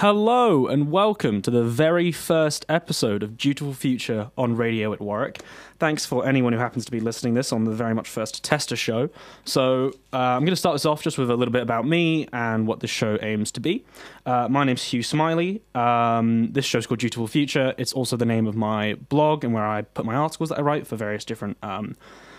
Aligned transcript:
Hello 0.00 0.66
and 0.66 0.92
welcome 0.92 1.40
to 1.40 1.50
the 1.50 1.64
very 1.64 2.12
first 2.12 2.66
episode 2.68 3.22
of 3.22 3.38
Dutiful 3.38 3.72
Future 3.72 4.30
on 4.36 4.54
Radio 4.54 4.92
at 4.92 5.00
Warwick. 5.00 5.40
Thanks 5.78 6.04
for 6.04 6.26
anyone 6.28 6.52
who 6.52 6.58
happens 6.58 6.84
to 6.84 6.90
be 6.90 7.00
listening 7.00 7.32
this 7.32 7.50
on 7.50 7.64
the 7.64 7.70
very 7.70 7.94
much 7.94 8.06
first 8.06 8.44
tester 8.44 8.76
show. 8.76 9.08
So 9.46 9.94
uh, 10.12 10.18
I'm 10.18 10.42
going 10.42 10.52
to 10.52 10.56
start 10.56 10.74
this 10.74 10.84
off 10.84 11.02
just 11.02 11.16
with 11.16 11.30
a 11.30 11.34
little 11.34 11.50
bit 11.50 11.62
about 11.62 11.86
me 11.86 12.28
and 12.34 12.66
what 12.66 12.80
this 12.80 12.90
show 12.90 13.18
aims 13.22 13.50
to 13.52 13.60
be. 13.60 13.86
Uh, 14.26 14.48
my 14.50 14.64
name's 14.64 14.84
Hugh 14.84 15.02
Smiley. 15.02 15.62
Um, 15.74 16.52
this 16.52 16.66
show's 16.66 16.86
called 16.86 17.00
Dutiful 17.00 17.26
Future. 17.26 17.72
It's 17.78 17.94
also 17.94 18.18
the 18.18 18.26
name 18.26 18.46
of 18.46 18.54
my 18.54 18.96
blog 19.08 19.44
and 19.44 19.54
where 19.54 19.66
I 19.66 19.80
put 19.80 20.04
my 20.04 20.14
articles 20.14 20.50
that 20.50 20.58
I 20.58 20.60
write 20.60 20.86
for 20.86 20.96
various 20.96 21.24
different. 21.24 21.56
Um, 21.62 21.96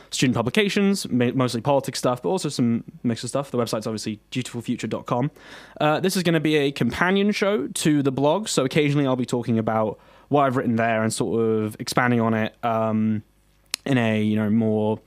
student 0.10 0.36
publications, 0.36 1.10
mostly 1.10 1.62
politics 1.62 2.00
stuff, 2.00 2.22
but 2.22 2.30
also 2.30 2.50
some 2.50 2.84
mix 3.04 3.24
of 3.24 3.30
stuff. 3.30 3.52
The 3.52 3.58
website's 3.58 3.88
obviously 3.88 4.20
dutifulfuture.com. 4.32 5.32
Uh, 5.80 6.00
this 6.00 6.16
is 6.16 6.24
going 6.24 6.34
to 6.34 6.40
be 6.40 6.56
a 6.58 6.72
companion 6.72 7.32
show 7.32 7.68
to 7.68 8.02
the 8.02 8.12
blog, 8.12 8.48
so 8.48 8.64
occasionally 8.66 9.06
I'll 9.06 9.16
be 9.16 9.26
talking 9.26 9.60
about 9.60 10.00
what 10.30 10.44
I've 10.44 10.58
written 10.58 10.76
there 10.76 11.04
and 11.04 11.14
sort 11.14 11.42
of 11.42 11.76
expanding 11.80 12.22
on 12.22 12.34
it 12.34 12.56
um, 12.64 13.24
in 13.86 13.98
a 13.98 14.22
you 14.22 14.36
know 14.36 14.50
more 14.50 15.00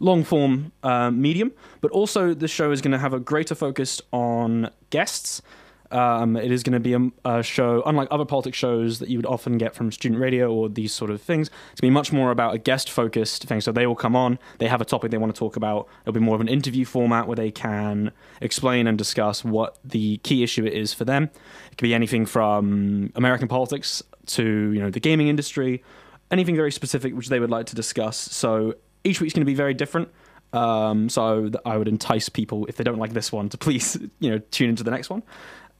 long 0.00 0.24
form 0.24 0.72
uh, 0.82 1.10
medium. 1.10 1.52
But 1.80 1.90
also, 1.92 2.34
the 2.34 2.48
show 2.48 2.70
is 2.72 2.80
going 2.80 2.92
to 2.92 2.98
have 2.98 3.14
a 3.14 3.20
greater 3.20 3.54
focus 3.54 4.00
on 4.12 4.70
guests 4.90 5.42
um, 5.92 6.36
it 6.36 6.50
is 6.50 6.62
going 6.62 6.72
to 6.72 6.80
be 6.80 6.94
a, 6.94 7.38
a, 7.38 7.42
show, 7.42 7.82
unlike 7.86 8.08
other 8.10 8.24
politics 8.24 8.56
shows 8.56 8.98
that 8.98 9.08
you 9.08 9.18
would 9.18 9.26
often 9.26 9.58
get 9.58 9.74
from 9.74 9.92
student 9.92 10.20
radio 10.20 10.52
or 10.52 10.68
these 10.68 10.92
sort 10.92 11.10
of 11.10 11.20
things. 11.20 11.48
It's 11.48 11.80
going 11.80 11.88
to 11.88 11.92
be 11.92 11.94
much 11.94 12.12
more 12.12 12.30
about 12.30 12.54
a 12.54 12.58
guest 12.58 12.90
focused 12.90 13.44
thing. 13.44 13.60
So 13.60 13.72
they 13.72 13.86
will 13.86 13.96
come 13.96 14.16
on, 14.16 14.38
they 14.58 14.68
have 14.68 14.80
a 14.80 14.84
topic 14.84 15.10
they 15.10 15.18
want 15.18 15.34
to 15.34 15.38
talk 15.38 15.56
about. 15.56 15.88
It'll 16.02 16.12
be 16.12 16.20
more 16.20 16.34
of 16.34 16.40
an 16.40 16.48
interview 16.48 16.84
format 16.84 17.26
where 17.26 17.36
they 17.36 17.50
can 17.50 18.12
explain 18.40 18.86
and 18.86 18.96
discuss 18.96 19.44
what 19.44 19.78
the 19.84 20.18
key 20.18 20.42
issue 20.42 20.64
is 20.64 20.92
for 20.92 21.04
them. 21.04 21.24
It 21.70 21.78
could 21.78 21.84
be 21.84 21.94
anything 21.94 22.26
from 22.26 23.12
American 23.14 23.48
politics 23.48 24.02
to 24.24 24.70
you 24.72 24.80
know 24.80 24.90
the 24.90 25.00
gaming 25.00 25.28
industry, 25.28 25.82
anything 26.30 26.56
very 26.56 26.72
specific 26.72 27.14
which 27.14 27.28
they 27.28 27.40
would 27.40 27.50
like 27.50 27.66
to 27.66 27.74
discuss. 27.74 28.16
So 28.16 28.74
each 29.04 29.20
week's 29.20 29.34
going 29.34 29.42
to 29.42 29.50
be 29.50 29.54
very 29.54 29.74
different. 29.74 30.08
Um, 30.52 31.08
so 31.08 31.50
I 31.64 31.78
would 31.78 31.88
entice 31.88 32.28
people 32.28 32.66
if 32.66 32.76
they 32.76 32.84
don't 32.84 32.98
like 32.98 33.14
this 33.14 33.32
one 33.32 33.48
to 33.50 33.58
please 33.58 33.96
you 34.20 34.30
know 34.30 34.38
tune 34.50 34.70
into 34.70 34.82
the 34.82 34.90
next 34.90 35.10
one. 35.10 35.22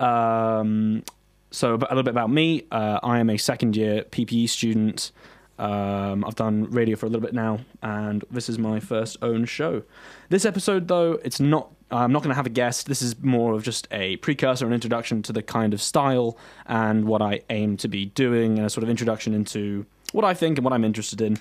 Um, 0.02 1.04
so 1.50 1.74
a 1.74 1.76
little 1.76 2.02
bit 2.02 2.10
about 2.10 2.30
me. 2.30 2.64
Uh, 2.70 2.98
I 3.02 3.18
am 3.18 3.30
a 3.30 3.36
second 3.36 3.76
year 3.76 4.02
PPE 4.04 4.48
student. 4.48 5.12
Um, 5.58 6.24
I've 6.24 6.34
done 6.34 6.64
radio 6.70 6.96
for 6.96 7.06
a 7.06 7.08
little 7.08 7.24
bit 7.24 7.34
now, 7.34 7.60
and 7.82 8.24
this 8.30 8.48
is 8.48 8.58
my 8.58 8.80
first 8.80 9.18
own 9.22 9.44
show. 9.44 9.82
This 10.28 10.44
episode, 10.44 10.88
though, 10.88 11.20
it's 11.24 11.40
not. 11.40 11.70
I'm 11.90 12.10
not 12.10 12.22
going 12.22 12.30
to 12.30 12.36
have 12.36 12.46
a 12.46 12.50
guest. 12.50 12.86
This 12.86 13.02
is 13.02 13.22
more 13.22 13.52
of 13.52 13.62
just 13.62 13.86
a 13.90 14.16
precursor, 14.16 14.66
an 14.66 14.72
introduction 14.72 15.22
to 15.24 15.32
the 15.32 15.42
kind 15.42 15.74
of 15.74 15.82
style 15.82 16.38
and 16.64 17.04
what 17.04 17.20
I 17.20 17.42
aim 17.50 17.76
to 17.78 17.88
be 17.88 18.06
doing, 18.06 18.56
and 18.56 18.66
a 18.66 18.70
sort 18.70 18.82
of 18.82 18.88
introduction 18.88 19.34
into 19.34 19.84
what 20.12 20.24
I 20.24 20.32
think 20.32 20.56
and 20.56 20.64
what 20.64 20.72
I'm 20.72 20.84
interested 20.84 21.20
in. 21.20 21.38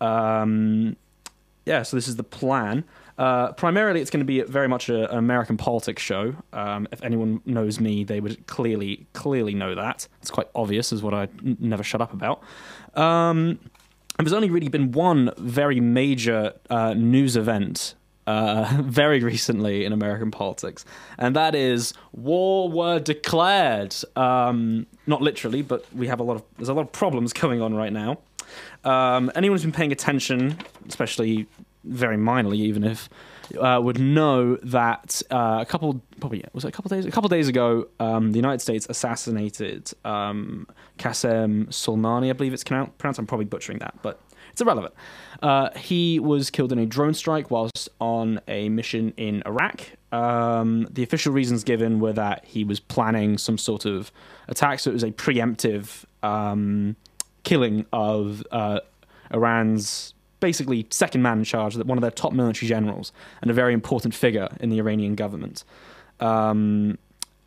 Um, 0.00 0.96
yeah, 1.64 1.82
so 1.82 1.96
this 1.96 2.08
is 2.08 2.16
the 2.16 2.24
plan. 2.24 2.84
Uh, 3.18 3.52
primarily, 3.52 4.00
it's 4.00 4.10
going 4.10 4.20
to 4.20 4.26
be 4.26 4.42
very 4.42 4.68
much 4.68 4.88
a, 4.88 5.10
an 5.10 5.18
American 5.18 5.56
politics 5.56 6.02
show. 6.02 6.34
Um, 6.52 6.88
if 6.90 7.02
anyone 7.04 7.40
knows 7.44 7.78
me, 7.78 8.04
they 8.04 8.20
would 8.20 8.46
clearly, 8.46 9.06
clearly 9.12 9.54
know 9.54 9.74
that. 9.74 10.08
It's 10.20 10.30
quite 10.30 10.48
obvious, 10.54 10.92
is 10.92 11.02
what 11.02 11.14
I 11.14 11.22
n- 11.44 11.56
never 11.60 11.82
shut 11.82 12.00
up 12.00 12.12
about. 12.12 12.42
Um, 12.94 13.58
and 14.18 14.26
there's 14.26 14.32
only 14.32 14.50
really 14.50 14.68
been 14.68 14.92
one 14.92 15.32
very 15.38 15.80
major 15.80 16.54
uh, 16.68 16.94
news 16.94 17.36
event 17.36 17.94
uh, 18.26 18.78
very 18.82 19.20
recently 19.20 19.84
in 19.84 19.92
American 19.92 20.30
politics, 20.30 20.84
and 21.18 21.36
that 21.36 21.54
is 21.54 21.94
war 22.12 22.68
were 22.68 22.98
declared. 22.98 23.94
Um, 24.16 24.86
not 25.06 25.22
literally, 25.22 25.62
but 25.62 25.84
we 25.94 26.06
have 26.06 26.20
a 26.20 26.22
lot 26.22 26.36
of 26.36 26.44
there's 26.56 26.68
a 26.68 26.74
lot 26.74 26.82
of 26.82 26.92
problems 26.92 27.32
going 27.32 27.60
on 27.60 27.74
right 27.74 27.92
now. 27.92 28.18
Um, 28.84 29.30
anyone 29.34 29.56
who's 29.56 29.62
been 29.62 29.72
paying 29.72 29.92
attention, 29.92 30.58
especially 30.88 31.46
very 31.84 32.16
minorly, 32.16 32.56
even 32.56 32.84
if 32.84 33.08
uh, 33.60 33.80
would 33.82 33.98
know 33.98 34.56
that 34.56 35.22
uh, 35.30 35.58
a 35.60 35.66
couple 35.66 36.00
probably 36.20 36.44
was 36.52 36.64
it 36.64 36.68
a 36.68 36.72
couple 36.72 36.88
days 36.88 37.04
a 37.04 37.10
couple 37.10 37.28
days 37.28 37.48
ago 37.48 37.88
um, 38.00 38.32
the 38.32 38.38
United 38.38 38.60
States 38.60 38.86
assassinated 38.88 39.90
um, 40.04 40.66
Qasem 40.98 41.66
Soleimani 41.66 42.30
I 42.30 42.32
believe 42.32 42.52
it's 42.52 42.64
pronounced 42.64 43.18
I'm 43.18 43.26
probably 43.26 43.44
butchering 43.44 43.78
that 43.80 43.94
but 44.02 44.20
it's 44.52 44.60
irrelevant. 44.60 44.94
Uh, 45.42 45.70
he 45.76 46.20
was 46.20 46.50
killed 46.50 46.72
in 46.72 46.78
a 46.78 46.84
drone 46.84 47.14
strike 47.14 47.50
whilst 47.50 47.88
on 48.00 48.38
a 48.46 48.68
mission 48.68 49.14
in 49.16 49.42
Iraq. 49.46 49.80
Um, 50.12 50.86
the 50.90 51.02
official 51.02 51.32
reasons 51.32 51.64
given 51.64 52.00
were 52.00 52.12
that 52.12 52.44
he 52.44 52.62
was 52.62 52.78
planning 52.78 53.38
some 53.38 53.56
sort 53.56 53.86
of 53.86 54.12
attack 54.48 54.80
so 54.80 54.90
it 54.90 54.92
was 54.92 55.02
a 55.02 55.10
preemptive 55.10 56.04
um, 56.22 56.96
killing 57.42 57.86
of 57.92 58.44
uh, 58.50 58.80
Iran's 59.32 60.14
basically 60.40 60.86
second 60.90 61.22
man 61.22 61.38
in 61.38 61.44
charge, 61.44 61.76
one 61.76 61.96
of 61.96 62.02
their 62.02 62.10
top 62.10 62.32
military 62.32 62.68
generals 62.68 63.12
and 63.40 63.50
a 63.50 63.54
very 63.54 63.72
important 63.72 64.14
figure 64.14 64.48
in 64.60 64.70
the 64.70 64.78
Iranian 64.78 65.14
government. 65.14 65.64
Um, 66.20 66.98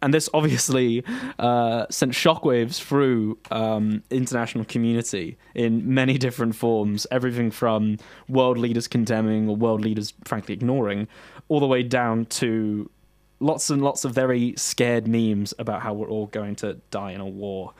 and 0.02 0.14
this 0.14 0.30
obviously 0.34 1.04
uh, 1.40 1.88
sent 1.90 2.12
shockwaves 2.14 2.80
through 2.80 3.38
um, 3.52 4.04
international 4.10 4.64
community 4.66 5.38
in 5.56 5.94
many 5.94 6.18
different 6.18 6.56
forms. 6.56 7.08
Everything 7.12 7.50
from 7.52 7.98
world 8.28 8.58
leaders 8.58 8.88
condemning 8.88 9.50
or 9.50 9.56
world 9.56 9.82
leaders 9.82 10.14
frankly 10.24 10.54
ignoring, 10.54 11.08
all 11.48 11.60
the 11.60 11.68
way 11.68 11.84
down 11.84 12.26
to 12.26 12.90
lots 13.40 13.70
and 13.70 13.82
lots 13.82 14.06
of 14.06 14.14
very 14.14 14.54
scared 14.58 15.08
memes 15.08 15.54
about 15.60 15.82
how 15.82 15.94
we're 15.94 16.10
all 16.10 16.28
going 16.28 16.56
to 16.56 16.76
die 16.92 17.12
in 17.12 17.22
a 17.22 17.26
war. 17.26 17.74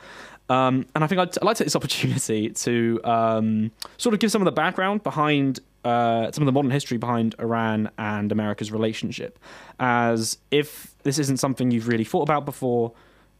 Um, 0.48 0.86
and 0.94 1.02
I 1.02 1.06
think 1.06 1.20
I'd, 1.20 1.36
I'd, 1.38 1.44
like 1.44 1.56
to 1.56 1.64
take 1.64 1.66
this 1.66 1.76
opportunity 1.82 2.50
to 2.50 3.00
um, 3.04 3.70
sort 3.96 4.14
of 4.14 4.20
give 4.20 4.30
some 4.30 4.42
of 4.42 4.46
the 4.46 4.52
background 4.52 5.02
behind 5.02 5.60
uh, 5.84 6.30
some 6.32 6.42
of 6.42 6.46
the 6.46 6.52
modern 6.52 6.70
history 6.70 6.98
behind 6.98 7.34
Iran 7.38 7.90
and 7.98 8.32
America's 8.32 8.72
relationship. 8.72 9.38
As 9.78 10.38
if 10.50 10.94
this 11.02 11.18
isn't 11.18 11.38
something 11.38 11.70
you've 11.70 11.88
really 11.88 12.04
thought 12.04 12.22
about 12.22 12.44
before, 12.44 12.92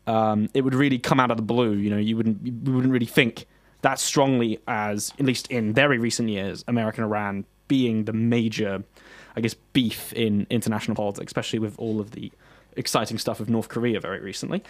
um, 0.06 0.48
it 0.54 0.62
would 0.62 0.74
really 0.74 0.98
come 0.98 1.18
out 1.18 1.30
of 1.30 1.36
the 1.36 1.42
blue. 1.42 1.74
You 1.74 1.90
know, 1.90 1.96
you 1.96 2.16
wouldn't 2.16 2.44
you 2.44 2.72
wouldn't 2.72 2.92
really 2.92 3.06
think 3.06 3.46
that 3.82 3.98
strongly 3.98 4.58
as, 4.66 5.12
at 5.18 5.26
least 5.26 5.48
in 5.48 5.72
very 5.72 5.98
recent 5.98 6.28
years, 6.28 6.64
American 6.66 7.04
Iran 7.04 7.44
being 7.68 8.04
the 8.04 8.12
major, 8.12 8.82
I 9.34 9.40
guess, 9.40 9.54
beef 9.54 10.12
in 10.12 10.46
international 10.50 10.94
politics, 10.94 11.30
especially 11.30 11.58
with 11.58 11.78
all 11.78 12.00
of 12.00 12.12
the 12.12 12.32
exciting 12.76 13.18
stuff 13.18 13.40
of 13.40 13.48
North 13.48 13.68
Korea 13.68 14.00
very 14.00 14.20
recently. 14.20 14.62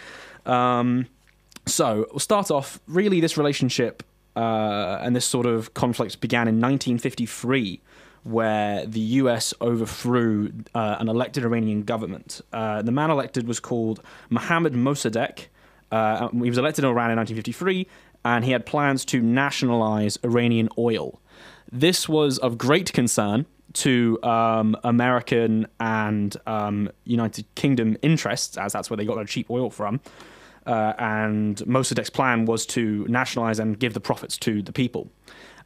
Um, 0.45 1.07
so 1.69 2.07
we'll 2.11 2.19
start 2.19 2.51
off. 2.51 2.79
Really, 2.87 3.19
this 3.21 3.37
relationship 3.37 4.03
uh, 4.35 4.99
and 5.01 5.15
this 5.15 5.25
sort 5.25 5.45
of 5.45 5.73
conflict 5.73 6.21
began 6.21 6.47
in 6.47 6.55
1953, 6.55 7.81
where 8.23 8.85
the 8.85 8.99
U.S. 8.99 9.53
overthrew 9.61 10.51
uh, 10.75 10.97
an 10.99 11.09
elected 11.09 11.43
Iranian 11.43 11.83
government. 11.83 12.41
Uh, 12.53 12.81
the 12.81 12.91
man 12.91 13.09
elected 13.09 13.47
was 13.47 13.59
called 13.59 14.01
Mohammad 14.29 14.73
Mossadegh. 14.73 15.47
Uh, 15.91 16.29
he 16.29 16.49
was 16.49 16.57
elected 16.57 16.83
in 16.83 16.89
Iran 16.89 17.09
in 17.11 17.17
1953, 17.17 17.87
and 18.25 18.45
he 18.45 18.51
had 18.51 18.65
plans 18.65 19.05
to 19.05 19.21
nationalize 19.21 20.19
Iranian 20.23 20.69
oil. 20.77 21.19
This 21.71 22.07
was 22.07 22.37
of 22.37 22.57
great 22.57 22.93
concern 22.93 23.45
to 23.73 24.21
um, 24.23 24.75
American 24.83 25.67
and 25.79 26.35
um, 26.45 26.89
United 27.05 27.45
Kingdom 27.55 27.97
interests, 28.01 28.57
as 28.57 28.73
that's 28.73 28.89
where 28.89 28.97
they 28.97 29.05
got 29.05 29.15
their 29.15 29.25
cheap 29.25 29.49
oil 29.49 29.69
from. 29.69 29.99
Uh, 30.67 30.93
and 30.99 31.65
Mossadegh's 31.65 32.09
plan 32.09 32.45
was 32.45 32.65
to 32.67 33.05
nationalize 33.07 33.57
and 33.57 33.79
give 33.79 33.93
the 33.93 34.01
profits 34.01 34.37
to 34.39 34.61
the 34.61 34.73
people. 34.73 35.09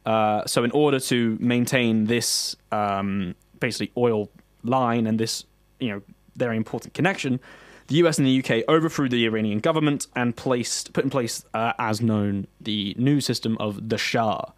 Uh, 0.06 0.46
so, 0.46 0.62
in 0.62 0.70
order 0.70 1.00
to 1.00 1.36
maintain 1.40 2.04
this 2.04 2.56
um, 2.70 3.34
basically 3.58 3.92
oil 3.96 4.30
line 4.62 5.06
and 5.08 5.18
this, 5.18 5.44
you 5.80 5.88
know, 5.88 6.02
very 6.36 6.56
important 6.56 6.94
connection, 6.94 7.40
the 7.88 7.96
US 7.96 8.18
and 8.18 8.26
the 8.26 8.38
UK 8.38 8.64
overthrew 8.68 9.08
the 9.08 9.26
Iranian 9.26 9.58
government 9.58 10.06
and 10.14 10.36
placed 10.36 10.92
put 10.92 11.04
in 11.04 11.10
place, 11.10 11.44
uh, 11.52 11.72
as 11.78 12.00
known, 12.00 12.46
the 12.60 12.94
new 12.96 13.20
system 13.20 13.56
of 13.58 13.88
the 13.88 13.98
Shah, 13.98 14.52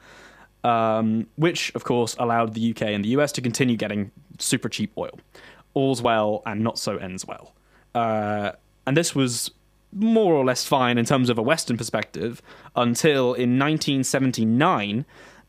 um, 0.63 1.27
which 1.37 1.75
of 1.75 1.85
course 1.85 2.15
allowed 2.19 2.55
the 2.55 2.71
UK 2.71 2.83
and 2.83 3.05
the 3.05 3.09
US 3.11 3.33
to 3.33 3.41
continue 3.41 3.77
getting 3.77 4.11
super 4.39 4.69
cheap 4.69 4.93
oil. 4.99 5.19
All's 5.75 6.03
well 6.03 6.43
and 6.47 6.61
not 6.61 6.79
so 6.79 6.97
ends 6.99 7.27
well. 7.27 7.55
Uh, 7.95 8.53
and 8.87 8.97
this 8.97 9.15
was 9.15 9.51
more 9.95 10.35
or 10.35 10.45
less 10.45 10.65
fine 10.65 10.99
in 10.99 11.05
terms 11.05 11.31
of 11.31 11.39
a 11.39 11.43
Western 11.43 11.77
perspective 11.77 12.43
until 12.77 13.35
in 13.35 13.59
1979, 13.59 15.05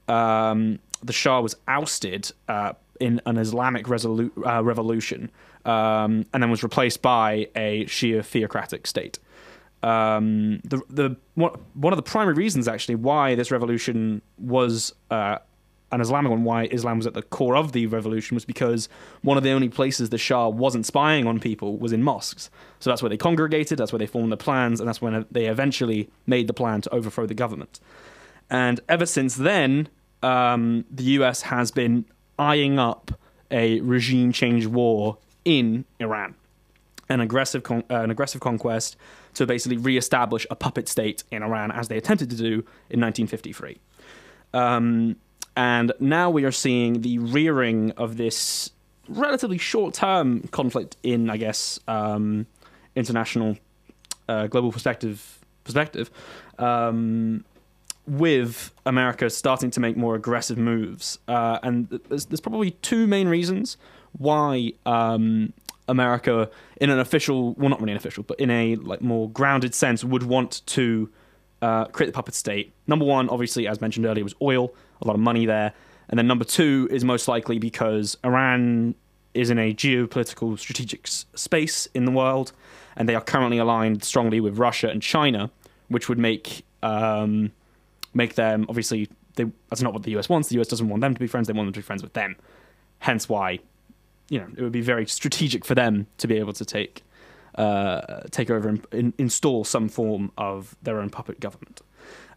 um, 0.08 0.80
the 1.04 1.14
Shah 1.14 1.42
was 1.42 1.56
ousted 1.68 2.32
uh, 2.48 2.74
in 3.00 3.22
an 3.26 3.38
Islamic 3.38 3.86
resolu- 3.86 4.32
uh, 4.46 4.64
revolution 4.64 5.32
um, 5.66 6.26
and 6.34 6.44
then 6.44 6.50
was 6.50 6.64
replaced 6.64 7.02
by 7.02 7.50
a 7.56 7.86
Shia 7.86 8.24
theocratic 8.24 8.88
state. 8.88 9.20
Um, 9.84 10.62
the 10.64 10.82
the 10.90 11.16
one, 11.36 11.94
of 11.94 11.98
the 11.98 12.04
primary 12.04 12.34
reasons 12.34 12.68
actually 12.68 12.96
why 12.96 13.36
this 13.36 13.52
revolution 13.52 14.22
was 14.38 14.94
uh, 15.12 15.38
an 15.92 16.02
Islamic 16.02 16.32
one, 16.32 16.44
why 16.44 16.66
Islam 16.66 16.98
was 16.98 17.08
at 17.08 17.14
the 17.14 17.22
core 17.22 17.56
of 17.56 17.72
the 17.72 17.88
revolution 17.88 18.36
was 18.36 18.46
because 18.46 18.90
one 19.22 19.38
of 19.38 19.44
the 19.44 19.52
only 19.52 19.70
places 19.70 20.10
the 20.10 20.18
Shah 20.18 20.48
wasn't 20.50 20.86
spying 20.86 21.28
on 21.28 21.40
people 21.40 21.78
was 21.78 21.94
in 21.94 22.04
mosques. 22.04 22.50
So 22.80 22.90
that's 22.90 23.02
where 23.02 23.10
they 23.10 23.18
congregated, 23.18 23.78
that's 23.78 23.92
where 23.92 24.00
they 24.00 24.08
formed 24.08 24.32
the 24.32 24.38
plans, 24.38 24.80
and 24.80 24.88
that's 24.88 25.02
when 25.02 25.26
they 25.32 25.46
eventually 25.46 26.10
made 26.26 26.48
the 26.48 26.54
plan 26.54 26.82
to 26.82 26.94
overthrow 26.94 27.26
the 27.26 27.34
government. 27.34 27.80
And 28.50 28.80
ever 28.90 29.06
since 29.06 29.36
then, 29.36 29.90
um, 30.22 30.86
the 30.90 31.04
US 31.04 31.44
has 31.44 31.72
been 31.72 32.06
eyeing 32.38 32.80
up 32.80 33.12
a 33.52 33.80
regime 33.82 34.32
change 34.32 34.66
war 34.66 35.18
in 35.46 35.86
Iran, 36.00 36.36
an 37.10 37.22
aggressive, 37.22 37.64
con- 37.64 37.84
uh, 37.90 38.02
an 38.02 38.12
aggressive 38.12 38.42
conquest 38.42 38.98
to 39.36 39.46
basically 39.46 39.78
re-establish 39.78 40.48
a 40.50 40.56
puppet 40.56 40.88
state 40.90 41.24
in 41.32 41.44
Iran, 41.44 41.72
as 41.72 41.88
they 41.88 41.98
attempted 41.98 42.30
to 42.32 42.36
do 42.36 42.54
in 42.90 43.00
1953. 43.02 43.78
Um, 44.54 45.18
and 45.56 45.92
now 46.00 46.30
we 46.30 46.44
are 46.46 46.52
seeing 46.52 47.02
the 47.02 47.20
rearing 47.20 47.92
of 47.92 48.18
this 48.18 48.72
relatively 49.08 49.58
short-term 49.58 50.42
conflict 50.52 50.98
in, 51.04 51.30
I 51.30 51.38
guess, 51.38 51.80
um, 51.88 52.48
international 52.96 53.58
uh, 54.28 54.48
global 54.48 54.72
perspective 54.72 55.40
perspective. 55.64 56.12
Um, 56.58 57.44
with 58.08 58.72
America 58.86 59.30
starting 59.30 59.72
to 59.72 59.80
make 59.80 59.98
more 59.98 60.16
aggressive 60.16 60.58
moves. 60.58 61.18
Uh, 61.28 61.58
and 61.64 61.90
there's, 62.08 62.26
there's, 62.28 62.40
probably 62.40 62.72
two 62.72 63.08
main 63.08 63.28
reasons 63.28 63.78
why 64.18 64.74
um, 64.86 65.52
America, 65.88 66.50
in 66.80 66.90
an 66.90 67.00
official, 67.00 67.54
well, 67.54 67.70
not 67.70 67.80
really 67.80 67.94
an 67.94 67.98
official, 67.98 68.24
but 68.24 68.40
in 68.40 68.52
a 68.52 68.76
like 68.76 69.02
more 69.02 69.30
grounded 69.30 69.74
sense, 69.74 70.04
would 70.04 70.24
want 70.24 70.62
to 70.68 71.10
uh, 71.62 71.86
create 71.86 72.08
the 72.08 72.14
puppet 72.14 72.36
state. 72.36 72.74
Number 72.88 73.06
one, 73.06 73.30
obviously, 73.30 73.68
as 73.68 73.82
mentioned 73.82 74.06
earlier, 74.06 74.24
was 74.24 74.36
oil, 74.42 74.74
a 75.02 75.08
lot 75.08 75.14
of 75.14 75.20
money 75.20 75.46
there. 75.46 75.74
And 76.10 76.20
then 76.20 76.28
number 76.28 76.46
two 76.46 76.88
is 76.92 77.04
most 77.04 77.28
likely 77.28 77.60
because 77.60 78.18
Iran 78.24 78.96
is 79.34 79.50
in 79.50 79.60
a 79.60 79.74
geopolitical 79.74 80.58
strategic 80.58 81.08
space 81.08 81.88
in 81.94 82.06
the 82.06 82.12
world, 82.12 82.54
and 82.96 83.10
they 83.10 83.16
are 83.16 83.22
currently 83.22 83.58
aligned 83.58 84.04
strongly 84.04 84.40
with 84.40 84.58
Russia 84.58 84.90
and 84.90 85.02
China, 85.02 85.52
which 85.90 86.08
would 86.08 86.18
make 86.18 86.66
um, 86.84 87.52
make 88.14 88.36
them 88.36 88.66
obviously 88.70 89.10
they, 89.36 89.46
that's 89.70 89.82
not 89.82 89.94
what 89.94 90.04
the 90.04 90.18
US 90.18 90.30
wants. 90.30 90.50
The 90.50 90.60
US 90.62 90.68
doesn't 90.68 90.88
want 90.88 91.02
them 91.02 91.14
to 91.14 91.20
be 91.20 91.28
friends; 91.28 91.48
they 91.48 91.54
want 91.54 91.68
them 91.68 91.74
to 91.74 91.80
be 91.80 91.84
friends 91.84 92.02
with 92.02 92.14
them. 92.14 92.36
Hence, 93.00 93.28
why 93.28 93.60
you 94.30 94.40
know 94.40 94.48
it 94.56 94.62
would 94.62 94.72
be 94.72 94.82
very 94.82 95.06
strategic 95.06 95.66
for 95.66 95.76
them 95.76 96.08
to 96.18 96.28
be 96.28 96.38
able 96.38 96.54
to 96.54 96.66
take 96.66 97.04
uh, 97.56 98.22
take 98.32 98.50
over 98.50 98.70
and 98.70 98.88
in, 98.92 99.14
install 99.18 99.64
some 99.64 99.90
form 99.90 100.32
of 100.38 100.76
their 100.82 101.00
own 101.00 101.10
puppet 101.10 101.40
government. 101.40 101.82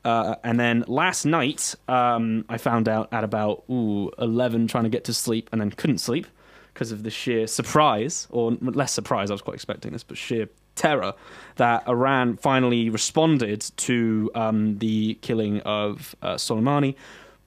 Uh, 0.05 0.37
and 0.45 0.59
then 0.59 0.85
last 0.87 1.25
night, 1.25 1.75
um, 1.89 2.45
I 2.49 2.59
found 2.59 2.89
out 2.89 3.13
at 3.13 3.25
about 3.25 3.65
ooh, 3.71 4.11
11 4.19 4.69
trying 4.69 4.85
to 4.85 4.91
get 4.91 5.05
to 5.05 5.15
sleep 5.15 5.49
and 5.53 5.61
then 5.61 5.71
couldn't 5.71 5.99
sleep 5.99 6.27
because 6.73 6.93
of 6.93 7.03
the 7.03 7.11
sheer 7.11 7.47
surprise, 7.49 8.29
or 8.31 8.53
less 8.61 8.93
surprise, 8.93 9.31
I 9.31 9.35
was 9.35 9.43
quite 9.43 9.55
expecting 9.55 9.93
this, 9.93 10.05
but 10.05 10.17
sheer 10.17 10.49
terror 10.77 11.13
that 11.57 11.89
Iran 11.89 12.37
finally 12.37 12.89
responded 12.89 13.63
to 13.79 14.31
um, 14.37 14.79
the 14.79 15.19
killing 15.21 15.61
of 15.63 16.15
uh, 16.23 16.35
Soleimani 16.37 16.95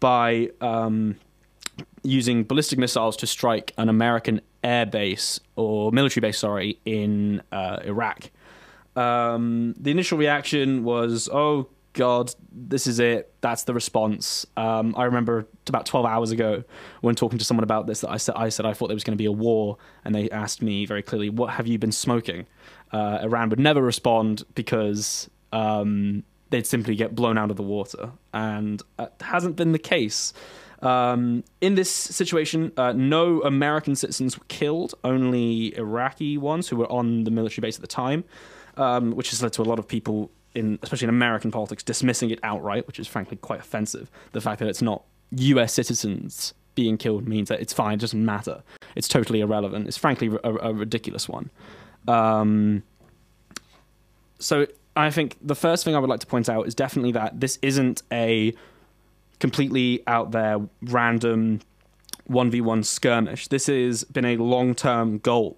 by 0.02 0.50
um, 0.60 1.16
using 2.04 2.44
ballistic 2.44 2.78
missiles 2.78 3.16
to 3.18 3.28
strike 3.28 3.74
an 3.78 3.88
American 3.88 4.42
air 4.66 4.86
base 4.86 5.40
or 5.56 5.94
military 5.94 6.22
base, 6.22 6.40
sorry, 6.40 6.78
in 6.84 7.42
uh, 7.54 7.78
Iraq. 7.86 8.30
Um, 8.98 9.76
the 9.80 9.92
initial 9.92 10.18
reaction 10.18 10.84
was, 10.84 11.30
"Oh 11.32 11.70
God, 11.94 12.34
this 12.52 12.88
is 12.88 13.00
it. 13.00 13.34
That's 13.42 13.64
the 13.64 13.74
response." 13.74 14.46
Um, 14.58 14.94
I 14.98 15.06
remember 15.06 15.48
about 15.68 15.86
12 15.86 16.06
hours 16.06 16.32
ago 16.32 16.64
when 17.02 17.16
talking 17.16 17.40
to 17.40 17.46
someone 17.46 17.64
about 17.64 17.88
this 17.88 18.02
that 18.02 18.10
I 18.10 18.18
said 18.18 18.36
I 18.36 18.50
said 18.50 18.66
I 18.66 18.74
thought 18.74 18.88
there 18.88 18.96
was 18.96 19.04
going 19.04 19.18
to 19.18 19.22
be 19.22 19.26
a 19.26 19.32
war, 19.32 19.78
and 20.06 20.14
they 20.16 20.30
asked 20.30 20.62
me 20.62 20.86
very 20.86 21.02
clearly, 21.02 21.30
"What 21.30 21.52
have 21.52 21.68
you 21.68 21.78
been 21.78 21.92
smoking?" 21.92 22.46
uh, 22.92 23.20
Iran 23.24 23.50
would 23.50 23.60
never 23.60 23.82
respond 23.82 24.44
because 24.56 25.30
um, 25.54 26.24
they'd 26.50 26.68
simply 26.68 26.96
get 26.96 27.16
blown 27.16 27.38
out 27.38 27.50
of 27.50 27.58
the 27.58 27.64
water. 27.64 28.12
And 28.34 28.82
it 29.00 29.14
hasn't 29.22 29.56
been 29.56 29.72
the 29.72 29.80
case. 29.80 30.34
Um, 30.82 31.44
in 31.62 31.76
this 31.76 31.92
situation, 31.92 32.72
uh, 32.76 32.92
no 32.94 33.42
American 33.44 33.96
citizens 33.96 34.38
were 34.38 34.46
killed, 34.48 34.96
only 35.04 35.76
Iraqi 35.78 36.38
ones 36.38 36.68
who 36.68 36.76
were 36.76 36.92
on 36.92 37.24
the 37.24 37.32
military 37.32 37.62
base 37.62 37.76
at 37.76 37.82
the 37.82 37.88
time, 37.88 38.24
um, 38.78 39.12
which 39.12 39.30
has 39.30 39.44
led 39.44 39.54
to 39.54 39.62
a 39.62 39.64
lot 39.64 39.80
of 39.80 39.88
people, 39.88 40.32
in 40.54 40.80
especially 40.82 41.06
in 41.06 41.10
American 41.10 41.52
politics, 41.52 41.84
dismissing 41.84 42.30
it 42.30 42.40
outright, 42.44 42.88
which 42.88 43.00
is 43.00 43.08
frankly 43.08 43.38
quite 43.38 43.60
offensive. 43.60 44.10
The 44.32 44.42
fact 44.42 44.60
that 44.60 44.68
it's 44.68 44.82
not 44.82 45.04
US 45.32 45.74
citizens 45.74 46.54
being 46.76 46.98
killed 46.98 47.28
means 47.28 47.50
that 47.50 47.60
it's 47.60 47.74
fine, 47.74 47.96
it 47.96 48.02
doesn't 48.02 48.24
matter. 48.24 48.64
It's 48.96 49.08
totally 49.08 49.42
irrelevant. 49.42 49.88
It's 49.88 49.98
frankly 49.98 50.30
a, 50.44 50.54
a 50.56 50.74
ridiculous 50.74 51.28
one. 51.28 51.50
Um, 52.08 52.84
so 54.40 54.68
I 54.96 55.10
think 55.12 55.38
the 55.42 55.56
first 55.56 55.84
thing 55.86 55.96
I 55.96 56.00
would 56.00 56.10
like 56.10 56.20
to 56.22 56.28
point 56.28 56.50
out 56.50 56.68
is 56.68 56.76
definitely 56.76 57.12
that 57.14 57.40
this 57.40 57.60
isn't 57.62 58.02
a 58.12 58.54
completely 59.40 60.04
out 60.08 60.32
there 60.32 60.60
random 60.84 61.62
1v1 62.30 62.86
skirmish. 62.86 63.48
This 63.48 63.68
has 63.68 64.04
been 64.04 64.26
a 64.26 64.38
long 64.38 64.76
term 64.76 65.20
goal. 65.20 65.58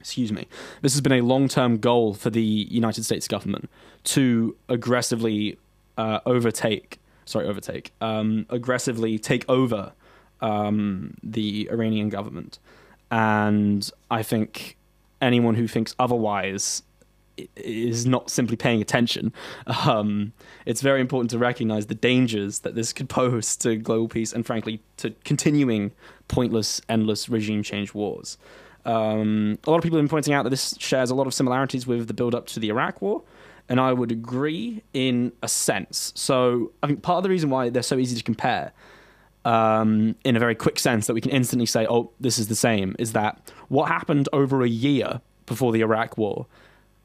Excuse 0.00 0.32
me. 0.32 0.48
This 0.80 0.94
has 0.94 1.00
been 1.00 1.12
a 1.12 1.20
long 1.20 1.46
term 1.48 1.78
goal 1.78 2.14
for 2.14 2.30
the 2.30 2.42
United 2.42 3.04
States 3.04 3.28
government 3.28 3.70
to 4.04 4.56
aggressively 4.68 5.58
uh, 5.98 6.20
overtake, 6.24 6.98
sorry, 7.26 7.46
overtake, 7.46 7.92
um, 8.00 8.46
aggressively 8.48 9.18
take 9.18 9.44
over 9.48 9.92
um, 10.40 11.14
the 11.22 11.68
Iranian 11.70 12.08
government. 12.08 12.58
And 13.10 13.90
I 14.10 14.22
think 14.22 14.76
anyone 15.20 15.54
who 15.54 15.68
thinks 15.68 15.94
otherwise 15.98 16.82
is 17.56 18.06
not 18.06 18.30
simply 18.30 18.56
paying 18.56 18.80
attention. 18.80 19.32
Um, 19.86 20.32
it's 20.66 20.82
very 20.82 21.00
important 21.00 21.30
to 21.30 21.38
recognize 21.38 21.86
the 21.86 21.94
dangers 21.94 22.60
that 22.60 22.74
this 22.74 22.92
could 22.92 23.08
pose 23.20 23.56
to 23.58 23.76
global 23.76 24.08
peace 24.08 24.32
and, 24.32 24.44
frankly, 24.46 24.80
to 24.98 25.10
continuing 25.24 25.92
pointless, 26.28 26.80
endless 26.88 27.28
regime 27.28 27.62
change 27.62 27.94
wars. 27.94 28.36
Um, 28.90 29.58
a 29.64 29.70
lot 29.70 29.76
of 29.76 29.82
people 29.82 29.98
have 29.98 30.04
been 30.04 30.08
pointing 30.08 30.34
out 30.34 30.42
that 30.42 30.50
this 30.50 30.74
shares 30.78 31.10
a 31.10 31.14
lot 31.14 31.26
of 31.26 31.34
similarities 31.34 31.86
with 31.86 32.08
the 32.08 32.14
build 32.14 32.34
up 32.34 32.46
to 32.48 32.60
the 32.60 32.68
Iraq 32.68 33.00
War, 33.00 33.22
and 33.68 33.78
I 33.78 33.92
would 33.92 34.10
agree 34.10 34.82
in 34.92 35.32
a 35.42 35.48
sense. 35.48 36.12
So, 36.16 36.72
I 36.82 36.88
think 36.88 37.02
part 37.02 37.18
of 37.18 37.22
the 37.22 37.30
reason 37.30 37.50
why 37.50 37.70
they're 37.70 37.82
so 37.82 37.98
easy 37.98 38.16
to 38.16 38.22
compare 38.22 38.72
um, 39.44 40.16
in 40.24 40.34
a 40.34 40.40
very 40.40 40.54
quick 40.54 40.78
sense 40.78 41.06
that 41.06 41.14
we 41.14 41.20
can 41.20 41.30
instantly 41.30 41.66
say, 41.66 41.86
oh, 41.88 42.10
this 42.18 42.38
is 42.38 42.48
the 42.48 42.56
same, 42.56 42.96
is 42.98 43.12
that 43.12 43.52
what 43.68 43.86
happened 43.88 44.28
over 44.32 44.62
a 44.62 44.68
year 44.68 45.20
before 45.46 45.72
the 45.72 45.80
Iraq 45.82 46.18
War, 46.18 46.46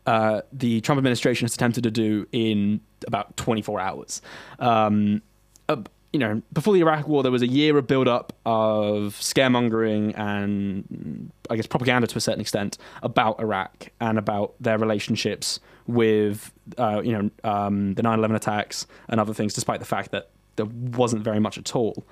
uh, 0.06 0.42
the 0.52 0.82
Trump 0.82 0.98
administration 0.98 1.46
has 1.46 1.54
attempted 1.54 1.84
to 1.84 1.92
do 1.92 2.28
in 2.32 2.82
about 3.08 3.38
24 3.38 3.80
hours. 3.80 4.22
Um, 4.60 5.22
uh, 5.70 5.78
you 6.16 6.20
know, 6.20 6.42
before 6.54 6.74
the 6.74 6.80
Iraq 6.80 7.10
War, 7.10 7.24
there 7.24 7.32
was 7.32 7.42
a 7.42 7.48
year 7.48 7.78
of 7.78 7.88
build-up 7.88 8.32
of 8.46 9.16
scaremongering 9.20 10.18
and, 10.18 11.30
I 11.50 11.58
guess, 11.58 11.68
propaganda 11.68 12.08
to 12.08 12.18
a 12.18 12.22
certain 12.22 12.40
extent 12.40 12.78
about 13.04 13.38
Iraq 13.42 13.90
and 14.00 14.18
about 14.18 14.54
their 14.62 14.78
relationships 14.78 15.60
with, 15.88 16.54
uh, 16.78 17.02
you 17.04 17.12
know, 17.12 17.30
um, 17.44 17.96
the 17.96 18.02
9/11 18.02 18.34
attacks 18.34 18.88
and 19.10 19.20
other 19.20 19.34
things, 19.34 19.54
despite 19.54 19.80
the 19.82 19.86
fact 19.86 20.12
that 20.12 20.30
there 20.56 20.68
wasn't 20.68 21.22
very 21.22 21.42
much 21.42 21.58
at 21.58 21.76
all. 21.76 22.06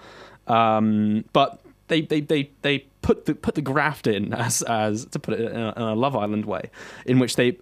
Um, 0.48 1.24
but 1.32 1.62
they, 1.88 2.02
they, 2.02 2.20
they, 2.20 2.52
they 2.62 2.80
put 3.02 3.26
the 3.26 3.36
put 3.36 3.56
the 3.56 3.62
graft 3.62 4.06
in 4.06 4.34
as 4.48 4.64
as 4.64 5.06
to 5.06 5.20
put 5.20 5.40
it 5.40 5.50
in 5.50 5.56
a, 5.56 5.74
in 5.78 5.82
a 5.82 5.96
Love 5.96 6.18
Island 6.18 6.44
way, 6.44 6.70
in 7.06 7.20
which 7.20 7.38
they 7.38 7.58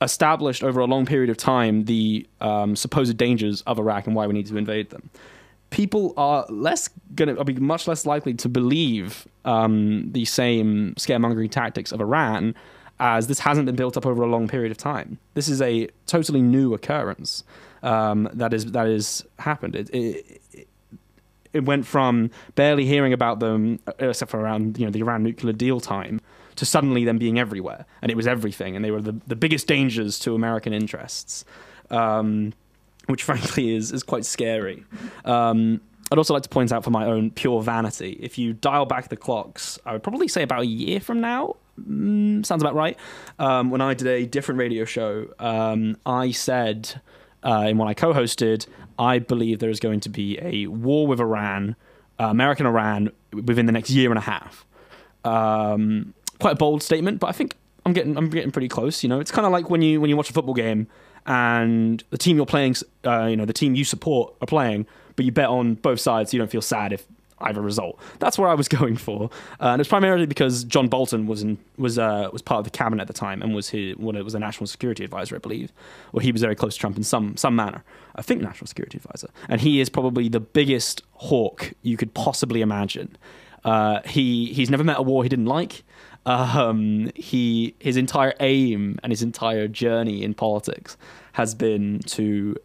established 0.00 0.64
over 0.64 0.80
a 0.80 0.86
long 0.86 1.04
period 1.04 1.28
of 1.28 1.36
time 1.36 1.84
the 1.84 2.26
um, 2.40 2.74
supposed 2.74 3.18
dangers 3.18 3.60
of 3.62 3.78
Iraq 3.78 4.06
and 4.06 4.16
why 4.16 4.26
we 4.26 4.32
need 4.32 4.46
to 4.46 4.56
invade 4.56 4.88
them. 4.88 5.10
People 5.72 6.14
are 6.16 6.46
less 6.48 6.88
going 7.14 7.34
to 7.34 7.44
be 7.44 7.54
much 7.54 7.88
less 7.88 8.06
likely 8.06 8.34
to 8.34 8.48
believe 8.48 9.26
um, 9.44 10.12
the 10.12 10.24
same 10.24 10.94
scaremongering 10.96 11.50
tactics 11.50 11.90
of 11.90 12.00
Iran 12.00 12.54
as 13.00 13.26
this 13.26 13.40
hasn't 13.40 13.66
been 13.66 13.74
built 13.74 13.96
up 13.96 14.06
over 14.06 14.22
a 14.22 14.26
long 14.26 14.46
period 14.46 14.70
of 14.70 14.78
time. 14.78 15.18
This 15.34 15.48
is 15.48 15.60
a 15.60 15.88
totally 16.06 16.40
new 16.40 16.72
occurrence 16.72 17.42
um, 17.82 18.28
that 18.32 18.54
is 18.54 18.66
that 18.72 18.86
is 18.86 19.24
happened. 19.40 19.74
It, 19.74 19.90
it, 19.92 20.40
it 21.52 21.64
went 21.64 21.86
from 21.86 22.30
barely 22.54 22.86
hearing 22.86 23.12
about 23.12 23.40
them, 23.40 23.80
uh, 23.86 23.92
except 23.98 24.30
for 24.30 24.40
around 24.40 24.78
you 24.78 24.84
know 24.84 24.92
the 24.92 25.00
Iran 25.00 25.22
nuclear 25.22 25.52
deal 25.52 25.80
time, 25.80 26.20
to 26.56 26.64
suddenly 26.64 27.04
them 27.04 27.18
being 27.18 27.38
everywhere, 27.38 27.84
and 28.00 28.10
it 28.10 28.14
was 28.14 28.26
everything, 28.26 28.76
and 28.76 28.84
they 28.84 28.90
were 28.90 29.02
the, 29.02 29.16
the 29.26 29.36
biggest 29.36 29.66
dangers 29.66 30.18
to 30.20 30.34
American 30.34 30.72
interests, 30.72 31.44
um, 31.90 32.52
which 33.06 33.22
frankly 33.28 33.74
is 33.74 33.92
is 33.92 34.02
quite 34.02 34.24
scary. 34.24 34.84
Um, 35.24 35.80
I'd 36.10 36.18
also 36.18 36.34
like 36.34 36.42
to 36.42 36.48
point 36.50 36.72
out 36.72 36.84
for 36.84 36.90
my 36.90 37.06
own 37.06 37.30
pure 37.30 37.62
vanity, 37.62 38.18
if 38.20 38.36
you 38.36 38.52
dial 38.52 38.84
back 38.84 39.08
the 39.08 39.16
clocks, 39.16 39.78
I 39.86 39.92
would 39.92 40.02
probably 40.02 40.28
say 40.28 40.42
about 40.42 40.60
a 40.60 40.66
year 40.66 41.00
from 41.00 41.22
now, 41.22 41.56
mm, 41.80 42.44
sounds 42.44 42.62
about 42.62 42.74
right. 42.74 42.98
Um, 43.38 43.70
when 43.70 43.80
I 43.80 43.94
did 43.94 44.06
a 44.06 44.26
different 44.26 44.58
radio 44.58 44.84
show, 44.84 45.28
um, 45.38 45.96
I 46.04 46.30
said 46.32 47.00
uh, 47.42 47.64
in 47.68 47.78
one 47.78 47.88
I 47.88 47.94
co-hosted, 47.94 48.66
I 48.98 49.20
believe 49.20 49.58
there 49.60 49.70
is 49.70 49.80
going 49.80 50.00
to 50.00 50.10
be 50.10 50.38
a 50.42 50.66
war 50.66 51.06
with 51.06 51.18
Iran, 51.18 51.76
uh, 52.20 52.24
American 52.24 52.66
Iran, 52.66 53.10
within 53.32 53.64
the 53.64 53.72
next 53.72 53.88
year 53.88 54.10
and 54.10 54.18
a 54.18 54.22
half. 54.22 54.66
Um, 55.24 56.12
quite 56.40 56.52
a 56.52 56.56
bold 56.56 56.82
statement, 56.82 57.20
but 57.20 57.28
I 57.28 57.32
think 57.32 57.56
I'm 57.86 57.92
getting 57.92 58.16
I'm 58.16 58.28
getting 58.28 58.50
pretty 58.50 58.68
close. 58.68 59.02
You 59.02 59.08
know, 59.08 59.18
it's 59.18 59.30
kind 59.30 59.46
of 59.46 59.52
like 59.52 59.70
when 59.70 59.82
you 59.82 60.00
when 60.00 60.10
you 60.10 60.16
watch 60.16 60.30
a 60.30 60.32
football 60.32 60.54
game 60.54 60.88
and 61.26 62.02
the 62.10 62.18
team 62.18 62.36
you're 62.36 62.46
playing, 62.46 62.76
uh, 63.04 63.26
you 63.26 63.36
know, 63.36 63.44
the 63.44 63.52
team 63.52 63.74
you 63.74 63.84
support 63.84 64.34
are 64.40 64.46
playing, 64.46 64.86
but 65.16 65.24
you 65.24 65.32
bet 65.32 65.48
on 65.48 65.74
both 65.74 66.00
sides, 66.00 66.30
so 66.30 66.36
you 66.36 66.38
don't 66.38 66.50
feel 66.50 66.62
sad 66.62 66.92
if 66.92 67.06
either 67.42 67.60
result. 67.60 67.98
That's 68.18 68.38
where 68.38 68.48
I 68.48 68.54
was 68.54 68.68
going 68.78 68.96
for, 68.96 69.30
uh, 69.60 69.68
and 69.68 69.80
it's 69.80 69.88
primarily 69.88 70.26
because 70.26 70.64
John 70.64 70.88
Bolton 70.88 71.26
was 71.26 71.42
in, 71.42 71.58
was 71.76 71.98
uh, 71.98 72.28
was 72.32 72.42
part 72.42 72.58
of 72.58 72.64
the 72.64 72.70
cabinet 72.70 73.02
at 73.02 73.08
the 73.08 73.12
time 73.12 73.42
and 73.42 73.54
was 73.54 73.70
his 73.70 73.96
it 73.98 74.24
was 74.24 74.34
a 74.34 74.38
national 74.38 74.66
security 74.66 75.04
advisor, 75.04 75.36
I 75.36 75.38
believe, 75.38 75.72
or 76.12 76.20
he 76.20 76.32
was 76.32 76.42
very 76.42 76.54
close 76.54 76.74
to 76.74 76.80
Trump 76.80 76.96
in 76.96 77.04
some 77.04 77.36
some 77.36 77.56
manner. 77.56 77.84
I 78.14 78.22
think 78.22 78.42
national 78.42 78.66
security 78.66 78.98
advisor, 78.98 79.28
and 79.48 79.60
he 79.60 79.80
is 79.80 79.88
probably 79.88 80.28
the 80.28 80.40
biggest 80.40 81.02
hawk 81.14 81.72
you 81.82 81.96
could 81.96 82.14
possibly 82.14 82.60
imagine. 82.60 83.16
Uh, 83.64 84.00
he 84.04 84.52
he's 84.52 84.70
never 84.70 84.84
met 84.84 84.98
a 84.98 85.02
war 85.02 85.22
he 85.22 85.28
didn't 85.28 85.46
like. 85.46 85.84
Um, 86.24 87.10
he 87.14 87.74
his 87.80 87.96
entire 87.96 88.34
aim 88.40 88.98
and 89.02 89.10
his 89.10 89.22
entire 89.22 89.66
journey 89.68 90.22
in 90.22 90.34
politics 90.34 90.96
has 91.32 91.54
been 91.54 92.00
to 92.00 92.56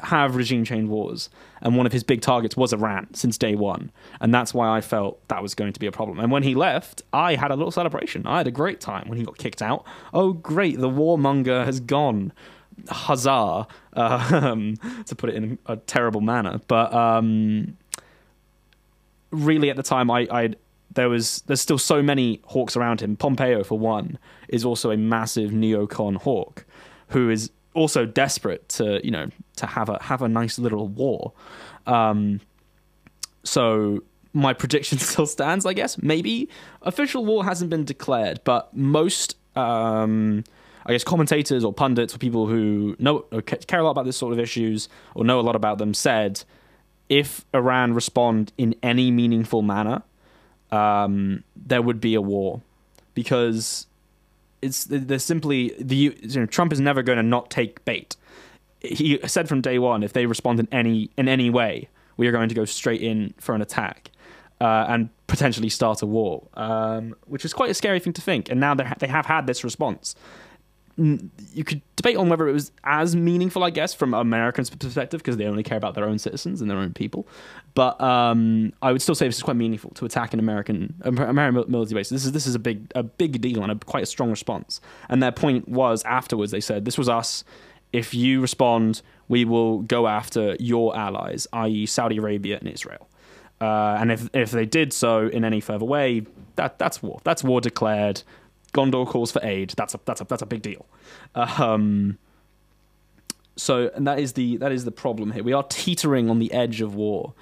have 0.00 0.36
regime 0.36 0.64
change 0.64 0.88
wars, 0.88 1.30
and 1.62 1.76
one 1.76 1.86
of 1.86 1.92
his 1.92 2.04
big 2.04 2.20
targets 2.20 2.56
was 2.56 2.72
Iran 2.72 3.12
since 3.14 3.38
day 3.38 3.54
one, 3.54 3.90
and 4.20 4.34
that's 4.34 4.52
why 4.52 4.76
I 4.76 4.80
felt 4.80 5.26
that 5.28 5.42
was 5.42 5.54
going 5.54 5.72
to 5.72 5.80
be 5.80 5.86
a 5.86 5.92
problem. 5.92 6.18
And 6.18 6.30
when 6.30 6.42
he 6.42 6.54
left, 6.54 7.02
I 7.12 7.34
had 7.34 7.50
a 7.50 7.56
little 7.56 7.70
celebration. 7.70 8.26
I 8.26 8.38
had 8.38 8.46
a 8.46 8.50
great 8.50 8.80
time 8.80 9.08
when 9.08 9.18
he 9.18 9.24
got 9.24 9.38
kicked 9.38 9.62
out. 9.62 9.84
Oh, 10.12 10.32
great! 10.32 10.78
The 10.78 10.90
warmonger 10.90 11.64
has 11.64 11.80
gone. 11.80 12.32
Huzzah! 12.88 13.66
Uh, 13.94 14.30
to 15.06 15.14
put 15.16 15.30
it 15.30 15.36
in 15.36 15.58
a 15.66 15.76
terrible 15.76 16.20
manner, 16.20 16.60
but 16.68 16.92
um, 16.92 17.78
really, 19.30 19.70
at 19.70 19.76
the 19.76 19.82
time, 19.82 20.10
I 20.10 20.28
I 20.30 20.54
there 20.96 21.08
was 21.08 21.42
there's 21.46 21.60
still 21.60 21.78
so 21.78 22.02
many 22.02 22.40
hawks 22.46 22.76
around 22.76 23.00
him. 23.00 23.16
Pompeo, 23.16 23.62
for 23.62 23.78
one, 23.78 24.18
is 24.48 24.64
also 24.64 24.90
a 24.90 24.96
massive 24.96 25.50
neocon 25.52 26.16
hawk 26.16 26.64
who 27.08 27.30
is 27.30 27.50
also 27.74 28.04
desperate 28.04 28.68
to 28.70 29.00
you 29.04 29.10
know 29.10 29.28
to 29.56 29.66
have 29.66 29.88
a 29.88 30.02
have 30.02 30.22
a 30.22 30.28
nice 30.28 30.58
little 30.58 30.88
war. 30.88 31.32
Um, 31.86 32.40
so 33.44 34.02
my 34.32 34.52
prediction 34.52 34.98
still 35.10 35.26
stands, 35.26 35.64
I 35.64 35.72
guess. 35.72 36.02
Maybe 36.02 36.48
official 36.82 37.24
war 37.24 37.44
hasn't 37.44 37.70
been 37.70 37.84
declared, 37.84 38.40
but 38.44 38.74
most 38.76 39.36
um, 39.56 40.44
I 40.84 40.92
guess 40.92 41.04
commentators 41.04 41.64
or 41.64 41.72
pundits 41.72 42.14
or 42.14 42.18
people 42.18 42.46
who 42.46 42.96
know 42.98 43.20
care 43.42 43.80
a 43.80 43.84
lot 43.84 43.92
about 43.92 44.04
this 44.04 44.16
sort 44.16 44.32
of 44.32 44.38
issues 44.38 44.88
or 45.14 45.24
know 45.24 45.38
a 45.38 45.42
lot 45.42 45.56
about 45.56 45.78
them 45.78 45.94
said 45.94 46.42
if 47.08 47.44
Iran 47.54 47.94
respond 47.94 48.52
in 48.58 48.74
any 48.82 49.10
meaningful 49.10 49.62
manner, 49.62 50.02
um, 50.70 51.44
there 51.54 51.82
would 51.82 52.00
be 52.00 52.14
a 52.14 52.20
war 52.20 52.60
because 53.14 53.86
it's 54.62 54.84
there's 54.84 55.24
simply 55.24 55.74
the 55.78 55.96
you 55.96 56.14
know, 56.34 56.46
Trump 56.46 56.72
is 56.72 56.80
never 56.80 57.02
going 57.02 57.16
to 57.16 57.22
not 57.22 57.50
take 57.50 57.84
bait. 57.84 58.16
He 58.80 59.18
said 59.26 59.48
from 59.48 59.60
day 59.60 59.78
one, 59.78 60.02
if 60.02 60.12
they 60.12 60.26
respond 60.26 60.60
in 60.60 60.68
any 60.70 61.10
in 61.16 61.28
any 61.28 61.50
way, 61.50 61.88
we 62.16 62.26
are 62.26 62.32
going 62.32 62.48
to 62.48 62.54
go 62.54 62.64
straight 62.64 63.00
in 63.00 63.34
for 63.38 63.54
an 63.54 63.62
attack 63.62 64.10
uh, 64.60 64.86
and 64.88 65.10
potentially 65.26 65.68
start 65.68 66.02
a 66.02 66.06
war, 66.06 66.46
um, 66.54 67.14
which 67.26 67.44
is 67.44 67.52
quite 67.52 67.70
a 67.70 67.74
scary 67.74 68.00
thing 68.00 68.12
to 68.12 68.20
think. 68.20 68.48
And 68.48 68.60
now 68.60 68.74
they 68.74 69.08
have 69.08 69.26
had 69.26 69.46
this 69.46 69.64
response 69.64 70.14
you 70.98 71.64
could 71.64 71.82
debate 71.96 72.16
on 72.16 72.28
whether 72.28 72.48
it 72.48 72.52
was 72.52 72.72
as 72.84 73.14
meaningful, 73.14 73.62
I 73.62 73.70
guess, 73.70 73.92
from 73.92 74.14
an 74.14 74.20
Americans' 74.20 74.70
perspective, 74.70 75.20
because 75.20 75.36
they 75.36 75.44
only 75.44 75.62
care 75.62 75.76
about 75.76 75.94
their 75.94 76.06
own 76.06 76.18
citizens 76.18 76.62
and 76.62 76.70
their 76.70 76.78
own 76.78 76.94
people. 76.94 77.26
But 77.74 78.00
um, 78.00 78.72
I 78.80 78.92
would 78.92 79.02
still 79.02 79.14
say 79.14 79.26
this 79.26 79.36
is 79.36 79.42
quite 79.42 79.56
meaningful 79.56 79.90
to 79.90 80.06
attack 80.06 80.32
an 80.32 80.40
American 80.40 80.94
American 81.04 81.70
military 81.70 82.00
base. 82.00 82.08
This 82.08 82.24
is 82.24 82.32
this 82.32 82.46
is 82.46 82.54
a 82.54 82.58
big 82.58 82.90
a 82.94 83.02
big 83.02 83.40
deal 83.42 83.62
and 83.62 83.72
a, 83.72 83.74
quite 83.74 84.02
a 84.02 84.06
strong 84.06 84.30
response. 84.30 84.80
And 85.08 85.22
their 85.22 85.32
point 85.32 85.68
was 85.68 86.02
afterwards 86.04 86.52
they 86.52 86.60
said 86.60 86.84
this 86.84 86.96
was 86.96 87.08
us. 87.08 87.44
If 87.92 88.14
you 88.14 88.40
respond, 88.40 89.02
we 89.28 89.44
will 89.44 89.80
go 89.82 90.06
after 90.06 90.56
your 90.58 90.96
allies, 90.96 91.46
i.e., 91.52 91.86
Saudi 91.86 92.18
Arabia 92.18 92.58
and 92.58 92.68
Israel. 92.68 93.08
Uh, 93.60 93.96
and 93.98 94.12
if 94.12 94.28
if 94.34 94.50
they 94.50 94.66
did 94.66 94.92
so 94.92 95.28
in 95.28 95.44
any 95.44 95.60
further 95.60 95.84
way, 95.84 96.26
that 96.56 96.78
that's 96.78 97.02
war. 97.02 97.20
That's 97.24 97.44
war 97.44 97.60
declared. 97.60 98.22
Gondor 98.76 99.06
calls 99.06 99.32
for 99.32 99.40
aid. 99.42 99.70
That's 99.76 99.94
a 99.94 100.00
that's 100.04 100.20
a 100.20 100.24
that's 100.24 100.42
a 100.42 100.46
big 100.46 100.62
deal. 100.62 100.86
Um, 101.34 102.18
so, 103.56 103.90
and 103.94 104.06
that 104.06 104.18
is 104.18 104.34
the 104.34 104.58
that 104.58 104.70
is 104.70 104.84
the 104.84 104.92
problem 104.92 105.32
here. 105.32 105.42
We 105.42 105.52
are 105.52 105.64
teetering 105.64 106.28
on 106.28 106.38
the 106.38 106.52
edge 106.52 106.80
of 106.80 106.94
war. 106.94 107.32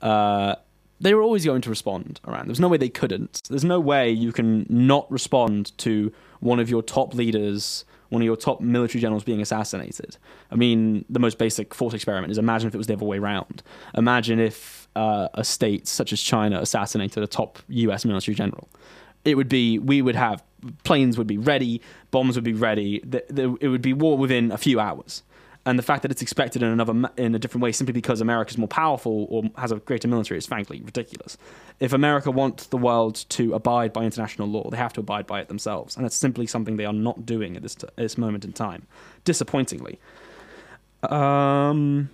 Uh, 0.00 0.54
they 1.00 1.12
were 1.12 1.22
always 1.22 1.44
going 1.44 1.60
to 1.62 1.70
respond 1.70 2.20
Iran. 2.26 2.46
There's 2.46 2.60
no 2.60 2.68
way 2.68 2.76
they 2.78 2.88
couldn't. 2.88 3.42
There's 3.50 3.64
no 3.64 3.80
way 3.80 4.10
you 4.10 4.32
can 4.32 4.66
not 4.70 5.10
respond 5.10 5.76
to 5.78 6.12
one 6.40 6.60
of 6.60 6.70
your 6.70 6.82
top 6.82 7.14
leaders, 7.14 7.84
one 8.10 8.22
of 8.22 8.26
your 8.26 8.36
top 8.36 8.60
military 8.60 9.00
generals 9.00 9.24
being 9.24 9.40
assassinated. 9.40 10.16
I 10.52 10.54
mean, 10.54 11.04
the 11.10 11.18
most 11.18 11.36
basic 11.36 11.74
thought 11.74 11.94
experiment 11.94 12.30
is 12.30 12.38
imagine 12.38 12.68
if 12.68 12.74
it 12.74 12.78
was 12.78 12.86
the 12.86 12.94
other 12.94 13.04
way 13.04 13.18
around. 13.18 13.62
Imagine 13.96 14.38
if 14.38 14.88
uh, 14.94 15.28
a 15.34 15.42
state 15.42 15.88
such 15.88 16.12
as 16.12 16.20
China 16.20 16.60
assassinated 16.60 17.22
a 17.22 17.26
top 17.26 17.58
US 17.68 18.04
military 18.04 18.34
general. 18.36 18.68
It 19.24 19.36
would 19.36 19.48
be, 19.48 19.78
we 19.78 20.02
would 20.02 20.16
have 20.16 20.42
planes 20.82 21.18
would 21.18 21.26
be 21.26 21.38
ready, 21.38 21.80
bombs 22.10 22.36
would 22.36 22.44
be 22.44 22.52
ready. 22.52 23.00
The, 23.00 23.24
the, 23.28 23.56
it 23.60 23.68
would 23.68 23.82
be 23.82 23.92
war 23.92 24.16
within 24.16 24.50
a 24.52 24.58
few 24.58 24.80
hours. 24.80 25.22
And 25.66 25.78
the 25.78 25.82
fact 25.82 26.02
that 26.02 26.10
it's 26.10 26.20
expected 26.20 26.62
in 26.62 26.68
another 26.68 27.10
in 27.16 27.34
a 27.34 27.38
different 27.38 27.62
way 27.62 27.72
simply 27.72 27.92
because 27.92 28.20
America 28.20 28.50
is 28.50 28.58
more 28.58 28.68
powerful 28.68 29.26
or 29.30 29.44
has 29.56 29.72
a 29.72 29.76
greater 29.76 30.06
military 30.06 30.36
is 30.36 30.46
frankly 30.46 30.82
ridiculous. 30.82 31.38
If 31.80 31.94
America 31.94 32.30
wants 32.30 32.66
the 32.66 32.76
world 32.76 33.24
to 33.30 33.54
abide 33.54 33.90
by 33.90 34.04
international 34.04 34.46
law, 34.48 34.68
they 34.68 34.76
have 34.76 34.92
to 34.94 35.00
abide 35.00 35.26
by 35.26 35.40
it 35.40 35.48
themselves, 35.48 35.96
and 35.96 36.04
it's 36.04 36.16
simply 36.16 36.46
something 36.46 36.76
they 36.76 36.84
are 36.84 36.92
not 36.92 37.24
doing 37.24 37.56
at 37.56 37.62
this 37.62 37.74
t- 37.76 37.88
this 37.96 38.18
moment 38.18 38.44
in 38.44 38.52
time. 38.52 38.86
Disappointingly, 39.24 39.98
um, 41.04 42.10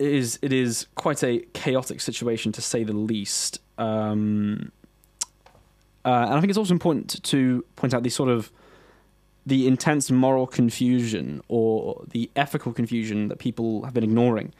it 0.00 0.08
is 0.08 0.36
it 0.42 0.52
is 0.52 0.88
quite 0.96 1.22
a 1.22 1.46
chaotic 1.52 2.00
situation 2.00 2.50
to 2.52 2.60
say 2.60 2.82
the 2.82 2.92
least. 2.92 3.60
Um, 3.78 4.72
uh, 6.04 6.24
and 6.26 6.34
I 6.34 6.40
think 6.40 6.50
it's 6.50 6.58
also 6.58 6.72
important 6.72 7.22
to 7.22 7.64
point 7.76 7.94
out 7.94 8.02
the 8.02 8.10
sort 8.10 8.30
of 8.30 8.50
the 9.46 9.66
intense 9.66 10.10
moral 10.10 10.46
confusion 10.46 11.42
or 11.48 12.04
the 12.08 12.30
ethical 12.36 12.72
confusion 12.72 13.28
that 13.28 13.38
people 13.38 13.84
have 13.84 13.94
been 13.94 14.04
ignoring 14.04 14.52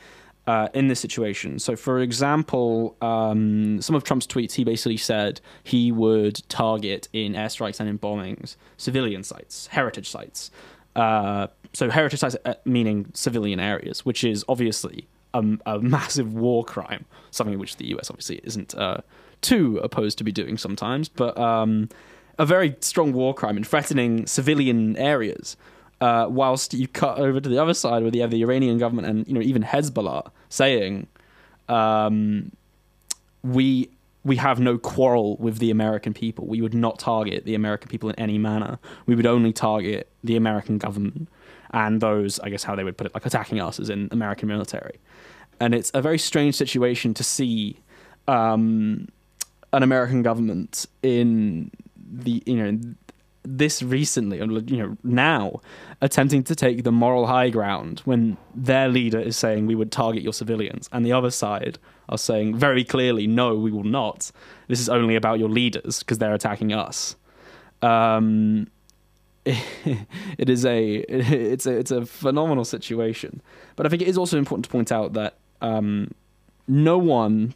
uh, 0.46 0.68
in 0.74 0.88
this 0.88 1.00
situation. 1.00 1.58
So, 1.58 1.76
for 1.76 2.00
example, 2.00 2.96
um, 3.00 3.80
some 3.80 3.94
of 3.94 4.04
Trump's 4.04 4.26
tweets, 4.26 4.52
he 4.52 4.64
basically 4.64 4.96
said 4.96 5.40
he 5.62 5.92
would 5.92 6.42
target 6.48 7.08
in 7.12 7.34
airstrikes 7.34 7.78
and 7.78 7.88
in 7.88 7.98
bombings 7.98 8.56
civilian 8.76 9.22
sites, 9.22 9.68
heritage 9.68 10.08
sites. 10.08 10.50
Uh, 10.96 11.46
so, 11.72 11.88
heritage 11.90 12.20
sites 12.20 12.36
uh, 12.44 12.54
meaning 12.64 13.10
civilian 13.14 13.60
areas, 13.60 14.04
which 14.04 14.24
is 14.24 14.44
obviously 14.48 15.06
a, 15.34 15.44
a, 15.66 15.78
massive 15.78 16.34
war 16.34 16.64
crime, 16.64 17.04
something 17.30 17.58
which 17.58 17.76
the 17.76 17.86
US 17.96 18.10
obviously 18.10 18.40
isn't 18.42 18.74
uh, 18.74 19.02
too 19.42 19.78
opposed 19.82 20.18
to 20.18 20.24
be 20.24 20.32
doing 20.32 20.58
sometimes, 20.58 21.08
but 21.08 21.36
um, 21.38 21.88
a 22.38 22.46
very 22.46 22.76
strong 22.80 23.12
war 23.12 23.34
crime 23.34 23.56
in 23.56 23.64
threatening 23.64 24.26
civilian 24.26 24.96
areas. 24.96 25.56
Uh, 26.00 26.26
whilst 26.30 26.72
you 26.72 26.88
cut 26.88 27.18
over 27.18 27.40
to 27.40 27.48
the 27.50 27.58
other 27.58 27.74
side 27.74 28.02
where 28.02 28.10
you 28.10 28.22
have 28.22 28.30
the 28.30 28.40
Iranian 28.40 28.78
government 28.78 29.06
and 29.06 29.28
you 29.28 29.34
know 29.34 29.42
even 29.42 29.62
Hezbollah 29.62 30.30
saying, 30.48 31.06
um, 31.68 32.50
"We 33.42 33.90
we 34.24 34.36
have 34.36 34.60
no 34.60 34.78
quarrel 34.78 35.36
with 35.36 35.58
the 35.58 35.70
American 35.70 36.14
people. 36.14 36.46
We 36.46 36.62
would 36.62 36.72
not 36.72 36.98
target 36.98 37.44
the 37.44 37.54
American 37.54 37.90
people 37.90 38.08
in 38.08 38.18
any 38.18 38.38
manner. 38.38 38.78
We 39.04 39.14
would 39.14 39.26
only 39.26 39.52
target 39.52 40.08
the 40.24 40.36
American 40.36 40.78
government 40.78 41.28
and 41.72 42.00
those, 42.00 42.40
I 42.40 42.48
guess, 42.48 42.64
how 42.64 42.74
they 42.74 42.84
would 42.84 42.96
put 42.96 43.06
it, 43.06 43.14
like 43.14 43.26
attacking 43.26 43.60
us 43.60 43.78
as 43.78 43.90
in 43.90 44.08
American 44.10 44.48
military." 44.48 44.98
And 45.60 45.74
it's 45.74 45.90
a 45.92 46.00
very 46.00 46.18
strange 46.18 46.54
situation 46.54 47.12
to 47.12 47.22
see 47.22 47.76
um, 48.26 49.08
an 49.72 49.82
American 49.82 50.22
government 50.22 50.86
in 51.02 51.70
the 51.96 52.42
you 52.46 52.56
know 52.56 52.78
this 53.42 53.82
recently, 53.82 54.38
you 54.38 54.76
know, 54.76 54.96
now 55.02 55.60
attempting 56.00 56.42
to 56.44 56.54
take 56.54 56.84
the 56.84 56.92
moral 56.92 57.26
high 57.26 57.48
ground 57.50 58.00
when 58.04 58.36
their 58.54 58.88
leader 58.88 59.18
is 59.18 59.36
saying 59.36 59.66
we 59.66 59.74
would 59.74 59.90
target 59.90 60.22
your 60.22 60.32
civilians, 60.32 60.88
and 60.92 61.04
the 61.04 61.12
other 61.12 61.30
side 61.30 61.78
are 62.08 62.18
saying 62.18 62.56
very 62.56 62.84
clearly, 62.84 63.26
no, 63.26 63.54
we 63.54 63.70
will 63.70 63.84
not. 63.84 64.30
This 64.68 64.80
is 64.80 64.88
only 64.88 65.16
about 65.16 65.38
your 65.38 65.48
leaders 65.48 66.00
because 66.00 66.18
they're 66.18 66.34
attacking 66.34 66.72
us. 66.72 67.16
Um, 67.82 68.68
it 69.44 70.50
is 70.50 70.66
a 70.66 70.96
it's 71.08 71.66
a 71.66 71.78
it's 71.78 71.90
a 71.90 72.04
phenomenal 72.04 72.64
situation, 72.64 73.40
but 73.76 73.86
I 73.86 73.88
think 73.88 74.02
it 74.02 74.08
is 74.08 74.18
also 74.18 74.36
important 74.36 74.66
to 74.66 74.70
point 74.70 74.92
out 74.92 75.14
that 75.14 75.38
um, 75.62 76.10
no 76.68 76.98
one 76.98 77.54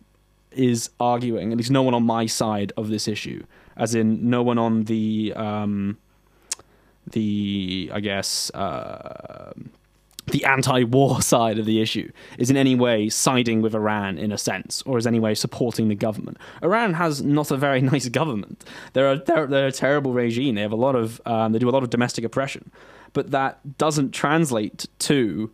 is 0.57 0.91
arguing, 1.01 1.53
at 1.53 1.59
least 1.59 1.71
no 1.71 1.83
one 1.83 1.95
on 1.95 2.05
my 2.05 2.27
side 2.27 2.73
of 2.77 2.89
this 2.89 3.09
issue, 3.09 3.45
as 3.77 3.95
in 3.95 4.29
no 4.29 4.43
one 4.43 4.59
on 4.59 4.85
the 4.85 5.33
um, 5.35 5.99
the 7.11 7.91
I 7.93 8.01
guess 8.01 8.51
uh, 8.55 9.53
the 10.27 10.45
anti-war 10.45 11.21
side 11.33 11.59
of 11.59 11.67
the 11.67 11.81
issue 11.81 12.11
is 12.39 12.51
in 12.51 12.57
any 12.57 12.75
way 12.75 13.09
siding 13.09 13.63
with 13.63 13.75
Iran 13.75 14.19
in 14.19 14.33
a 14.33 14.39
sense, 14.39 14.83
or 14.83 14.99
is 14.99 15.07
any 15.07 15.21
way 15.21 15.35
supporting 15.35 15.89
the 15.89 15.95
government. 15.95 16.39
Iran 16.63 16.95
has 16.95 17.23
not 17.23 17.51
a 17.51 17.57
very 17.57 17.81
nice 17.93 18.09
government. 18.09 18.65
They're 18.93 19.13
a, 19.13 19.19
they're, 19.19 19.47
they're 19.47 19.67
a 19.67 19.73
terrible 19.73 20.13
regime. 20.13 20.55
They 20.55 20.63
have 20.63 20.73
a 20.73 20.77
lot 20.77 20.97
of 20.97 21.21
um, 21.27 21.53
they 21.53 21.59
do 21.59 21.69
a 21.69 21.73
lot 21.73 21.83
of 21.83 21.91
domestic 21.91 22.25
oppression, 22.25 22.71
but 23.13 23.31
that 23.31 23.79
doesn't 23.79 24.13
translate 24.13 24.87
to 25.01 25.51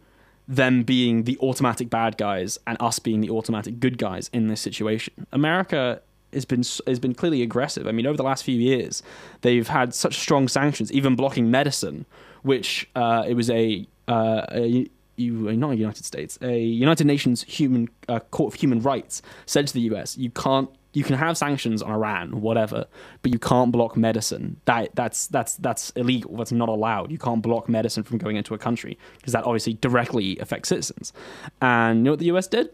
them 0.50 0.82
being 0.82 1.22
the 1.24 1.38
automatic 1.38 1.88
bad 1.88 2.16
guys 2.16 2.58
and 2.66 2.76
us 2.80 2.98
being 2.98 3.20
the 3.20 3.30
automatic 3.30 3.78
good 3.78 3.96
guys 3.96 4.28
in 4.32 4.48
this 4.48 4.60
situation. 4.60 5.26
America 5.30 6.02
has 6.32 6.44
been 6.44 6.64
has 6.88 6.98
been 6.98 7.14
clearly 7.14 7.40
aggressive. 7.42 7.86
I 7.86 7.92
mean, 7.92 8.04
over 8.04 8.16
the 8.16 8.24
last 8.24 8.42
few 8.42 8.58
years, 8.58 9.00
they've 9.42 9.68
had 9.68 9.94
such 9.94 10.18
strong 10.18 10.48
sanctions, 10.48 10.90
even 10.92 11.14
blocking 11.14 11.52
medicine, 11.52 12.04
which 12.42 12.88
uh, 12.96 13.24
it 13.28 13.34
was 13.34 13.48
a, 13.48 13.86
uh, 14.08 14.42
a 14.50 14.90
you, 15.14 15.32
not 15.56 15.70
United 15.70 16.04
States, 16.04 16.36
a 16.42 16.58
United 16.58 17.06
Nations 17.06 17.44
Human 17.44 17.88
uh, 18.08 18.18
Court 18.18 18.52
of 18.52 18.60
Human 18.60 18.82
Rights 18.82 19.22
said 19.46 19.68
to 19.68 19.74
the 19.74 19.82
U.S. 19.82 20.18
you 20.18 20.30
can't 20.30 20.68
you 20.92 21.04
can 21.04 21.16
have 21.16 21.36
sanctions 21.36 21.82
on 21.82 21.92
Iran, 21.92 22.40
whatever, 22.40 22.86
but 23.22 23.32
you 23.32 23.38
can't 23.38 23.70
block 23.70 23.96
medicine. 23.96 24.60
That 24.64 24.94
that's 24.94 25.28
that's 25.28 25.56
that's 25.56 25.90
illegal. 25.90 26.36
That's 26.36 26.52
not 26.52 26.68
allowed. 26.68 27.10
You 27.10 27.18
can't 27.18 27.42
block 27.42 27.68
medicine 27.68 28.02
from 28.02 28.18
going 28.18 28.36
into 28.36 28.54
a 28.54 28.58
country 28.58 28.98
because 29.16 29.32
that 29.32 29.44
obviously 29.44 29.74
directly 29.74 30.38
affects 30.38 30.68
citizens. 30.68 31.12
And 31.60 31.98
you 31.98 32.04
know 32.04 32.10
what 32.12 32.18
the 32.18 32.30
US 32.32 32.46
did 32.46 32.70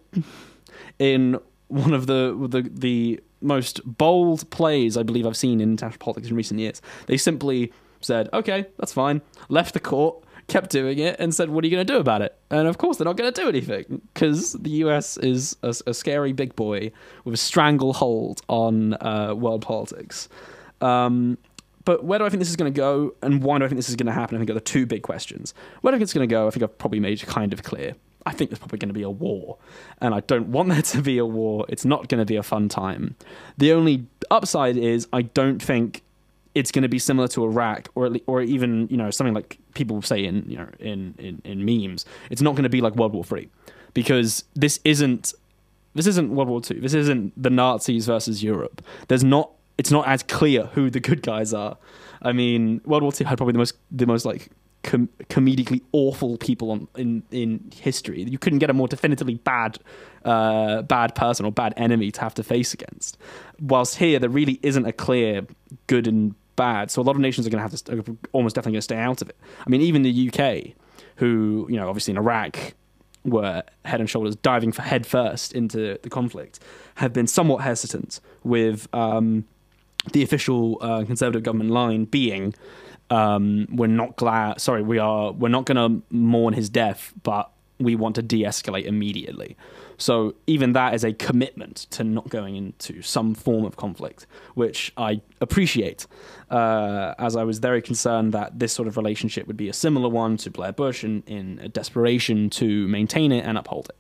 in 0.98 1.38
one 1.68 1.92
of 1.92 2.06
the 2.06 2.46
the 2.48 2.70
the 2.72 3.20
most 3.42 3.80
bold 3.84 4.48
plays 4.50 4.96
I 4.96 5.02
believe 5.02 5.26
I've 5.26 5.36
seen 5.36 5.60
in 5.60 5.70
international 5.72 5.98
politics 5.98 6.30
in 6.30 6.36
recent 6.36 6.58
years. 6.60 6.80
They 7.06 7.16
simply 7.18 7.72
said, 8.00 8.28
"Okay, 8.32 8.66
that's 8.78 8.92
fine." 8.92 9.20
Left 9.48 9.74
the 9.74 9.80
court 9.80 10.24
kept 10.48 10.70
doing 10.70 10.98
it 10.98 11.16
and 11.18 11.34
said, 11.34 11.50
"What 11.50 11.64
are 11.64 11.66
you 11.66 11.76
going 11.76 11.86
to 11.86 11.92
do 11.92 11.98
about 11.98 12.22
it?" 12.22 12.38
And 12.50 12.68
of 12.68 12.78
course, 12.78 12.96
they're 12.96 13.04
not 13.04 13.16
going 13.16 13.32
to 13.32 13.40
do 13.40 13.48
anything 13.48 14.00
because 14.12 14.52
the 14.54 14.70
U.S. 14.70 15.16
is 15.16 15.56
a, 15.62 15.74
a, 15.86 15.94
scary 15.94 16.32
big 16.32 16.54
boy 16.54 16.92
with 17.24 17.34
a 17.34 17.38
stranglehold 17.38 18.42
on 18.48 18.94
uh, 18.94 19.34
world 19.34 19.62
politics. 19.62 20.28
Um, 20.80 21.38
but 21.84 22.04
where 22.04 22.18
do 22.18 22.24
I 22.24 22.28
think 22.28 22.40
this 22.40 22.50
is 22.50 22.56
going 22.56 22.72
to 22.72 22.76
go, 22.76 23.14
and 23.22 23.42
why 23.42 23.58
do 23.58 23.64
I 23.64 23.68
think 23.68 23.78
this 23.78 23.88
is 23.88 23.96
going 23.96 24.06
to 24.06 24.12
happen? 24.12 24.36
I 24.36 24.38
think 24.38 24.50
are 24.50 24.54
the 24.54 24.60
two 24.60 24.86
big 24.86 25.02
questions. 25.02 25.54
Where 25.80 25.92
do 25.92 25.96
I 25.96 25.98
think 25.98 26.02
it's 26.02 26.12
going 26.12 26.28
to 26.28 26.32
go? 26.32 26.46
I 26.46 26.50
think 26.50 26.62
I've 26.62 26.78
probably 26.78 27.00
made 27.00 27.20
kind 27.22 27.52
of 27.52 27.62
clear. 27.62 27.94
I 28.26 28.32
think 28.32 28.50
there's 28.50 28.58
probably 28.58 28.78
going 28.78 28.88
to 28.88 28.94
be 28.94 29.02
a 29.02 29.10
war, 29.10 29.58
and 30.00 30.12
I 30.12 30.20
don't 30.20 30.48
want 30.48 30.68
there 30.68 30.82
to 30.82 31.02
be 31.02 31.18
a 31.18 31.24
war. 31.24 31.64
It's 31.68 31.84
not 31.84 32.08
going 32.08 32.18
to 32.18 32.26
be 32.26 32.36
a 32.36 32.42
fun 32.42 32.68
time. 32.68 33.14
The 33.56 33.72
only 33.72 34.06
upside 34.30 34.76
is 34.76 35.06
I 35.12 35.22
don't 35.22 35.62
think 35.62 36.02
it's 36.56 36.72
going 36.72 36.82
to 36.82 36.88
be 36.88 36.98
similar 36.98 37.28
to 37.28 37.44
Iraq, 37.44 37.90
or 37.94 38.16
or 38.26 38.40
even 38.40 38.88
you 38.90 38.96
know 38.96 39.10
something 39.10 39.34
like 39.34 39.58
people 39.74 40.00
say 40.00 40.24
in 40.24 40.48
you 40.48 40.56
know 40.56 40.68
in 40.80 41.14
in, 41.18 41.42
in 41.44 41.64
memes. 41.64 42.06
It's 42.30 42.40
not 42.40 42.52
going 42.52 42.62
to 42.64 42.70
be 42.70 42.80
like 42.80 42.96
World 42.96 43.12
War 43.12 43.22
Three, 43.22 43.50
because 43.92 44.42
this 44.54 44.80
isn't 44.82 45.34
this 45.94 46.06
isn't 46.06 46.34
World 46.34 46.48
War 46.48 46.62
Two. 46.62 46.80
This 46.80 46.94
isn't 46.94 47.40
the 47.40 47.50
Nazis 47.50 48.06
versus 48.06 48.42
Europe. 48.42 48.82
There's 49.08 49.22
not. 49.22 49.50
It's 49.76 49.90
not 49.90 50.08
as 50.08 50.22
clear 50.22 50.64
who 50.72 50.88
the 50.88 51.00
good 51.00 51.20
guys 51.20 51.52
are. 51.52 51.76
I 52.22 52.32
mean, 52.32 52.80
World 52.86 53.02
War 53.02 53.12
Two 53.12 53.24
had 53.24 53.36
probably 53.36 53.52
the 53.52 53.58
most 53.58 53.74
the 53.90 54.06
most 54.06 54.24
like 54.24 54.48
com- 54.82 55.10
comedically 55.28 55.82
awful 55.92 56.38
people 56.38 56.70
on, 56.70 56.88
in 56.96 57.22
in 57.30 57.70
history. 57.74 58.22
You 58.22 58.38
couldn't 58.38 58.60
get 58.60 58.70
a 58.70 58.72
more 58.72 58.88
definitively 58.88 59.34
bad 59.34 59.78
uh, 60.24 60.80
bad 60.82 61.14
person 61.14 61.44
or 61.44 61.52
bad 61.52 61.74
enemy 61.76 62.10
to 62.12 62.20
have 62.22 62.32
to 62.34 62.42
face 62.42 62.72
against. 62.72 63.18
Whilst 63.60 63.96
here, 63.96 64.18
there 64.18 64.30
really 64.30 64.58
isn't 64.62 64.86
a 64.86 64.92
clear 64.92 65.46
good 65.86 66.06
and 66.06 66.34
bad. 66.56 66.90
So 66.90 67.00
a 67.00 67.04
lot 67.04 67.16
of 67.16 67.20
nations 67.20 67.46
are 67.46 67.50
going 67.50 67.58
to 67.58 67.62
have 67.62 67.70
to 67.70 67.76
st- 67.76 68.18
almost 68.32 68.54
definitely 68.54 68.72
going 68.72 68.80
to 68.80 68.82
stay 68.82 68.98
out 68.98 69.22
of 69.22 69.28
it. 69.28 69.36
I 69.64 69.70
mean, 69.70 69.80
even 69.82 70.02
the 70.02 70.30
UK, 70.30 70.74
who 71.16 71.66
you 71.70 71.76
know, 71.76 71.88
obviously 71.88 72.12
in 72.12 72.18
Iraq 72.18 72.74
were 73.24 73.62
head 73.84 74.00
and 74.00 74.08
shoulders 74.08 74.36
diving 74.36 74.72
for 74.72 74.82
head 74.82 75.06
first 75.06 75.52
into 75.52 75.98
the 76.02 76.10
conflict, 76.10 76.60
have 76.96 77.12
been 77.12 77.26
somewhat 77.26 77.58
hesitant 77.58 78.20
with 78.44 78.88
um, 78.94 79.44
the 80.12 80.22
official 80.22 80.78
uh, 80.80 81.04
conservative 81.04 81.42
government 81.42 81.70
line 81.70 82.04
being. 82.04 82.54
Um, 83.10 83.68
we're 83.70 83.86
not 83.86 84.16
glad. 84.16 84.60
Sorry, 84.60 84.82
we 84.82 84.98
are. 84.98 85.32
We're 85.32 85.48
not 85.48 85.64
going 85.64 85.76
to 85.76 86.02
mourn 86.10 86.54
his 86.54 86.68
death, 86.68 87.12
but 87.22 87.50
we 87.78 87.94
want 87.94 88.16
to 88.16 88.22
de-escalate 88.22 88.84
immediately. 88.84 89.56
So 89.98 90.34
even 90.46 90.72
that 90.72 90.94
is 90.94 91.04
a 91.04 91.12
commitment 91.12 91.86
to 91.90 92.04
not 92.04 92.28
going 92.28 92.56
into 92.56 93.02
some 93.02 93.34
form 93.34 93.64
of 93.64 93.76
conflict, 93.76 94.26
which 94.54 94.92
I 94.96 95.20
appreciate, 95.40 96.06
uh, 96.50 97.14
as 97.18 97.36
I 97.36 97.44
was 97.44 97.58
very 97.58 97.80
concerned 97.80 98.32
that 98.32 98.58
this 98.58 98.72
sort 98.72 98.88
of 98.88 98.96
relationship 98.96 99.46
would 99.46 99.56
be 99.56 99.68
a 99.68 99.72
similar 99.72 100.08
one 100.08 100.36
to 100.38 100.50
Blair 100.50 100.72
Bush 100.72 101.04
in, 101.04 101.22
in 101.26 101.58
a 101.62 101.68
desperation 101.68 102.50
to 102.50 102.86
maintain 102.88 103.32
it 103.32 103.44
and 103.44 103.56
uphold 103.56 103.88
it. 103.88 103.96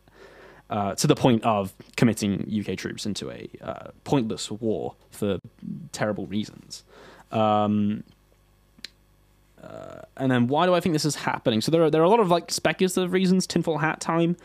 Uh, 0.68 0.96
to 0.96 1.06
the 1.06 1.14
point 1.14 1.44
of 1.44 1.72
committing 1.96 2.52
UK 2.52 2.76
troops 2.76 3.06
into 3.06 3.30
a 3.30 3.48
uh, 3.62 3.90
pointless 4.02 4.50
war 4.50 4.96
for 5.10 5.38
terrible 5.92 6.26
reasons. 6.26 6.82
Um, 7.30 8.02
uh, 9.62 10.00
and 10.16 10.30
then 10.30 10.48
why 10.48 10.66
do 10.66 10.74
I 10.74 10.80
think 10.80 10.92
this 10.92 11.04
is 11.04 11.14
happening? 11.14 11.60
So 11.60 11.70
there 11.70 11.84
are 11.84 11.90
there 11.90 12.00
are 12.00 12.04
a 12.04 12.08
lot 12.08 12.20
of 12.20 12.30
like 12.30 12.50
speculative 12.50 13.12
reasons, 13.12 13.46
tinfoil 13.46 13.78
hat 13.78 14.00
time, 14.00 14.36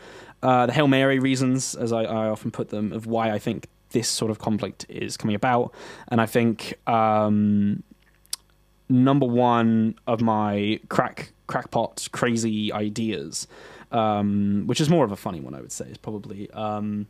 uh, 0.42 0.66
the 0.66 0.72
hail 0.72 0.88
mary 0.88 1.18
reasons, 1.18 1.74
as 1.74 1.92
I, 1.92 2.02
I, 2.02 2.28
often 2.28 2.50
put 2.50 2.70
them, 2.70 2.92
of 2.92 3.06
why 3.06 3.30
I 3.30 3.38
think 3.38 3.68
this 3.90 4.08
sort 4.08 4.30
of 4.30 4.38
conflict 4.38 4.86
is 4.88 5.16
coming 5.16 5.36
about. 5.36 5.72
And 6.08 6.20
I 6.20 6.26
think 6.26 6.74
um, 6.88 7.82
number 8.88 9.26
one 9.26 9.94
of 10.06 10.20
my 10.20 10.80
crack 10.88 11.32
crackpot 11.46 12.08
crazy 12.12 12.72
ideas, 12.72 13.46
um, 13.90 14.64
which 14.66 14.80
is 14.80 14.88
more 14.88 15.04
of 15.04 15.12
a 15.12 15.16
funny 15.16 15.40
one, 15.40 15.54
I 15.54 15.60
would 15.60 15.72
say, 15.72 15.86
is 15.86 15.98
probably 15.98 16.50
um, 16.50 17.06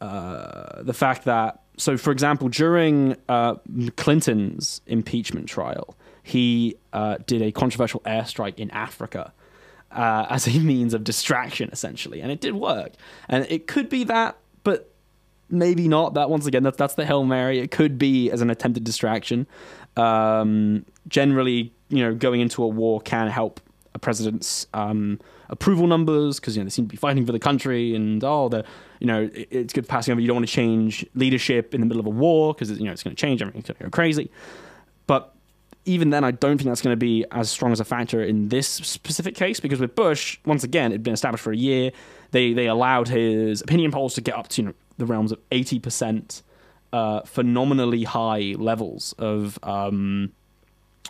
uh, 0.00 0.82
the 0.82 0.94
fact 0.94 1.24
that 1.24 1.62
so, 1.76 1.96
for 1.96 2.10
example, 2.10 2.48
during 2.48 3.16
uh, 3.28 3.54
Clinton's 3.96 4.80
impeachment 4.86 5.48
trial 5.48 5.96
he 6.28 6.76
uh, 6.92 7.16
did 7.26 7.40
a 7.40 7.50
controversial 7.50 8.00
airstrike 8.00 8.58
in 8.58 8.70
Africa 8.72 9.32
uh, 9.90 10.26
as 10.30 10.46
a 10.46 10.58
means 10.58 10.94
of 10.94 11.04
distraction, 11.04 11.70
essentially, 11.72 12.20
and 12.20 12.30
it 12.30 12.40
did 12.40 12.54
work. 12.54 12.92
And 13.28 13.46
it 13.48 13.66
could 13.66 13.88
be 13.88 14.04
that, 14.04 14.36
but 14.64 14.92
maybe 15.50 15.88
not. 15.88 16.14
That 16.14 16.30
once 16.30 16.46
again, 16.46 16.62
that's 16.62 16.76
that's 16.76 16.94
the 16.94 17.06
hail 17.06 17.24
mary. 17.24 17.58
It 17.58 17.70
could 17.70 17.98
be 17.98 18.30
as 18.30 18.40
an 18.40 18.50
attempted 18.50 18.84
distraction. 18.84 19.46
Um, 19.96 20.84
generally, 21.08 21.72
you 21.88 22.02
know, 22.04 22.14
going 22.14 22.40
into 22.40 22.62
a 22.62 22.68
war 22.68 23.00
can 23.00 23.28
help 23.28 23.60
a 23.94 23.98
president's 23.98 24.66
um, 24.74 25.20
approval 25.48 25.86
numbers 25.86 26.38
because 26.38 26.56
you 26.56 26.62
know 26.62 26.64
they 26.64 26.70
seem 26.70 26.86
to 26.86 26.90
be 26.90 26.96
fighting 26.96 27.26
for 27.26 27.32
the 27.32 27.38
country, 27.38 27.94
and 27.94 28.22
oh, 28.24 28.48
the 28.48 28.64
you 29.00 29.06
know 29.06 29.30
it, 29.32 29.48
it's 29.50 29.72
good 29.72 29.88
passing 29.88 30.12
over. 30.12 30.20
You 30.20 30.26
don't 30.26 30.36
want 30.36 30.48
to 30.48 30.52
change 30.52 31.04
leadership 31.14 31.74
in 31.74 31.80
the 31.80 31.86
middle 31.86 32.00
of 32.00 32.06
a 32.06 32.10
war 32.10 32.54
because 32.54 32.70
you 32.78 32.84
know 32.84 32.92
it's 32.92 33.02
going 33.02 33.14
to 33.14 33.20
change 33.20 33.42
everything's 33.42 33.66
going 33.66 33.76
to 33.76 33.84
go 33.84 33.90
crazy. 33.90 34.30
But 35.06 35.34
even 35.88 36.10
then, 36.10 36.22
I 36.22 36.30
don't 36.32 36.58
think 36.58 36.68
that's 36.68 36.82
going 36.82 36.92
to 36.92 36.98
be 36.98 37.24
as 37.32 37.50
strong 37.50 37.72
as 37.72 37.80
a 37.80 37.84
factor 37.84 38.22
in 38.22 38.50
this 38.50 38.68
specific 38.68 39.34
case 39.34 39.58
because 39.58 39.80
with 39.80 39.94
Bush, 39.94 40.38
once 40.44 40.62
again, 40.62 40.92
it'd 40.92 41.02
been 41.02 41.14
established 41.14 41.42
for 41.42 41.52
a 41.52 41.56
year. 41.56 41.90
They 42.30 42.52
they 42.52 42.66
allowed 42.66 43.08
his 43.08 43.62
opinion 43.62 43.90
polls 43.90 44.14
to 44.14 44.20
get 44.20 44.34
up 44.36 44.48
to 44.48 44.62
you 44.62 44.68
know, 44.68 44.74
the 44.98 45.06
realms 45.06 45.32
of 45.32 45.40
eighty 45.50 45.78
percent, 45.78 46.42
uh, 46.92 47.22
phenomenally 47.22 48.04
high 48.04 48.54
levels 48.58 49.14
of 49.18 49.58
um, 49.62 50.32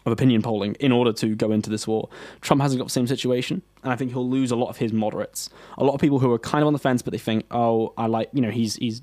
of 0.06 0.12
opinion 0.12 0.42
polling 0.42 0.74
in 0.74 0.92
order 0.92 1.12
to 1.14 1.34
go 1.34 1.50
into 1.50 1.70
this 1.70 1.88
war. 1.88 2.08
Trump 2.40 2.62
hasn't 2.62 2.78
got 2.78 2.84
the 2.84 2.92
same 2.92 3.08
situation, 3.08 3.62
and 3.82 3.92
I 3.92 3.96
think 3.96 4.12
he'll 4.12 4.28
lose 4.28 4.52
a 4.52 4.56
lot 4.56 4.68
of 4.68 4.76
his 4.76 4.92
moderates. 4.92 5.50
A 5.76 5.82
lot 5.82 5.94
of 5.94 6.00
people 6.00 6.20
who 6.20 6.32
are 6.32 6.38
kind 6.38 6.62
of 6.62 6.68
on 6.68 6.72
the 6.72 6.78
fence, 6.78 7.02
but 7.02 7.10
they 7.10 7.18
think, 7.18 7.46
oh, 7.50 7.92
I 7.98 8.06
like 8.06 8.30
you 8.32 8.40
know 8.40 8.50
he's 8.50 8.76
he's 8.76 9.02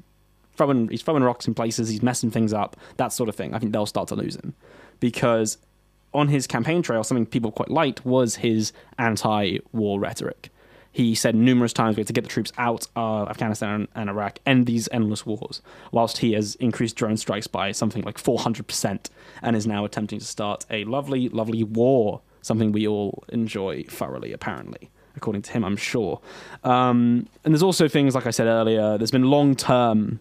throwing 0.54 0.88
he's 0.88 1.02
throwing 1.02 1.22
rocks 1.22 1.50
in 1.50 1.54
places, 1.54 1.90
he's 1.90 2.02
messing 2.02 2.32
things 2.32 2.54
up, 2.54 2.78
that 2.96 3.12
sort 3.12 3.28
of 3.28 3.36
thing. 3.36 3.54
I 3.54 3.60
think 3.60 3.74
they'll 3.74 3.86
start 3.86 4.08
to 4.08 4.16
lose 4.16 4.38
him 4.38 4.56
because 5.00 5.58
on 6.16 6.30
his 6.30 6.48
campaign 6.48 6.82
trail, 6.82 7.04
something 7.04 7.26
people 7.26 7.52
quite 7.52 7.70
liked 7.70 8.06
was 8.06 8.38
his 8.38 8.74
anti-war 8.98 10.00
rhetoric. 10.00 10.50
He 10.92 11.14
said 11.14 11.36
numerous 11.36 11.74
times 11.74 11.98
we 11.98 12.02
have 12.02 12.08
to 12.08 12.14
get 12.14 12.24
the 12.24 12.30
troops 12.30 12.54
out 12.58 12.88
of 12.96 13.28
Afghanistan 13.30 13.90
and 13.96 14.10
Iraq, 14.10 14.40
end 14.46 14.66
these 14.66 14.88
endless 14.94 15.26
wars, 15.26 15.62
whilst 15.92 16.20
he 16.20 16.32
has 16.34 16.56
increased 16.56 16.96
drone 16.96 17.18
strikes 17.18 17.48
by 17.48 17.74
something 17.74 18.04
like 18.04 18.18
400% 18.18 19.10
and 19.42 19.56
is 19.58 19.68
now 19.68 19.84
attempting 19.84 20.20
to 20.20 20.26
start 20.26 20.66
a 20.70 20.86
lovely, 20.86 21.28
lovely 21.28 21.64
war, 21.66 22.22
something 22.42 22.72
we 22.72 22.88
all 22.88 23.26
enjoy 23.28 23.84
thoroughly, 23.84 24.32
apparently 24.32 24.90
according 25.18 25.42
to 25.42 25.52
him, 25.52 25.64
I'm 25.64 25.78
sure. 25.78 26.20
Um, 26.64 27.28
and 27.44 27.54
there's 27.54 27.64
also 27.64 27.88
things, 27.88 28.16
like 28.16 28.28
I 28.28 28.32
said 28.32 28.48
earlier, 28.48 28.98
there's 28.98 29.12
been 29.12 29.30
long 29.30 29.56
term 29.56 30.20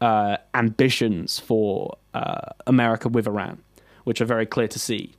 uh, 0.00 0.36
ambitions 0.54 1.38
for 1.38 1.96
uh, 2.14 2.52
America 2.66 3.08
with 3.08 3.26
Iran, 3.26 3.62
which 4.04 4.20
are 4.20 4.24
very 4.26 4.46
clear 4.46 4.68
to 4.68 4.78
see 4.78 5.15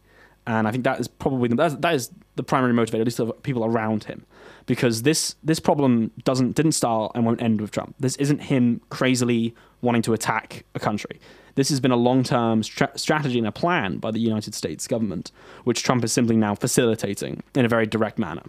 and 0.48 0.68
I 0.68 0.72
think 0.72 0.86
that 0.86 1.00
is 1.00 1.08
probably 1.08 1.50
the, 1.50 1.56
that, 1.56 1.66
is, 1.68 1.78
that 1.78 1.94
is 1.94 2.12
the 2.38 2.44
primary 2.44 2.74
motivator, 2.74 3.02
at 3.02 3.06
least 3.06 3.20
of 3.20 3.44
people 3.44 3.66
around 3.66 4.06
him, 4.06 4.26
because 4.66 5.04
this 5.04 5.36
this 5.44 5.60
problem 5.60 6.12
doesn't 6.24 6.56
didn't 6.56 6.72
start 6.72 7.12
and 7.14 7.26
won't 7.26 7.42
end 7.42 7.60
with 7.60 7.72
Trump. 7.72 7.96
This 8.00 8.16
isn't 8.16 8.40
him 8.44 8.82
crazily 8.90 9.54
wanting 9.82 10.02
to 10.04 10.14
attack 10.14 10.64
a 10.74 10.80
country. 10.80 11.20
This 11.56 11.70
has 11.70 11.80
been 11.82 11.92
a 11.92 11.98
long 11.98 12.24
term 12.24 12.64
stra- 12.64 12.98
strategy 12.98 13.38
and 13.38 13.48
a 13.48 13.52
plan 13.52 13.98
by 13.98 14.12
the 14.12 14.20
United 14.20 14.56
States 14.56 14.88
government, 14.88 15.32
which 15.66 15.84
Trump 15.84 16.04
is 16.06 16.14
simply 16.14 16.38
now 16.38 16.56
facilitating 16.56 17.44
in 17.54 17.66
a 17.66 17.68
very 17.68 17.86
direct 17.86 18.18
manner. 18.18 18.44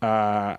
Uh, 0.00 0.56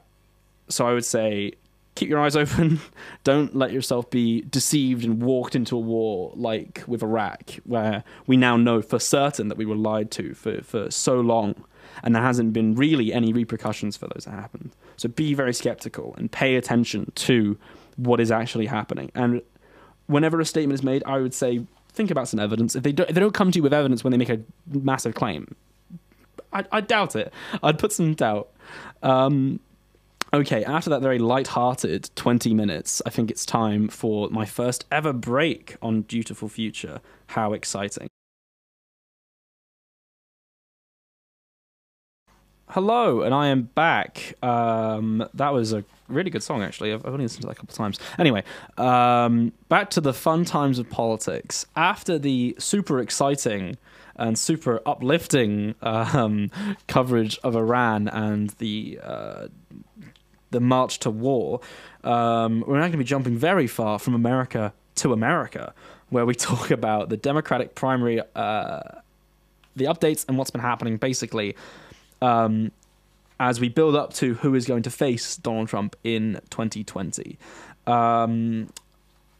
so 0.67 0.85
I 0.85 0.93
would 0.93 1.05
say 1.05 1.53
keep 1.95 2.09
your 2.09 2.19
eyes 2.19 2.35
open. 2.43 2.79
Don't 3.23 3.55
let 3.55 3.71
yourself 3.71 4.09
be 4.09 4.41
deceived 4.41 5.03
and 5.03 5.21
walked 5.21 5.55
into 5.55 5.75
a 5.75 5.79
war 5.79 6.31
like 6.35 6.83
with 6.87 7.03
Iraq, 7.03 7.51
where 7.65 8.03
we 8.27 8.37
now 8.37 8.57
know 8.57 8.81
for 8.81 8.99
certain 8.99 9.47
that 9.49 9.57
we 9.57 9.65
were 9.65 9.75
lied 9.75 10.11
to 10.11 10.33
for, 10.33 10.61
for 10.61 10.91
so 10.91 11.19
long, 11.19 11.63
and 12.03 12.15
there 12.15 12.23
hasn't 12.23 12.53
been 12.53 12.75
really 12.75 13.13
any 13.13 13.33
repercussions 13.33 13.97
for 13.97 14.07
those 14.07 14.25
that 14.25 14.31
happened. 14.31 14.71
So 14.97 15.09
be 15.09 15.33
very 15.33 15.53
skeptical 15.53 16.15
and 16.17 16.31
pay 16.31 16.55
attention 16.55 17.11
to 17.15 17.57
what 17.97 18.19
is 18.19 18.31
actually 18.31 18.67
happening. 18.67 19.11
And 19.13 19.41
whenever 20.07 20.39
a 20.39 20.45
statement 20.45 20.79
is 20.79 20.83
made, 20.83 21.03
I 21.05 21.19
would 21.19 21.33
say 21.33 21.65
think 21.93 22.11
about 22.11 22.27
some 22.27 22.39
evidence. 22.39 22.75
If 22.75 22.83
they 22.83 22.91
don't, 22.91 23.09
if 23.09 23.15
they 23.15 23.21
don't 23.21 23.33
come 23.33 23.51
to 23.51 23.59
you 23.59 23.63
with 23.63 23.73
evidence 23.73 24.03
when 24.03 24.11
they 24.11 24.17
make 24.17 24.29
a 24.29 24.39
massive 24.67 25.15
claim, 25.15 25.55
I, 26.53 26.65
I 26.71 26.81
doubt 26.81 27.15
it. 27.15 27.33
I'd 27.63 27.79
put 27.79 27.91
some 27.91 28.13
doubt. 28.13 28.49
Um, 29.03 29.59
Okay, 30.33 30.63
after 30.63 30.89
that 30.91 31.01
very 31.01 31.19
light-hearted 31.19 32.09
20 32.15 32.53
minutes, 32.53 33.01
I 33.05 33.09
think 33.09 33.29
it's 33.29 33.45
time 33.45 33.89
for 33.89 34.29
my 34.29 34.45
first 34.45 34.85
ever 34.89 35.11
break 35.11 35.75
on 35.81 36.03
Dutiful 36.03 36.47
Future. 36.47 37.01
How 37.27 37.51
exciting. 37.51 38.07
Hello, 42.69 43.23
and 43.23 43.35
I 43.35 43.47
am 43.47 43.63
back. 43.63 44.35
Um, 44.41 45.27
that 45.33 45.49
was 45.49 45.73
a 45.73 45.83
really 46.07 46.29
good 46.29 46.43
song, 46.43 46.63
actually. 46.63 46.93
I've, 46.93 47.05
only 47.05 47.23
listened 47.23 47.41
to 47.41 47.47
that 47.47 47.51
a 47.51 47.55
couple 47.55 47.73
of 47.73 47.77
times. 47.77 47.99
Anyway, 48.17 48.45
um, 48.77 49.51
back 49.67 49.89
to 49.89 49.99
the 49.99 50.13
fun 50.13 50.45
times 50.45 50.79
of 50.79 50.89
politics. 50.89 51.65
After 51.75 52.17
the 52.17 52.55
super 52.57 53.01
exciting 53.01 53.75
and 54.15 54.39
super 54.39 54.79
uplifting 54.85 55.75
um, 55.81 56.51
coverage 56.87 57.37
of 57.43 57.57
Iran 57.57 58.07
and 58.07 58.51
the 58.51 58.97
uh, 59.03 59.47
the 60.51 60.59
march 60.59 60.99
to 60.99 61.09
war, 61.09 61.61
um, 62.03 62.63
we're 62.67 62.75
now 62.75 62.81
going 62.81 62.93
to 62.93 62.97
be 62.97 63.03
jumping 63.03 63.37
very 63.37 63.67
far 63.67 63.99
from 63.99 64.13
America 64.13 64.73
to 64.95 65.13
America, 65.13 65.73
where 66.09 66.25
we 66.25 66.35
talk 66.49 66.71
about 66.71 67.09
the 67.09 67.17
Democratic 67.17 67.75
primary, 67.75 68.21
uh, 68.35 68.81
the 69.75 69.85
updates, 69.85 70.25
and 70.27 70.37
what's 70.37 70.51
been 70.51 70.61
happening 70.61 70.97
basically 70.97 71.55
um, 72.21 72.71
as 73.39 73.59
we 73.59 73.69
build 73.69 73.95
up 73.95 74.13
to 74.13 74.35
who 74.35 74.53
is 74.55 74.65
going 74.65 74.83
to 74.83 74.91
face 74.91 75.35
Donald 75.37 75.67
Trump 75.67 75.95
in 76.03 76.39
2020. 76.51 77.37
Um, 77.87 78.69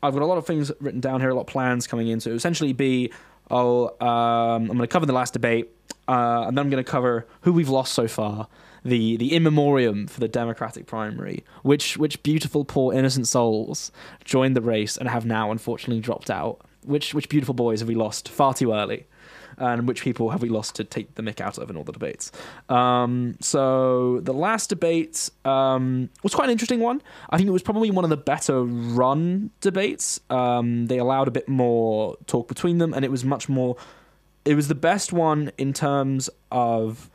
I've 0.03 0.13
got 0.13 0.23
a 0.23 0.25
lot 0.25 0.39
of 0.39 0.47
things 0.47 0.71
written 0.79 0.99
down 0.99 1.21
here, 1.21 1.29
a 1.29 1.35
lot 1.35 1.41
of 1.41 1.47
plans 1.47 1.85
coming 1.85 2.07
in. 2.07 2.19
So 2.19 2.31
essentially, 2.31 2.73
be 2.73 3.11
oh, 3.51 3.89
um, 4.05 4.63
I'm 4.63 4.67
going 4.67 4.79
to 4.79 4.87
cover 4.87 5.05
the 5.05 5.13
last 5.13 5.33
debate, 5.33 5.69
uh, 6.07 6.45
and 6.47 6.57
then 6.57 6.65
I'm 6.65 6.71
going 6.71 6.83
to 6.83 6.89
cover 6.89 7.27
who 7.41 7.53
we've 7.53 7.69
lost 7.69 7.93
so 7.93 8.07
far, 8.07 8.47
the 8.83 9.17
the 9.17 9.35
in 9.35 9.43
memoriam 9.43 10.07
for 10.07 10.19
the 10.19 10.27
Democratic 10.27 10.85
primary, 10.85 11.43
which 11.63 11.97
which 11.97 12.21
beautiful 12.23 12.65
poor 12.65 12.93
innocent 12.93 13.27
souls 13.27 13.91
joined 14.23 14.55
the 14.55 14.61
race 14.61 14.97
and 14.97 15.09
have 15.09 15.25
now 15.25 15.51
unfortunately 15.51 16.01
dropped 16.01 16.29
out. 16.29 16.61
Which 16.83 17.13
which 17.13 17.29
beautiful 17.29 17.53
boys 17.53 17.79
have 17.79 17.89
we 17.89 17.95
lost 17.95 18.29
far 18.29 18.53
too 18.53 18.73
early? 18.73 19.05
and 19.61 19.87
which 19.87 20.01
people 20.01 20.31
have 20.31 20.41
we 20.41 20.49
lost 20.49 20.75
to 20.75 20.83
take 20.83 21.13
the 21.15 21.21
mick 21.21 21.39
out 21.39 21.57
of 21.57 21.69
in 21.69 21.77
all 21.77 21.83
the 21.83 21.91
debates. 21.91 22.31
Um, 22.67 23.35
so 23.39 24.19
the 24.21 24.33
last 24.33 24.69
debate 24.69 25.29
um, 25.45 26.09
was 26.23 26.33
quite 26.33 26.45
an 26.45 26.51
interesting 26.51 26.79
one. 26.79 27.01
I 27.29 27.37
think 27.37 27.47
it 27.47 27.51
was 27.51 27.61
probably 27.61 27.91
one 27.91 28.03
of 28.03 28.09
the 28.09 28.17
better 28.17 28.63
run 28.63 29.51
debates. 29.61 30.19
Um, 30.31 30.87
they 30.87 30.97
allowed 30.97 31.27
a 31.27 31.31
bit 31.31 31.47
more 31.47 32.17
talk 32.25 32.47
between 32.47 32.79
them, 32.79 32.93
and 32.93 33.05
it 33.05 33.11
was 33.11 33.23
much 33.23 33.47
more. 33.47 33.77
It 34.45 34.55
was 34.55 34.67
the 34.67 34.75
best 34.75 35.13
one 35.13 35.51
in 35.59 35.73
terms 35.73 36.27
of 36.51 37.10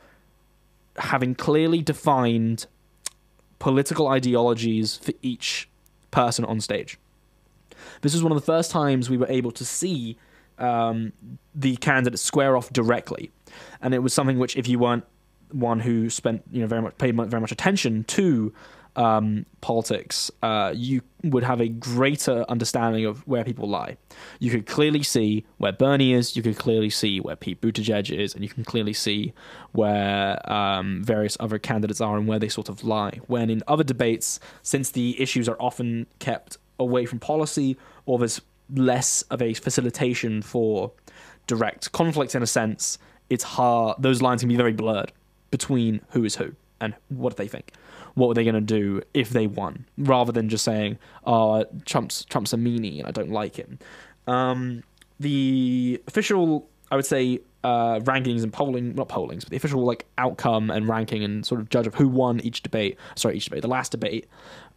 having 0.97 1.35
clearly 1.35 1.81
defined 1.81 2.67
political 3.59 4.07
ideologies 4.07 4.97
for 4.97 5.13
each 5.21 5.69
person 6.11 6.45
on 6.45 6.59
stage. 6.59 6.97
This 8.01 8.13
was 8.13 8.23
one 8.23 8.31
of 8.31 8.37
the 8.37 8.45
first 8.45 8.71
times 8.71 9.09
we 9.09 9.17
were 9.17 9.27
able 9.29 9.51
to 9.51 9.65
see 9.65 10.17
um, 10.57 11.13
the 11.53 11.75
candidates 11.77 12.21
square 12.21 12.57
off 12.57 12.71
directly, 12.71 13.31
and 13.81 13.93
it 13.93 13.99
was 13.99 14.13
something 14.13 14.39
which, 14.39 14.55
if 14.55 14.67
you 14.67 14.79
weren't 14.79 15.05
one 15.51 15.79
who 15.79 16.09
spent 16.09 16.43
you 16.51 16.61
know 16.61 16.67
very 16.67 16.81
much 16.81 16.97
paid 16.97 17.15
very 17.15 17.39
much 17.39 17.51
attention 17.51 18.03
to 18.03 18.53
um, 18.97 19.45
politics, 19.61 20.31
uh, 20.41 20.73
you 20.75 21.01
would 21.23 21.43
have 21.43 21.61
a 21.61 21.69
greater 21.69 22.43
understanding 22.49 23.05
of 23.05 23.25
where 23.27 23.43
people 23.43 23.69
lie. 23.69 23.95
You 24.39 24.49
could 24.49 24.65
clearly 24.65 25.03
see 25.03 25.45
where 25.57 25.71
Bernie 25.71 26.13
is, 26.13 26.35
you 26.35 26.41
could 26.41 26.57
clearly 26.57 26.89
see 26.89 27.19
where 27.19 27.35
Pete 27.35 27.61
Buttigieg 27.61 28.11
is, 28.11 28.33
and 28.33 28.43
you 28.43 28.49
can 28.49 28.65
clearly 28.65 28.93
see 28.93 29.33
where 29.71 30.51
um, 30.51 31.03
various 31.03 31.37
other 31.39 31.59
candidates 31.59 32.01
are 32.01 32.17
and 32.17 32.27
where 32.27 32.39
they 32.39 32.49
sort 32.49 32.69
of 32.69 32.83
lie. 32.83 33.19
When 33.27 33.49
in 33.51 33.61
other 33.67 33.83
debates, 33.83 34.39
since 34.63 34.89
the 34.89 35.19
issues 35.21 35.47
are 35.47 35.57
often 35.59 36.07
kept 36.17 36.57
away 36.79 37.05
from 37.05 37.19
policy 37.19 37.77
or 38.05 38.17
there's 38.17 38.41
less 38.73 39.21
of 39.23 39.41
a 39.41 39.53
facilitation 39.53 40.41
for 40.41 40.91
direct 41.45 41.91
conflict 41.91 42.33
in 42.33 42.41
a 42.41 42.47
sense, 42.47 42.97
it's 43.29 43.43
hard, 43.43 44.01
those 44.01 44.21
lines 44.23 44.41
can 44.41 44.49
be 44.49 44.55
very 44.55 44.73
blurred 44.73 45.11
between 45.51 46.01
who 46.09 46.25
is 46.25 46.35
who 46.35 46.53
and 46.81 46.95
what 47.09 47.37
they 47.37 47.47
think 47.47 47.73
what 48.17 48.27
were 48.27 48.33
they 48.33 48.43
going 48.43 48.55
to 48.55 48.61
do 48.61 49.01
if 49.13 49.29
they 49.29 49.47
won, 49.47 49.85
rather 49.97 50.31
than 50.31 50.49
just 50.49 50.63
saying, 50.63 50.97
"Oh, 51.25 51.65
Trump's 51.85 52.25
Trump's 52.25 52.53
a 52.53 52.57
meanie 52.57 52.99
and 52.99 53.07
I 53.07 53.11
don't 53.11 53.31
like 53.31 53.55
him." 53.55 53.79
Um, 54.25 54.83
the 55.19 56.01
official, 56.07 56.67
I 56.91 56.95
would 56.95 57.05
say, 57.05 57.39
uh, 57.63 57.99
rankings 57.99 58.43
and 58.43 58.51
polling, 58.51 58.95
not 58.95 59.07
pollings, 59.07 59.43
but 59.43 59.51
the 59.51 59.57
official 59.57 59.83
like 59.83 60.05
outcome 60.17 60.71
and 60.71 60.87
ranking 60.87 61.23
and 61.23 61.45
sort 61.45 61.61
of 61.61 61.69
judge 61.69 61.87
of 61.87 61.95
who 61.95 62.07
won 62.07 62.39
each 62.41 62.63
debate. 62.63 62.97
Sorry, 63.15 63.37
each 63.37 63.45
debate, 63.45 63.61
the 63.61 63.67
last 63.67 63.91
debate 63.91 64.27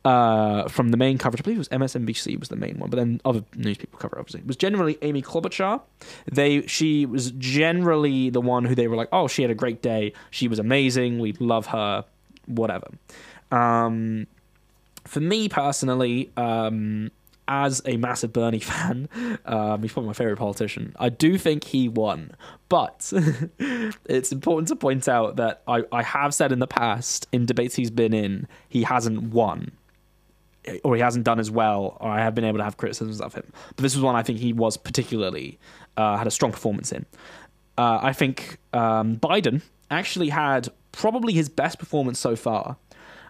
uh, 0.04 0.68
from 0.68 0.90
the 0.90 0.96
main 0.96 1.18
coverage. 1.18 1.40
I 1.40 1.44
believe 1.44 1.56
it 1.56 1.58
was 1.58 1.68
MSNBC 1.68 2.38
was 2.38 2.48
the 2.48 2.56
main 2.56 2.78
one, 2.78 2.90
but 2.90 2.96
then 2.96 3.20
other 3.24 3.44
news 3.56 3.78
people 3.78 3.98
cover 3.98 4.18
obviously. 4.18 4.40
It 4.40 4.46
was 4.46 4.56
generally 4.56 4.98
Amy 5.02 5.22
Klobuchar. 5.22 5.80
They 6.30 6.66
she 6.66 7.06
was 7.06 7.32
generally 7.32 8.30
the 8.30 8.40
one 8.40 8.64
who 8.64 8.74
they 8.74 8.88
were 8.88 8.96
like, 8.96 9.08
oh, 9.12 9.28
she 9.28 9.42
had 9.42 9.50
a 9.50 9.54
great 9.54 9.82
day. 9.82 10.12
She 10.30 10.48
was 10.48 10.58
amazing. 10.58 11.18
We 11.18 11.32
love 11.34 11.66
her. 11.66 12.04
Whatever. 12.46 12.88
Um, 13.50 14.26
for 15.04 15.20
me 15.20 15.48
personally, 15.48 16.30
um, 16.36 17.10
as 17.48 17.82
a 17.84 17.96
massive 17.96 18.32
Bernie 18.32 18.58
fan, 18.60 19.08
um, 19.44 19.82
he's 19.82 19.92
probably 19.92 20.08
my 20.08 20.14
favorite 20.14 20.36
politician. 20.36 20.94
I 20.98 21.08
do 21.08 21.36
think 21.36 21.64
he 21.64 21.88
won, 21.88 22.32
but 22.68 23.12
it's 24.06 24.32
important 24.32 24.68
to 24.68 24.76
point 24.76 25.08
out 25.08 25.36
that 25.36 25.62
I, 25.66 25.82
I 25.92 26.02
have 26.02 26.32
said 26.32 26.52
in 26.52 26.60
the 26.60 26.66
past 26.66 27.26
in 27.32 27.46
debates 27.46 27.74
he's 27.74 27.90
been 27.90 28.14
in, 28.14 28.46
he 28.68 28.84
hasn't 28.84 29.34
won. 29.34 29.72
Or 30.84 30.94
he 30.94 31.00
hasn't 31.00 31.24
done 31.24 31.40
as 31.40 31.50
well, 31.50 31.96
or 32.00 32.10
I 32.10 32.20
have 32.20 32.34
been 32.34 32.44
able 32.44 32.58
to 32.58 32.64
have 32.64 32.76
criticisms 32.76 33.22
of 33.22 33.32
him. 33.32 33.50
But 33.74 33.82
this 33.82 33.94
was 33.94 34.04
one 34.04 34.14
I 34.14 34.22
think 34.22 34.38
he 34.38 34.52
was 34.52 34.76
particularly 34.76 35.58
uh, 35.96 36.18
had 36.18 36.26
a 36.26 36.30
strong 36.30 36.52
performance 36.52 36.92
in. 36.92 37.06
Uh, 37.78 37.98
I 38.02 38.12
think 38.12 38.58
um, 38.74 39.16
Biden 39.16 39.62
actually 39.90 40.28
had 40.28 40.68
probably 40.92 41.32
his 41.32 41.48
best 41.48 41.78
performance 41.78 42.18
so 42.18 42.36
far 42.36 42.76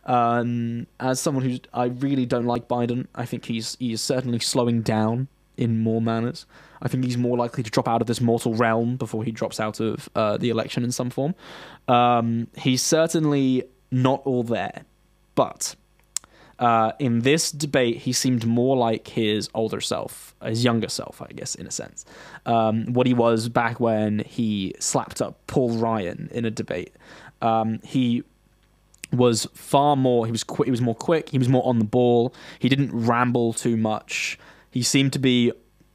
um, 0.04 0.86
as 0.98 1.20
someone 1.20 1.44
who 1.44 1.58
I 1.72 1.86
really 1.86 2.26
don't 2.26 2.46
like 2.46 2.68
Biden, 2.68 3.06
I 3.14 3.26
think 3.26 3.44
he's 3.44 3.76
he 3.78 3.92
is 3.92 4.00
certainly 4.02 4.38
slowing 4.38 4.82
down 4.82 5.28
in 5.56 5.80
more 5.80 6.00
manners. 6.00 6.46
I 6.82 6.88
think 6.88 7.04
he's 7.04 7.18
more 7.18 7.36
likely 7.36 7.62
to 7.62 7.70
drop 7.70 7.86
out 7.86 8.00
of 8.00 8.06
this 8.06 8.20
mortal 8.20 8.54
realm 8.54 8.96
before 8.96 9.24
he 9.24 9.30
drops 9.30 9.60
out 9.60 9.80
of 9.80 10.08
uh, 10.14 10.38
the 10.38 10.48
election 10.48 10.84
in 10.84 10.92
some 10.92 11.10
form. 11.10 11.34
Um, 11.86 12.48
he's 12.56 12.82
certainly 12.82 13.64
not 13.90 14.22
all 14.24 14.42
there, 14.42 14.84
but 15.34 15.76
uh, 16.58 16.92
in 16.98 17.20
this 17.20 17.50
debate, 17.50 17.98
he 17.98 18.12
seemed 18.12 18.46
more 18.46 18.76
like 18.76 19.08
his 19.08 19.50
older 19.52 19.80
self, 19.80 20.34
his 20.42 20.64
younger 20.64 20.88
self, 20.88 21.20
I 21.20 21.32
guess, 21.32 21.54
in 21.54 21.66
a 21.66 21.70
sense. 21.70 22.06
Um, 22.46 22.92
what 22.92 23.06
he 23.06 23.14
was 23.14 23.48
back 23.50 23.80
when 23.80 24.20
he 24.20 24.74
slapped 24.78 25.20
up 25.20 25.46
Paul 25.46 25.76
Ryan 25.76 26.30
in 26.32 26.46
a 26.46 26.50
debate. 26.50 26.94
Um, 27.42 27.80
he 27.84 28.22
was 29.12 29.46
far 29.54 29.96
more. 29.96 30.26
He 30.26 30.32
was 30.32 30.44
qu- 30.44 30.64
he 30.64 30.70
was 30.70 30.80
more 30.80 30.94
quick. 30.94 31.30
He 31.30 31.38
was 31.38 31.48
more 31.48 31.66
on 31.66 31.78
the 31.78 31.84
ball. 31.84 32.34
He 32.58 32.68
didn't 32.68 32.92
ramble 32.92 33.52
too 33.52 33.76
much. 33.76 34.38
He 34.70 34.82
seemed 34.82 35.12
to 35.14 35.18
be 35.18 35.52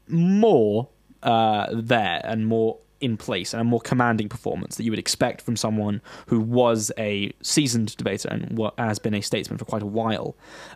more 0.08 0.90
uh, 1.24 1.68
there 1.74 2.22
and 2.24 2.46
more 2.48 2.78
in 3.02 3.18
place 3.18 3.54
and 3.54 3.62
a 3.62 3.64
more 3.64 3.82
commanding 3.82 4.30
performance 4.30 4.78
that 4.78 4.84
you 4.84 4.92
would 4.92 5.00
expect 5.00 5.42
from 5.42 5.56
someone 5.56 6.02
who 6.28 6.40
was 6.40 6.92
a 6.98 7.32
seasoned 7.42 7.96
debater 7.98 8.30
and 8.30 8.60
has 8.78 9.00
been 9.00 9.14
a 9.14 9.22
statesman 9.22 9.58
for 9.58 9.66
quite 9.66 9.84
a 9.84 9.88
while. 9.88 10.36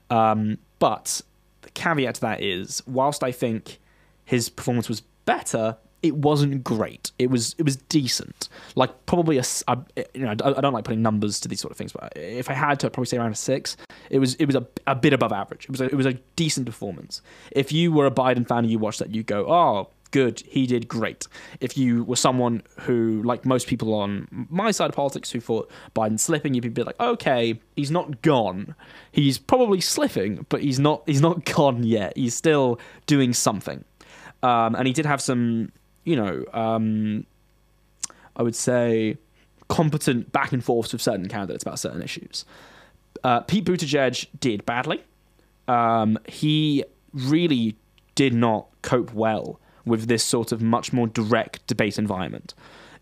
Um, 0.09 0.57
but 0.79 1.21
the 1.61 1.69
caveat 1.71 2.15
to 2.15 2.21
that 2.21 2.41
is, 2.41 2.83
whilst 2.85 3.23
I 3.23 3.31
think 3.31 3.79
his 4.25 4.49
performance 4.49 4.89
was 4.89 5.01
better, 5.25 5.77
it 6.01 6.15
wasn't 6.15 6.63
great. 6.63 7.11
It 7.19 7.29
was 7.29 7.55
it 7.57 7.63
was 7.63 7.75
decent. 7.75 8.49
Like 8.75 9.05
probably 9.05 9.37
a, 9.37 9.43
a 9.67 9.77
you 10.13 10.21
know 10.21 10.31
I 10.31 10.61
don't 10.61 10.73
like 10.73 10.85
putting 10.85 11.01
numbers 11.01 11.39
to 11.41 11.47
these 11.47 11.59
sort 11.59 11.71
of 11.71 11.77
things, 11.77 11.91
but 11.91 12.13
if 12.15 12.49
I 12.49 12.53
had 12.53 12.79
to, 12.81 12.87
I'd 12.87 12.93
probably 12.93 13.07
say 13.07 13.17
around 13.17 13.31
a 13.31 13.35
six. 13.35 13.75
It 14.09 14.19
was 14.19 14.35
it 14.35 14.45
was 14.45 14.55
a, 14.55 14.65
a 14.87 14.95
bit 14.95 15.13
above 15.13 15.31
average. 15.31 15.65
It 15.65 15.71
was 15.71 15.81
a, 15.81 15.85
it 15.85 15.95
was 15.95 16.05
a 16.05 16.13
decent 16.35 16.65
performance. 16.65 17.21
If 17.51 17.71
you 17.71 17.91
were 17.91 18.05
a 18.05 18.11
Biden 18.11 18.47
fan 18.47 18.59
and 18.59 18.71
you 18.71 18.79
watched 18.79 18.99
that, 18.99 19.13
you 19.13 19.23
go, 19.23 19.45
oh, 19.51 19.89
good. 20.11 20.41
He 20.41 20.65
did 20.65 20.87
great. 20.87 21.27
If 21.59 21.77
you 21.77 22.03
were 22.03 22.15
someone 22.15 22.63
who, 22.81 23.21
like 23.23 23.45
most 23.45 23.67
people 23.67 23.93
on 23.93 24.47
my 24.49 24.71
side 24.71 24.89
of 24.89 24.95
politics, 24.95 25.31
who 25.31 25.39
thought 25.39 25.69
Biden 25.95 26.19
slipping, 26.19 26.53
you'd 26.53 26.73
be 26.73 26.83
like, 26.83 26.99
okay, 26.99 27.59
he's 27.75 27.91
not 27.91 28.21
gone. 28.21 28.75
He's 29.11 29.37
probably 29.37 29.81
slipping, 29.81 30.45
but 30.49 30.61
he's 30.61 30.79
not. 30.79 31.03
He's 31.05 31.21
not 31.21 31.45
gone 31.55 31.83
yet. 31.83 32.15
He's 32.15 32.35
still 32.35 32.79
doing 33.05 33.33
something. 33.33 33.83
Um, 34.41 34.75
and 34.75 34.87
he 34.87 34.93
did 34.93 35.05
have 35.05 35.21
some, 35.21 35.71
you 36.03 36.15
know, 36.15 36.43
um, 36.53 37.25
I 38.35 38.43
would 38.43 38.55
say, 38.55 39.17
competent 39.67 40.31
back 40.31 40.51
and 40.51 40.63
forths 40.63 40.93
with 40.93 41.01
certain 41.01 41.27
candidates 41.27 41.63
about 41.63 41.79
certain 41.79 42.01
issues. 42.01 42.45
Uh, 43.23 43.41
Pete 43.41 43.65
Buttigieg 43.65 44.27
did 44.39 44.65
badly. 44.65 45.03
Um, 45.67 46.17
he 46.27 46.83
really 47.13 47.75
did 48.15 48.33
not 48.33 48.67
cope 48.81 49.13
well 49.13 49.59
with 49.85 50.07
this 50.07 50.23
sort 50.23 50.51
of 50.51 50.61
much 50.61 50.91
more 50.91 51.07
direct 51.07 51.65
debate 51.67 51.97
environment 51.97 52.53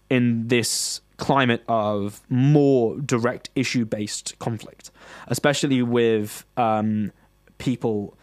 in 0.09 0.47
this 0.47 1.01
climate 1.17 1.63
of 1.67 2.21
more 2.29 2.99
direct 2.99 3.49
issue 3.55 3.85
based 3.85 4.37
conflict, 4.39 4.91
especially 5.27 5.81
with 5.81 6.45
um, 6.55 7.11
people 7.57 8.17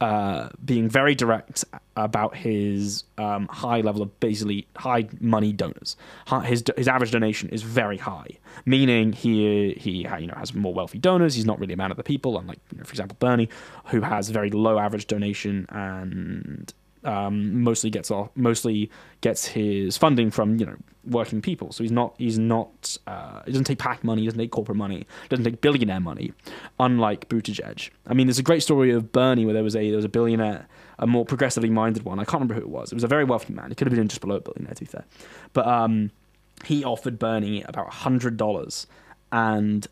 uh, 0.00 0.48
being 0.64 0.88
very 0.88 1.14
direct 1.14 1.64
about 1.94 2.34
his 2.34 3.04
um, 3.18 3.46
high 3.48 3.82
level 3.82 4.00
of 4.00 4.18
basically 4.20 4.66
high 4.76 5.06
money 5.20 5.52
donors. 5.52 5.96
His 6.44 6.64
his 6.76 6.88
average 6.88 7.10
donation 7.10 7.50
is 7.50 7.62
very 7.62 7.98
high, 7.98 8.38
meaning 8.64 9.12
he 9.12 9.74
he 9.74 10.02
you 10.02 10.26
know 10.26 10.34
has 10.36 10.54
more 10.54 10.72
wealthy 10.72 10.98
donors. 10.98 11.34
He's 11.34 11.44
not 11.44 11.58
really 11.58 11.74
a 11.74 11.76
man 11.76 11.90
of 11.90 11.98
the 11.98 12.02
people, 12.02 12.38
unlike 12.38 12.58
you 12.72 12.78
know, 12.78 12.84
for 12.84 12.92
example 12.92 13.16
Bernie, 13.20 13.48
who 13.86 14.00
has 14.00 14.30
very 14.30 14.50
low 14.50 14.78
average 14.78 15.06
donation 15.06 15.66
and 15.68 16.72
um, 17.04 17.62
mostly 17.62 17.90
gets 17.90 18.10
off, 18.10 18.30
mostly 18.34 18.90
gets 19.20 19.46
his 19.46 19.96
funding 19.96 20.30
from 20.30 20.58
you 20.58 20.66
know 20.66 20.76
working 21.04 21.40
people. 21.40 21.72
So 21.72 21.82
he's 21.82 21.92
not 21.92 22.14
he's 22.18 22.38
not 22.38 22.96
uh, 23.06 23.42
he 23.44 23.52
doesn't 23.52 23.64
take 23.64 23.78
PAC 23.78 24.04
money, 24.04 24.22
he 24.22 24.26
doesn't 24.26 24.38
take 24.38 24.50
corporate 24.50 24.76
money, 24.76 25.06
doesn't 25.28 25.44
take 25.44 25.60
billionaire 25.60 26.00
money, 26.00 26.32
unlike 26.78 27.28
Buttigieg. 27.28 27.90
I 28.06 28.14
mean, 28.14 28.26
there's 28.26 28.38
a 28.38 28.44
great 28.44 28.62
story 28.62 28.90
of 28.90 29.12
Bernie 29.12 29.44
where 29.44 29.54
there 29.54 29.64
was 29.64 29.76
a 29.76 29.88
there 29.88 29.96
was 29.96 30.04
a 30.04 30.10
billionaire, 30.10 30.66
a 30.98 31.06
more 31.06 31.24
progressively 31.24 31.70
minded 31.70 32.04
one. 32.04 32.18
I 32.18 32.24
can't 32.24 32.34
remember 32.34 32.54
who 32.54 32.60
it 32.60 32.68
was. 32.68 32.92
It 32.92 32.94
was 32.94 33.04
a 33.04 33.08
very 33.08 33.24
wealthy 33.24 33.52
man. 33.52 33.70
It 33.72 33.76
could 33.76 33.86
have 33.86 33.96
been 33.96 34.08
just 34.08 34.20
below 34.20 34.36
a 34.36 34.40
billionaire, 34.40 34.74
to 34.74 34.80
be 34.80 34.86
fair, 34.86 35.04
but 35.52 35.66
um, 35.66 36.10
he 36.64 36.84
offered 36.84 37.18
Bernie 37.18 37.62
about 37.62 37.90
hundred 37.90 38.36
dollars, 38.36 38.86
and 39.32 39.86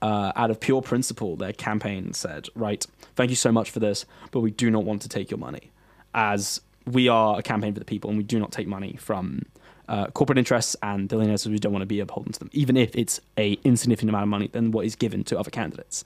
uh, 0.00 0.32
out 0.36 0.50
of 0.50 0.60
pure 0.60 0.82
principle, 0.82 1.36
their 1.36 1.52
campaign 1.52 2.12
said, 2.12 2.48
"Right, 2.54 2.86
thank 3.16 3.30
you 3.30 3.36
so 3.36 3.50
much 3.50 3.70
for 3.70 3.80
this, 3.80 4.04
but 4.30 4.40
we 4.40 4.50
do 4.50 4.70
not 4.70 4.84
want 4.84 5.02
to 5.02 5.08
take 5.08 5.30
your 5.30 5.38
money." 5.38 5.72
As 6.14 6.60
we 6.86 7.08
are 7.08 7.38
a 7.38 7.42
campaign 7.42 7.72
for 7.72 7.78
the 7.78 7.84
people 7.84 8.10
and 8.10 8.18
we 8.18 8.24
do 8.24 8.38
not 8.38 8.52
take 8.52 8.66
money 8.66 8.96
from 8.98 9.42
uh, 9.88 10.06
corporate 10.08 10.38
interests 10.38 10.76
and 10.82 11.08
billionaires 11.08 11.46
we 11.46 11.58
don't 11.58 11.72
want 11.72 11.82
to 11.82 11.86
be 11.86 12.02
beholden 12.02 12.32
to 12.32 12.38
them, 12.38 12.50
even 12.52 12.76
if 12.76 12.94
it's 12.96 13.20
a 13.36 13.52
insignificant 13.64 14.08
amount 14.08 14.22
of 14.22 14.28
money 14.28 14.48
than 14.48 14.70
what 14.70 14.86
is 14.86 14.96
given 14.96 15.24
to 15.24 15.38
other 15.38 15.50
candidates. 15.50 16.04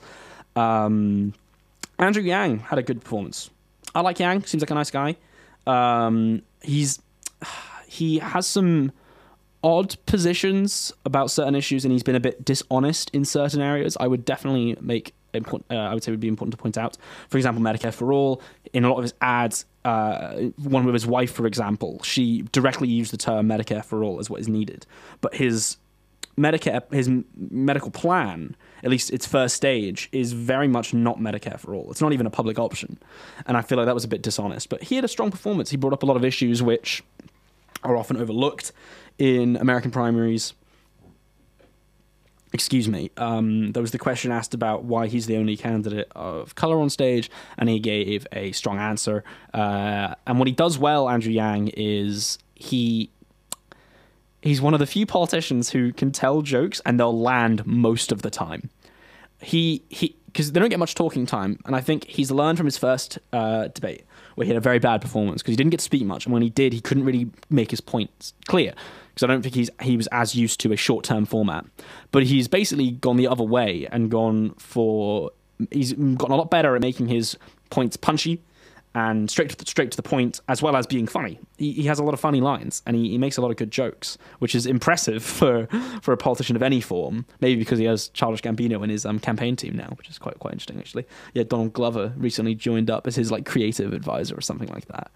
Um, 0.54 1.34
Andrew 1.98 2.22
Yang 2.22 2.60
had 2.60 2.78
a 2.78 2.82
good 2.82 3.00
performance. 3.02 3.50
I 3.94 4.00
like 4.00 4.18
Yang; 4.18 4.44
seems 4.44 4.62
like 4.62 4.70
a 4.70 4.74
nice 4.74 4.90
guy. 4.90 5.16
Um, 5.66 6.42
he's 6.62 7.00
he 7.86 8.18
has 8.18 8.46
some 8.46 8.92
odd 9.62 9.96
positions 10.06 10.92
about 11.04 11.30
certain 11.30 11.54
issues, 11.54 11.84
and 11.84 11.92
he's 11.92 12.02
been 12.02 12.16
a 12.16 12.20
bit 12.20 12.44
dishonest 12.44 13.10
in 13.10 13.24
certain 13.24 13.60
areas. 13.60 13.96
I 14.00 14.06
would 14.06 14.24
definitely 14.24 14.76
make 14.80 15.14
important. 15.36 15.70
Uh, 15.70 15.74
I 15.74 15.94
would 15.94 16.02
say 16.02 16.10
would 16.10 16.20
be 16.20 16.28
important 16.28 16.52
to 16.52 16.58
point 16.58 16.78
out. 16.78 16.96
For 17.28 17.38
example, 17.38 17.62
Medicare 17.62 17.92
for 17.92 18.12
all. 18.12 18.42
In 18.72 18.84
a 18.84 18.88
lot 18.88 18.98
of 18.98 19.02
his 19.02 19.14
ads, 19.20 19.64
uh, 19.84 20.34
one 20.56 20.84
with 20.84 20.94
his 20.94 21.06
wife, 21.06 21.32
for 21.32 21.46
example, 21.46 22.02
she 22.02 22.42
directly 22.52 22.88
used 22.88 23.12
the 23.12 23.16
term 23.16 23.48
Medicare 23.48 23.84
for 23.84 24.02
all 24.02 24.18
as 24.18 24.28
what 24.28 24.40
is 24.40 24.48
needed. 24.48 24.86
But 25.20 25.34
his 25.34 25.76
Medicare, 26.38 26.82
his 26.92 27.08
medical 27.36 27.90
plan, 27.90 28.56
at 28.84 28.90
least 28.90 29.10
its 29.10 29.26
first 29.26 29.56
stage, 29.56 30.08
is 30.12 30.32
very 30.32 30.68
much 30.68 30.92
not 30.92 31.18
Medicare 31.18 31.58
for 31.58 31.74
all. 31.74 31.90
It's 31.90 32.02
not 32.02 32.12
even 32.12 32.26
a 32.26 32.30
public 32.30 32.58
option, 32.58 32.98
and 33.46 33.56
I 33.56 33.62
feel 33.62 33.78
like 33.78 33.86
that 33.86 33.94
was 33.94 34.04
a 34.04 34.08
bit 34.08 34.22
dishonest. 34.22 34.68
But 34.68 34.82
he 34.82 34.96
had 34.96 35.04
a 35.04 35.08
strong 35.08 35.30
performance. 35.30 35.70
He 35.70 35.76
brought 35.76 35.94
up 35.94 36.02
a 36.02 36.06
lot 36.06 36.16
of 36.16 36.24
issues 36.24 36.62
which 36.62 37.02
are 37.82 37.96
often 37.96 38.16
overlooked 38.16 38.72
in 39.18 39.56
American 39.56 39.90
primaries 39.90 40.52
excuse 42.56 42.88
me, 42.88 43.10
um, 43.18 43.72
there 43.72 43.82
was 43.82 43.90
the 43.90 43.98
question 43.98 44.32
asked 44.32 44.54
about 44.54 44.84
why 44.84 45.08
he's 45.08 45.26
the 45.26 45.36
only 45.36 45.58
candidate 45.58 46.10
of 46.16 46.54
color 46.54 46.80
on 46.80 46.88
stage, 46.88 47.30
and 47.58 47.68
he 47.68 47.78
gave 47.78 48.26
a 48.32 48.52
strong 48.52 48.78
answer. 48.78 49.22
Uh, 49.52 50.14
and 50.26 50.38
what 50.38 50.48
he 50.48 50.52
does 50.52 50.78
well, 50.78 51.06
Andrew 51.06 51.32
Yang, 51.32 51.68
is 51.76 52.38
he 52.54 53.10
he's 54.40 54.62
one 54.62 54.72
of 54.72 54.80
the 54.80 54.86
few 54.86 55.04
politicians 55.04 55.70
who 55.70 55.92
can 55.92 56.12
tell 56.12 56.40
jokes 56.40 56.80
and 56.86 56.98
they'll 56.98 57.20
land 57.20 57.66
most 57.66 58.10
of 58.10 58.22
the 58.22 58.30
time. 58.30 58.70
He 59.42 59.82
he 59.90 60.16
because 60.26 60.52
they 60.52 60.60
don't 60.60 60.70
get 60.70 60.78
much 60.78 60.94
talking 60.94 61.26
time, 61.26 61.58
and 61.66 61.76
I 61.76 61.82
think 61.82 62.04
he's 62.04 62.30
learned 62.30 62.56
from 62.56 62.66
his 62.66 62.78
first 62.78 63.18
uh, 63.34 63.68
debate 63.68 64.04
where 64.34 64.46
he 64.46 64.50
had 64.50 64.56
a 64.56 64.60
very 64.60 64.78
bad 64.78 65.02
performance 65.02 65.42
because 65.42 65.52
he 65.52 65.56
didn't 65.56 65.72
get 65.72 65.80
to 65.80 65.84
speak 65.84 66.04
much, 66.04 66.24
and 66.24 66.32
when 66.32 66.42
he 66.42 66.50
did, 66.50 66.72
he 66.72 66.80
couldn't 66.80 67.04
really 67.04 67.30
make 67.50 67.70
his 67.70 67.82
points 67.82 68.32
clear 68.46 68.72
because 69.16 69.24
I 69.24 69.32
don't 69.32 69.40
think 69.40 69.54
he's 69.54 69.70
he 69.80 69.96
was 69.96 70.06
as 70.08 70.34
used 70.34 70.60
to 70.60 70.72
a 70.72 70.76
short 70.76 71.02
term 71.02 71.24
format. 71.24 71.64
But 72.12 72.24
he's 72.24 72.48
basically 72.48 72.90
gone 72.90 73.16
the 73.16 73.26
other 73.26 73.44
way 73.44 73.88
and 73.90 74.10
gone 74.10 74.50
for 74.58 75.30
he's 75.70 75.94
gotten 75.94 76.32
a 76.32 76.36
lot 76.36 76.50
better 76.50 76.76
at 76.76 76.82
making 76.82 77.08
his 77.08 77.38
points 77.70 77.96
punchy 77.96 78.42
and 78.94 79.30
straight 79.30 79.50
to 79.50 79.56
the, 79.56 79.66
straight 79.66 79.90
to 79.90 79.96
the 79.96 80.02
point, 80.02 80.40
as 80.48 80.62
well 80.62 80.74
as 80.74 80.86
being 80.86 81.06
funny. 81.06 81.38
He, 81.58 81.72
he 81.72 81.82
has 81.84 81.98
a 81.98 82.02
lot 82.02 82.14
of 82.14 82.20
funny 82.20 82.40
lines, 82.40 82.82
and 82.86 82.96
he, 82.96 83.10
he 83.10 83.18
makes 83.18 83.36
a 83.36 83.42
lot 83.42 83.50
of 83.50 83.58
good 83.58 83.70
jokes, 83.70 84.16
which 84.38 84.54
is 84.54 84.66
impressive 84.66 85.22
for 85.38 85.66
for 86.02 86.12
a 86.12 86.16
politician 86.18 86.54
of 86.54 86.62
any 86.62 86.82
form. 86.82 87.24
Maybe 87.40 87.58
because 87.58 87.78
he 87.78 87.86
has 87.86 88.08
Childish 88.08 88.42
Gambino 88.42 88.84
in 88.84 88.90
his 88.90 89.06
um, 89.06 89.18
campaign 89.18 89.56
team 89.56 89.76
now, 89.76 89.88
which 89.96 90.10
is 90.10 90.18
quite 90.18 90.38
quite 90.40 90.52
interesting 90.52 90.78
actually. 90.78 91.06
Yeah, 91.32 91.44
Donald 91.44 91.72
Glover 91.72 92.12
recently 92.18 92.54
joined 92.54 92.90
up 92.90 93.06
as 93.06 93.16
his 93.16 93.30
like 93.30 93.46
creative 93.46 93.94
advisor 93.94 94.36
or 94.36 94.42
something 94.42 94.68
like 94.68 94.86
that. 94.88 95.10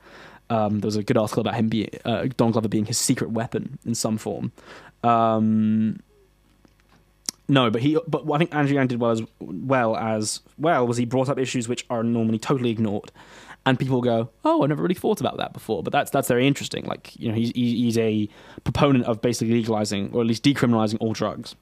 Um, 0.50 0.80
there 0.80 0.88
was 0.88 0.96
a 0.96 1.02
good 1.02 1.16
article 1.16 1.40
about 1.40 1.54
him 1.54 1.68
being 1.68 1.88
uh, 2.04 2.26
Don 2.36 2.50
Glover 2.50 2.68
being 2.68 2.86
his 2.86 2.98
secret 2.98 3.30
weapon 3.30 3.78
in 3.86 3.94
some 3.94 4.18
form. 4.18 4.52
Um, 5.02 6.00
no, 7.48 7.70
but 7.70 7.82
he, 7.82 7.98
but 8.06 8.30
I 8.30 8.38
think 8.38 8.54
Andrew 8.54 8.74
Yang 8.74 8.88
did 8.88 9.00
well 9.00 9.10
as 9.12 9.22
well 9.40 9.96
as 9.96 10.40
well 10.58 10.86
was 10.86 10.96
he 10.96 11.04
brought 11.04 11.28
up 11.28 11.38
issues 11.38 11.68
which 11.68 11.86
are 11.88 12.02
normally 12.02 12.38
totally 12.38 12.70
ignored, 12.70 13.10
and 13.64 13.78
people 13.78 14.00
go, 14.00 14.30
"Oh, 14.44 14.62
I 14.62 14.66
never 14.66 14.82
really 14.82 14.94
thought 14.94 15.20
about 15.20 15.36
that 15.38 15.52
before." 15.52 15.82
But 15.82 15.92
that's 15.92 16.10
that's 16.10 16.28
very 16.28 16.46
interesting. 16.46 16.84
Like 16.84 17.18
you 17.18 17.28
know, 17.28 17.34
he's 17.34 17.50
he's 17.52 17.98
a 17.98 18.28
proponent 18.64 19.04
of 19.06 19.20
basically 19.22 19.54
legalizing 19.54 20.10
or 20.12 20.20
at 20.20 20.26
least 20.26 20.44
decriminalizing 20.44 20.98
all 21.00 21.12
drugs 21.12 21.54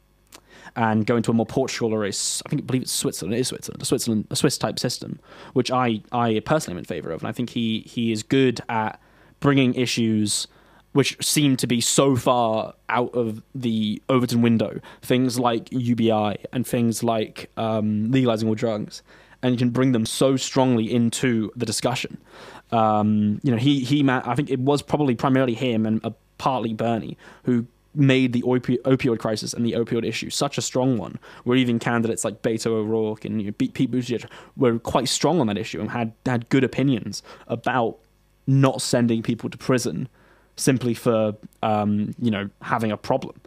and 0.76 1.06
go 1.06 1.16
into 1.16 1.30
a 1.30 1.34
more 1.34 1.46
Portugal 1.46 1.94
or 1.94 2.04
a, 2.04 2.08
I 2.08 2.48
think 2.48 2.62
I 2.62 2.64
believe 2.64 2.82
it's 2.82 2.92
Switzerland. 2.92 3.34
It 3.34 3.40
is 3.40 3.48
Switzerland, 3.48 3.82
a 3.82 3.84
Switzerland, 3.84 4.26
a 4.30 4.36
Swiss 4.36 4.58
type 4.58 4.78
system, 4.78 5.18
which 5.52 5.70
I 5.70 6.02
I 6.12 6.40
personally 6.40 6.74
am 6.74 6.78
in 6.78 6.84
favour 6.84 7.10
of, 7.10 7.22
and 7.22 7.28
I 7.28 7.32
think 7.32 7.50
he 7.50 7.80
he 7.80 8.12
is 8.12 8.22
good 8.22 8.60
at 8.68 9.00
bringing 9.40 9.74
issues 9.74 10.48
which 10.92 11.22
seem 11.24 11.56
to 11.56 11.66
be 11.66 11.80
so 11.80 12.16
far 12.16 12.74
out 12.88 13.14
of 13.14 13.42
the 13.54 14.02
Overton 14.08 14.42
window, 14.42 14.80
things 15.02 15.38
like 15.38 15.68
UBI 15.70 16.38
and 16.52 16.66
things 16.66 17.04
like 17.04 17.50
um, 17.56 18.10
legalizing 18.10 18.48
all 18.48 18.54
drugs, 18.54 19.02
and 19.42 19.52
you 19.52 19.58
can 19.58 19.70
bring 19.70 19.92
them 19.92 20.06
so 20.06 20.36
strongly 20.36 20.92
into 20.92 21.52
the 21.54 21.66
discussion. 21.66 22.18
Um, 22.72 23.40
you 23.42 23.50
know, 23.50 23.58
he 23.58 23.80
he, 23.80 24.08
I 24.08 24.34
think 24.34 24.50
it 24.50 24.60
was 24.60 24.82
probably 24.82 25.14
primarily 25.14 25.54
him 25.54 25.86
and 25.86 26.04
uh, 26.04 26.10
partly 26.38 26.72
Bernie 26.72 27.16
who 27.44 27.66
made 27.98 28.32
the 28.32 28.42
opi- 28.42 28.80
opioid 28.82 29.18
crisis 29.18 29.52
and 29.52 29.66
the 29.66 29.72
opioid 29.72 30.06
issue 30.06 30.30
such 30.30 30.56
a 30.56 30.62
strong 30.62 30.96
one, 30.96 31.18
where 31.44 31.56
even 31.56 31.78
candidates 31.78 32.24
like 32.24 32.42
Beto 32.42 32.68
O'Rourke 32.68 33.24
and 33.24 33.40
you 33.40 33.48
know, 33.48 33.52
Pete 33.52 33.90
Buttigieg 33.90 34.26
were 34.56 34.78
quite 34.78 35.08
strong 35.08 35.40
on 35.40 35.46
that 35.48 35.58
issue 35.58 35.80
and 35.80 35.90
had 35.90 36.12
had 36.24 36.48
good 36.48 36.64
opinions 36.64 37.22
about 37.48 37.98
not 38.46 38.80
sending 38.80 39.22
people 39.22 39.50
to 39.50 39.58
prison 39.58 40.08
simply 40.56 40.94
for 40.94 41.36
um, 41.62 42.14
you 42.18 42.30
know 42.30 42.48
having 42.62 42.92
a 42.92 42.96
problem. 42.96 43.40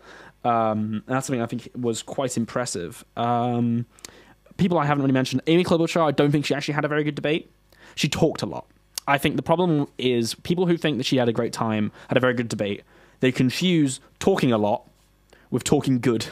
Um, 0.43 1.03
that's 1.07 1.27
something 1.27 1.41
I 1.41 1.45
think 1.45 1.69
was 1.75 2.01
quite 2.01 2.35
impressive. 2.35 3.05
Um, 3.15 3.85
people 4.57 4.77
I 4.77 4.85
haven't 4.85 5.03
really 5.03 5.13
mentioned, 5.13 5.41
Amy 5.47 5.63
Klobuchar. 5.63 6.01
I 6.01 6.11
don't 6.11 6.31
think 6.31 6.45
she 6.45 6.55
actually 6.55 6.73
had 6.73 6.85
a 6.85 6.87
very 6.87 7.03
good 7.03 7.15
debate. 7.15 7.51
She 7.95 8.07
talked 8.07 8.41
a 8.41 8.45
lot. 8.45 8.67
I 9.07 9.17
think 9.17 9.35
the 9.35 9.43
problem 9.43 9.87
is 9.97 10.35
people 10.35 10.67
who 10.67 10.77
think 10.77 10.97
that 10.97 11.05
she 11.05 11.17
had 11.17 11.27
a 11.27 11.33
great 11.33 11.53
time, 11.53 11.91
had 12.07 12.17
a 12.17 12.21
very 12.21 12.33
good 12.33 12.47
debate, 12.47 12.83
they 13.21 13.31
confuse 13.31 13.99
talking 14.19 14.51
a 14.51 14.57
lot 14.57 14.87
with 15.49 15.63
talking 15.63 15.99
good, 15.99 16.25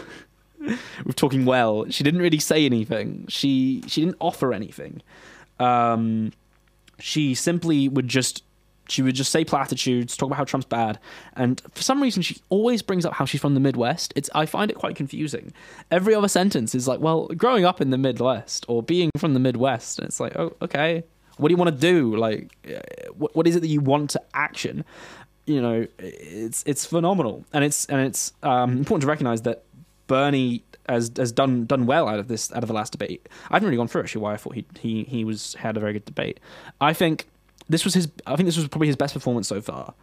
with 1.05 1.15
talking 1.15 1.45
well. 1.45 1.89
She 1.89 2.03
didn't 2.03 2.21
really 2.21 2.39
say 2.39 2.65
anything. 2.65 3.25
She 3.29 3.83
she 3.87 4.01
didn't 4.01 4.17
offer 4.19 4.53
anything. 4.53 5.01
Um, 5.59 6.33
she 6.99 7.33
simply 7.33 7.87
would 7.87 8.07
just 8.07 8.43
she 8.89 9.01
would 9.03 9.15
just 9.15 9.31
say 9.31 9.45
platitudes, 9.45 10.17
talk 10.17 10.27
about 10.27 10.37
how 10.37 10.43
Trump's 10.43 10.65
bad, 10.65 10.99
and 11.35 11.61
for 11.73 11.83
some 11.83 12.01
reason 12.01 12.21
she 12.21 12.37
always 12.49 12.81
brings 12.81 13.05
up 13.05 13.13
how 13.13 13.25
she's 13.25 13.41
from 13.41 13.53
the 13.53 13.59
Midwest. 13.59 14.11
It's 14.15 14.29
I 14.33 14.45
find 14.45 14.71
it 14.71 14.75
quite 14.77 14.95
confusing. 14.95 15.53
Every 15.91 16.15
other 16.15 16.27
sentence 16.27 16.73
is 16.73 16.87
like, 16.87 16.99
well, 16.99 17.27
growing 17.27 17.65
up 17.65 17.81
in 17.81 17.91
the 17.91 17.97
Midwest 17.97 18.65
or 18.67 18.81
being 18.81 19.11
from 19.17 19.33
the 19.33 19.39
Midwest, 19.39 19.99
and 19.99 20.07
it's 20.07 20.19
like, 20.19 20.35
oh, 20.35 20.55
okay, 20.61 21.03
what 21.37 21.49
do 21.49 21.53
you 21.53 21.57
want 21.57 21.73
to 21.73 21.79
do? 21.79 22.15
Like, 22.15 22.51
what 23.15 23.35
what 23.35 23.47
is 23.47 23.55
it 23.55 23.61
that 23.61 23.67
you 23.67 23.81
want 23.81 24.09
to 24.11 24.21
action? 24.33 24.83
You 25.49 25.61
know, 25.61 25.87
it's 25.97 26.63
it's 26.67 26.85
phenomenal, 26.85 27.43
and 27.51 27.63
it's 27.63 27.85
and 27.85 27.99
it's 28.01 28.33
um, 28.43 28.77
important 28.77 29.01
to 29.01 29.07
recognise 29.07 29.41
that 29.41 29.63
Bernie 30.05 30.63
has 30.87 31.11
has 31.17 31.31
done 31.31 31.65
done 31.65 31.87
well 31.87 32.07
out 32.07 32.19
of 32.19 32.27
this 32.27 32.51
out 32.51 32.63
of 32.63 32.67
the 32.67 32.73
last 32.73 32.91
debate. 32.91 33.27
I 33.49 33.55
haven't 33.55 33.67
really 33.67 33.77
gone 33.77 33.87
through 33.87 34.01
actually 34.01 34.21
why 34.21 34.33
I 34.33 34.37
thought 34.37 34.53
he 34.53 34.65
he 34.79 35.03
he 35.05 35.25
was 35.25 35.55
had 35.55 35.75
a 35.75 35.79
very 35.79 35.93
good 35.93 36.05
debate. 36.05 36.39
I 36.79 36.93
think 36.93 37.27
this 37.67 37.83
was 37.83 37.95
his. 37.95 38.09
I 38.27 38.35
think 38.35 38.45
this 38.45 38.57
was 38.57 38.67
probably 38.67 38.87
his 38.87 38.95
best 38.95 39.15
performance 39.15 39.47
so 39.47 39.59
far. 39.59 39.95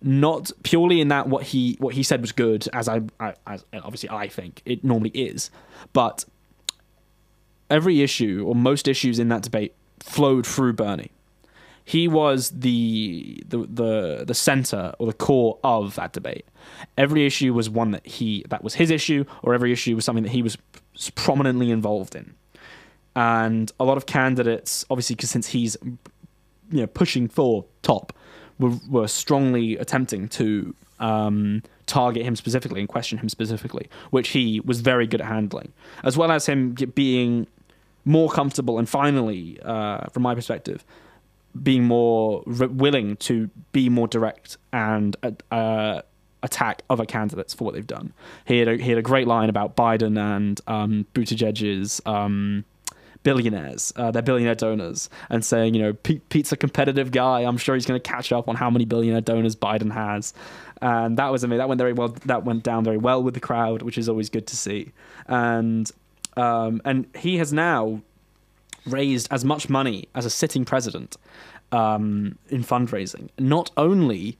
Not 0.00 0.50
purely 0.62 1.00
in 1.02 1.08
that 1.08 1.28
what 1.28 1.42
he 1.44 1.76
what 1.78 1.94
he 1.94 2.02
said 2.02 2.22
was 2.22 2.32
good, 2.32 2.66
as 2.72 2.88
I, 2.88 3.02
I 3.20 3.34
as 3.46 3.64
obviously 3.74 4.08
I 4.08 4.28
think 4.28 4.62
it 4.64 4.82
normally 4.82 5.10
is, 5.10 5.50
but 5.92 6.24
every 7.68 8.00
issue 8.00 8.44
or 8.46 8.54
most 8.54 8.88
issues 8.88 9.18
in 9.18 9.28
that 9.28 9.42
debate 9.42 9.74
flowed 10.00 10.46
through 10.46 10.72
Bernie. 10.72 11.10
He 11.86 12.08
was 12.08 12.50
the 12.50 13.40
the 13.46 13.58
the 13.58 14.24
the 14.26 14.34
center 14.34 14.92
or 14.98 15.06
the 15.06 15.12
core 15.12 15.56
of 15.62 15.94
that 15.94 16.12
debate. 16.12 16.44
Every 16.98 17.24
issue 17.24 17.54
was 17.54 17.70
one 17.70 17.92
that 17.92 18.04
he 18.04 18.44
that 18.48 18.64
was 18.64 18.74
his 18.74 18.90
issue, 18.90 19.24
or 19.44 19.54
every 19.54 19.70
issue 19.70 19.94
was 19.94 20.04
something 20.04 20.24
that 20.24 20.32
he 20.32 20.42
was 20.42 20.58
prominently 21.14 21.70
involved 21.70 22.16
in. 22.16 22.34
And 23.14 23.70
a 23.78 23.84
lot 23.84 23.96
of 23.96 24.06
candidates, 24.06 24.84
obviously, 24.90 25.14
because 25.14 25.30
since 25.30 25.46
he's 25.46 25.76
you 25.84 26.80
know 26.80 26.88
pushing 26.88 27.28
for 27.28 27.64
top, 27.82 28.12
were 28.58 28.72
were 28.90 29.06
strongly 29.06 29.76
attempting 29.76 30.28
to 30.30 30.74
um, 30.98 31.62
target 31.86 32.24
him 32.24 32.34
specifically 32.34 32.80
and 32.80 32.88
question 32.88 33.18
him 33.18 33.28
specifically, 33.28 33.88
which 34.10 34.30
he 34.30 34.58
was 34.58 34.80
very 34.80 35.06
good 35.06 35.20
at 35.20 35.28
handling, 35.28 35.72
as 36.02 36.16
well 36.16 36.32
as 36.32 36.46
him 36.46 36.74
being 36.96 37.46
more 38.04 38.28
comfortable 38.28 38.76
and 38.76 38.88
finally, 38.88 39.60
uh, 39.62 40.06
from 40.12 40.24
my 40.24 40.34
perspective, 40.34 40.84
being 41.62 41.84
more 41.84 42.42
re- 42.46 42.66
willing 42.66 43.16
to 43.16 43.50
be 43.72 43.88
more 43.88 44.08
direct 44.08 44.56
and 44.72 45.16
uh, 45.50 46.02
attack 46.42 46.82
other 46.88 47.04
candidates 47.04 47.54
for 47.54 47.64
what 47.64 47.74
they've 47.74 47.86
done. 47.86 48.12
He 48.44 48.58
had 48.58 48.68
a, 48.68 48.76
he 48.76 48.90
had 48.90 48.98
a 48.98 49.02
great 49.02 49.26
line 49.26 49.48
about 49.48 49.76
Biden 49.76 50.18
and 50.18 50.60
um, 50.66 51.06
Buttigieg's 51.14 52.00
um, 52.06 52.64
billionaires, 53.26 53.92
uh, 53.96 54.12
they're 54.12 54.22
billionaire 54.22 54.54
donors, 54.54 55.10
and 55.30 55.44
saying, 55.44 55.74
you 55.74 55.82
know, 55.82 55.92
Pete, 55.92 56.28
Pete's 56.28 56.52
a 56.52 56.56
competitive 56.56 57.10
guy. 57.10 57.40
I'm 57.40 57.56
sure 57.56 57.74
he's 57.74 57.84
going 57.84 58.00
to 58.00 58.08
catch 58.08 58.30
up 58.30 58.48
on 58.48 58.54
how 58.54 58.70
many 58.70 58.84
billionaire 58.84 59.20
donors 59.20 59.56
Biden 59.56 59.92
has. 59.92 60.32
And 60.80 61.16
that 61.16 61.32
was 61.32 61.42
amazing. 61.42 61.58
That 61.58 61.68
went 61.68 61.80
very 61.80 61.92
well. 61.92 62.14
That 62.26 62.44
went 62.44 62.62
down 62.62 62.84
very 62.84 62.98
well 62.98 63.20
with 63.24 63.34
the 63.34 63.40
crowd, 63.40 63.82
which 63.82 63.98
is 63.98 64.08
always 64.08 64.30
good 64.30 64.46
to 64.46 64.56
see. 64.56 64.92
And 65.26 65.90
um, 66.36 66.80
and 66.84 67.06
he 67.16 67.38
has 67.38 67.52
now 67.52 68.02
raised 68.86 69.28
as 69.30 69.44
much 69.44 69.68
money 69.68 70.08
as 70.14 70.24
a 70.24 70.30
sitting 70.30 70.64
president 70.64 71.16
um, 71.72 72.38
in 72.48 72.62
fundraising. 72.62 73.28
Not 73.38 73.70
only 73.76 74.38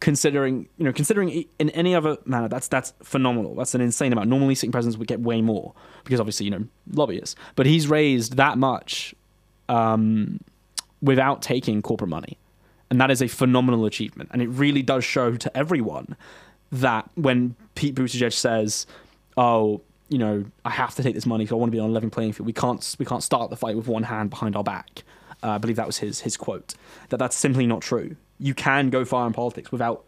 considering 0.00 0.66
you 0.78 0.84
know 0.84 0.92
considering 0.92 1.44
in 1.58 1.68
any 1.70 1.94
other 1.94 2.16
manner 2.24 2.48
that's 2.48 2.68
that's 2.68 2.92
phenomenal. 3.02 3.54
That's 3.54 3.74
an 3.74 3.80
insane 3.80 4.12
amount. 4.12 4.28
Normally 4.28 4.54
sitting 4.54 4.72
presidents 4.72 4.98
would 4.98 5.08
get 5.08 5.20
way 5.20 5.42
more 5.42 5.74
because 6.04 6.20
obviously 6.20 6.46
you 6.46 6.50
know 6.50 6.64
lobbyists. 6.92 7.36
But 7.54 7.66
he's 7.66 7.86
raised 7.86 8.36
that 8.36 8.58
much 8.58 9.14
um, 9.68 10.40
without 11.02 11.42
taking 11.42 11.82
corporate 11.82 12.10
money. 12.10 12.38
And 12.90 13.00
that 13.00 13.10
is 13.10 13.22
a 13.22 13.28
phenomenal 13.28 13.86
achievement. 13.86 14.30
And 14.32 14.42
it 14.42 14.48
really 14.48 14.82
does 14.82 15.04
show 15.04 15.36
to 15.36 15.56
everyone 15.56 16.16
that 16.72 17.08
when 17.14 17.54
Pete 17.76 17.94
Buttigieg 17.94 18.32
says 18.32 18.86
oh 19.36 19.80
you 20.10 20.18
know, 20.18 20.44
I 20.64 20.70
have 20.70 20.94
to 20.96 21.02
take 21.02 21.14
this 21.14 21.24
money 21.24 21.44
because 21.44 21.52
I 21.52 21.56
want 21.56 21.70
to 21.70 21.76
be 21.76 21.78
on 21.78 21.88
a 21.88 21.92
level 21.92 22.10
playing 22.10 22.32
field. 22.32 22.46
We 22.46 22.52
can't 22.52 22.96
we 22.98 23.06
can't 23.06 23.22
start 23.22 23.48
the 23.48 23.56
fight 23.56 23.76
with 23.76 23.86
one 23.86 24.02
hand 24.02 24.28
behind 24.28 24.56
our 24.56 24.64
back. 24.64 25.04
Uh, 25.42 25.50
I 25.50 25.58
believe 25.58 25.76
that 25.76 25.86
was 25.86 25.98
his 25.98 26.20
his 26.20 26.36
quote. 26.36 26.74
That 27.08 27.18
that's 27.18 27.36
simply 27.36 27.66
not 27.66 27.80
true. 27.80 28.16
You 28.38 28.52
can 28.52 28.90
go 28.90 29.04
far 29.04 29.26
in 29.26 29.32
politics 29.32 29.70
without 29.70 30.04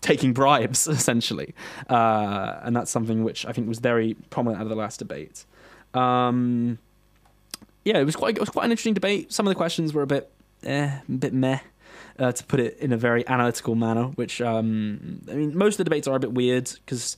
taking 0.00 0.32
bribes, 0.32 0.88
essentially, 0.88 1.54
uh, 1.88 2.60
and 2.62 2.74
that's 2.74 2.90
something 2.90 3.24
which 3.24 3.44
I 3.44 3.52
think 3.52 3.68
was 3.68 3.78
very 3.78 4.14
prominent 4.30 4.58
out 4.58 4.64
of 4.64 4.70
the 4.70 4.74
last 4.74 4.98
debate. 4.98 5.44
Um, 5.92 6.78
yeah, 7.84 7.98
it 7.98 8.04
was 8.04 8.16
quite 8.16 8.36
it 8.36 8.40
was 8.40 8.48
quite 8.48 8.64
an 8.64 8.70
interesting 8.70 8.94
debate. 8.94 9.32
Some 9.32 9.46
of 9.46 9.50
the 9.50 9.56
questions 9.56 9.92
were 9.92 10.02
a 10.02 10.06
bit 10.06 10.32
eh, 10.64 10.98
a 11.06 11.12
bit 11.12 11.34
meh. 11.34 11.60
Uh, 12.18 12.30
to 12.30 12.44
put 12.44 12.60
it 12.60 12.78
in 12.78 12.92
a 12.92 12.96
very 12.96 13.26
analytical 13.26 13.74
manner, 13.74 14.04
which 14.04 14.40
um, 14.40 15.22
I 15.30 15.34
mean, 15.34 15.56
most 15.56 15.74
of 15.74 15.78
the 15.78 15.84
debates 15.84 16.06
are 16.06 16.14
a 16.14 16.20
bit 16.20 16.32
weird 16.32 16.70
because 16.84 17.16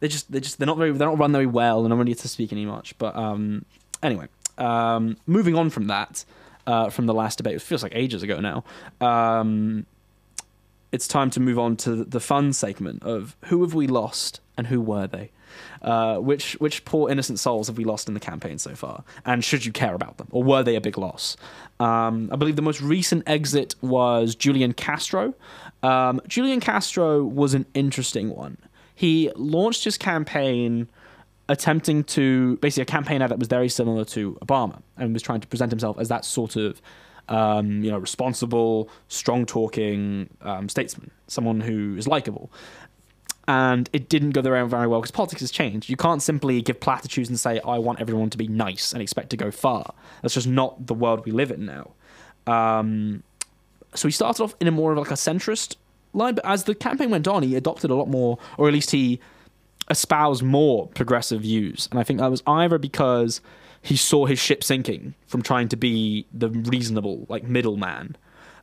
they 0.00 0.08
just 0.08 0.30
they 0.30 0.40
just 0.40 0.58
they're 0.58 0.66
not 0.66 0.76
very 0.76 0.92
they're 0.92 1.08
not 1.08 1.18
run 1.18 1.32
very 1.32 1.46
well, 1.46 1.84
and 1.84 1.92
I 1.92 1.96
don't 1.96 2.06
get 2.06 2.18
to 2.18 2.28
speak 2.28 2.52
any 2.52 2.66
much. 2.66 2.96
But 2.98 3.16
um, 3.16 3.64
anyway, 4.02 4.28
um, 4.58 5.16
moving 5.26 5.54
on 5.54 5.70
from 5.70 5.86
that, 5.86 6.24
uh, 6.66 6.90
from 6.90 7.06
the 7.06 7.14
last 7.14 7.38
debate, 7.38 7.54
it 7.54 7.62
feels 7.62 7.82
like 7.82 7.92
ages 7.94 8.22
ago 8.22 8.40
now. 8.40 8.64
Um, 9.06 9.86
it's 10.92 11.08
time 11.08 11.30
to 11.30 11.40
move 11.40 11.58
on 11.58 11.76
to 11.76 12.04
the 12.04 12.20
fun 12.20 12.52
segment 12.52 13.02
of 13.02 13.36
who 13.46 13.62
have 13.62 13.74
we 13.74 13.86
lost 13.86 14.40
and 14.56 14.66
who 14.68 14.80
were 14.80 15.06
they? 15.06 15.30
Uh, 15.82 16.18
which 16.18 16.54
which 16.54 16.84
poor 16.84 17.10
innocent 17.10 17.38
souls 17.38 17.68
have 17.68 17.76
we 17.76 17.84
lost 17.84 18.08
in 18.08 18.14
the 18.14 18.20
campaign 18.20 18.58
so 18.58 18.74
far? 18.74 19.04
And 19.24 19.44
should 19.44 19.64
you 19.64 19.72
care 19.72 19.94
about 19.94 20.18
them, 20.18 20.28
or 20.30 20.42
were 20.42 20.62
they 20.62 20.76
a 20.76 20.80
big 20.80 20.98
loss? 20.98 21.36
Um, 21.80 22.28
I 22.32 22.36
believe 22.36 22.56
the 22.56 22.62
most 22.62 22.80
recent 22.80 23.22
exit 23.26 23.74
was 23.80 24.34
Julian 24.34 24.72
Castro. 24.72 25.34
Um, 25.82 26.20
Julian 26.26 26.60
Castro 26.60 27.22
was 27.24 27.54
an 27.54 27.66
interesting 27.74 28.34
one 28.34 28.58
he 28.96 29.30
launched 29.36 29.84
his 29.84 29.96
campaign 29.96 30.88
attempting 31.48 32.02
to 32.02 32.56
basically 32.56 32.82
a 32.82 32.86
campaign 32.86 33.22
ad 33.22 33.30
that 33.30 33.38
was 33.38 33.46
very 33.46 33.68
similar 33.68 34.04
to 34.06 34.36
Obama 34.42 34.82
and 34.96 35.12
was 35.12 35.22
trying 35.22 35.40
to 35.40 35.46
present 35.46 35.70
himself 35.70 35.96
as 36.00 36.08
that 36.08 36.24
sort 36.24 36.56
of 36.56 36.82
um, 37.28 37.84
you 37.84 37.90
know 37.90 37.98
responsible, 37.98 38.88
strong 39.08 39.46
talking 39.46 40.30
um, 40.40 40.68
statesman, 40.68 41.10
someone 41.28 41.60
who 41.60 41.96
is 41.96 42.08
likable. 42.08 42.50
And 43.48 43.88
it 43.92 44.08
didn't 44.08 44.30
go 44.30 44.40
around 44.40 44.70
very 44.70 44.88
well 44.88 45.00
because 45.00 45.12
politics 45.12 45.40
has 45.42 45.52
changed. 45.52 45.88
You 45.88 45.96
can't 45.96 46.20
simply 46.20 46.60
give 46.62 46.80
platitudes 46.80 47.28
and 47.28 47.38
say, 47.38 47.60
I 47.60 47.78
want 47.78 48.00
everyone 48.00 48.30
to 48.30 48.38
be 48.38 48.48
nice 48.48 48.92
and 48.92 49.00
expect 49.00 49.30
to 49.30 49.36
go 49.36 49.52
far. 49.52 49.94
That's 50.22 50.34
just 50.34 50.48
not 50.48 50.88
the 50.88 50.94
world 50.94 51.24
we 51.24 51.30
live 51.30 51.52
in 51.52 51.64
now. 51.64 51.92
Um, 52.52 53.22
so 53.94 54.08
he 54.08 54.12
started 54.12 54.42
off 54.42 54.56
in 54.58 54.66
a 54.66 54.72
more 54.72 54.90
of 54.90 54.98
like 54.98 55.12
a 55.12 55.14
centrist 55.14 55.76
line. 56.16 56.34
But 56.34 56.46
as 56.46 56.64
the 56.64 56.74
campaign 56.74 57.10
went 57.10 57.28
on, 57.28 57.42
he 57.42 57.54
adopted 57.56 57.90
a 57.90 57.94
lot 57.94 58.08
more, 58.08 58.38
or 58.58 58.68
at 58.68 58.74
least 58.74 58.90
he 58.90 59.20
espoused 59.90 60.42
more 60.42 60.88
progressive 60.88 61.42
views. 61.42 61.88
And 61.90 62.00
I 62.00 62.02
think 62.02 62.20
that 62.20 62.30
was 62.30 62.42
either 62.46 62.78
because 62.78 63.40
he 63.82 63.96
saw 63.96 64.26
his 64.26 64.38
ship 64.38 64.64
sinking 64.64 65.14
from 65.26 65.42
trying 65.42 65.68
to 65.68 65.76
be 65.76 66.26
the 66.32 66.48
reasonable, 66.50 67.26
like 67.28 67.44
middleman, 67.44 68.16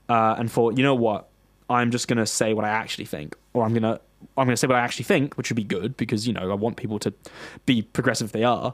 uh, 0.10 0.36
and 0.38 0.52
thought, 0.52 0.78
you 0.78 0.84
know 0.84 0.96
what, 0.96 1.30
I'm 1.70 1.92
just 1.92 2.08
gonna 2.08 2.26
say 2.26 2.54
what 2.54 2.66
I 2.66 2.70
actually 2.70 3.06
think, 3.06 3.36
or 3.54 3.64
I'm 3.64 3.74
gonna 3.74 4.00
I'm 4.38 4.48
gonna 4.48 4.58
say 4.58 4.68
what 4.68 4.76
I 4.76 4.82
actually 4.82 5.06
think, 5.06 5.36
which 5.36 5.50
would 5.50 5.56
be 5.56 5.64
good 5.64 5.96
because 5.96 6.28
you 6.28 6.34
know 6.34 6.52
I 6.52 6.56
want 6.56 6.76
people 6.76 7.00
to 7.00 7.14
be 7.66 7.82
progressive 7.82 8.28
if 8.28 8.32
they 8.34 8.44
are 8.44 8.74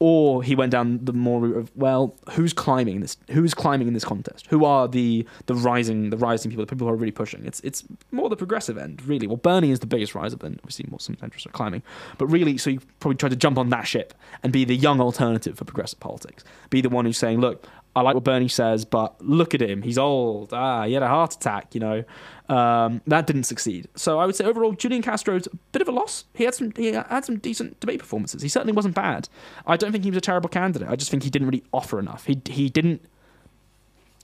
or 0.00 0.42
he 0.42 0.54
went 0.54 0.72
down 0.72 0.98
the 1.04 1.12
more 1.12 1.40
route 1.40 1.56
of 1.56 1.76
well, 1.76 2.16
who's 2.30 2.54
climbing 2.54 3.00
this? 3.00 3.18
Who's 3.30 3.52
climbing 3.52 3.86
in 3.86 3.94
this 3.94 4.04
contest? 4.04 4.46
Who 4.48 4.64
are 4.64 4.88
the 4.88 5.26
the 5.46 5.54
rising 5.54 6.08
the 6.08 6.16
rising 6.16 6.50
people? 6.50 6.64
The 6.64 6.70
people 6.70 6.86
who 6.86 6.92
are 6.92 6.96
really 6.96 7.12
pushing. 7.12 7.44
It's 7.44 7.60
it's 7.60 7.84
more 8.10 8.30
the 8.30 8.36
progressive 8.36 8.78
end, 8.78 9.02
really. 9.06 9.26
Well, 9.26 9.36
Bernie 9.36 9.70
is 9.70 9.80
the 9.80 9.86
biggest 9.86 10.14
riser, 10.14 10.36
then 10.36 10.58
obviously 10.60 10.86
more 10.88 10.98
some 10.98 11.16
centrists 11.16 11.46
are 11.46 11.50
climbing, 11.50 11.82
but 12.16 12.26
really, 12.26 12.56
so 12.56 12.70
you 12.70 12.80
probably 12.98 13.16
try 13.16 13.28
to 13.28 13.36
jump 13.36 13.58
on 13.58 13.68
that 13.68 13.86
ship 13.86 14.14
and 14.42 14.52
be 14.52 14.64
the 14.64 14.76
young 14.76 15.00
alternative 15.00 15.58
for 15.58 15.66
progressive 15.66 16.00
politics. 16.00 16.44
Be 16.70 16.80
the 16.80 16.88
one 16.88 17.04
who's 17.04 17.18
saying, 17.18 17.40
look, 17.40 17.66
I 17.94 18.02
like 18.02 18.14
what 18.14 18.22
Bernie 18.24 18.48
says, 18.48 18.84
but 18.84 19.20
look 19.20 19.52
at 19.52 19.60
him. 19.60 19.82
He's 19.82 19.98
old. 19.98 20.52
Ah, 20.52 20.84
he 20.84 20.92
had 20.92 21.02
a 21.02 21.08
heart 21.08 21.34
attack, 21.34 21.74
you 21.74 21.80
know. 21.80 22.04
Um, 22.48 23.00
that 23.06 23.26
didn't 23.26 23.44
succeed. 23.44 23.88
So 23.96 24.18
I 24.20 24.26
would 24.26 24.36
say 24.36 24.44
overall, 24.44 24.72
Julian 24.72 25.02
Castro's 25.02 25.46
a 25.48 25.56
bit 25.72 25.82
of 25.82 25.88
a 25.88 25.92
loss. 25.92 26.24
He 26.34 26.44
had 26.44 26.54
some 26.54 26.72
he 26.76 26.92
had 26.92 27.24
some 27.24 27.38
decent 27.38 27.80
debate 27.80 27.98
performances. 27.98 28.42
He 28.42 28.48
certainly 28.48 28.72
wasn't 28.72 28.94
bad. 28.94 29.28
I 29.66 29.76
don't 29.76 29.90
think 29.92 30.04
he 30.04 30.10
was 30.10 30.18
a 30.18 30.22
terrible 30.22 30.48
candidate. 30.48 30.88
I 30.88 30.96
just 30.96 31.10
think 31.10 31.24
he 31.24 31.30
didn't 31.30 31.48
really 31.48 31.64
offer 31.72 31.98
enough. 31.98 32.26
He 32.26 32.40
he 32.46 32.68
didn't. 32.68 33.04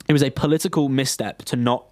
It 0.09 0.13
was 0.13 0.23
a 0.23 0.31
political 0.31 0.89
misstep 0.89 1.43
to 1.47 1.57
not 1.57 1.87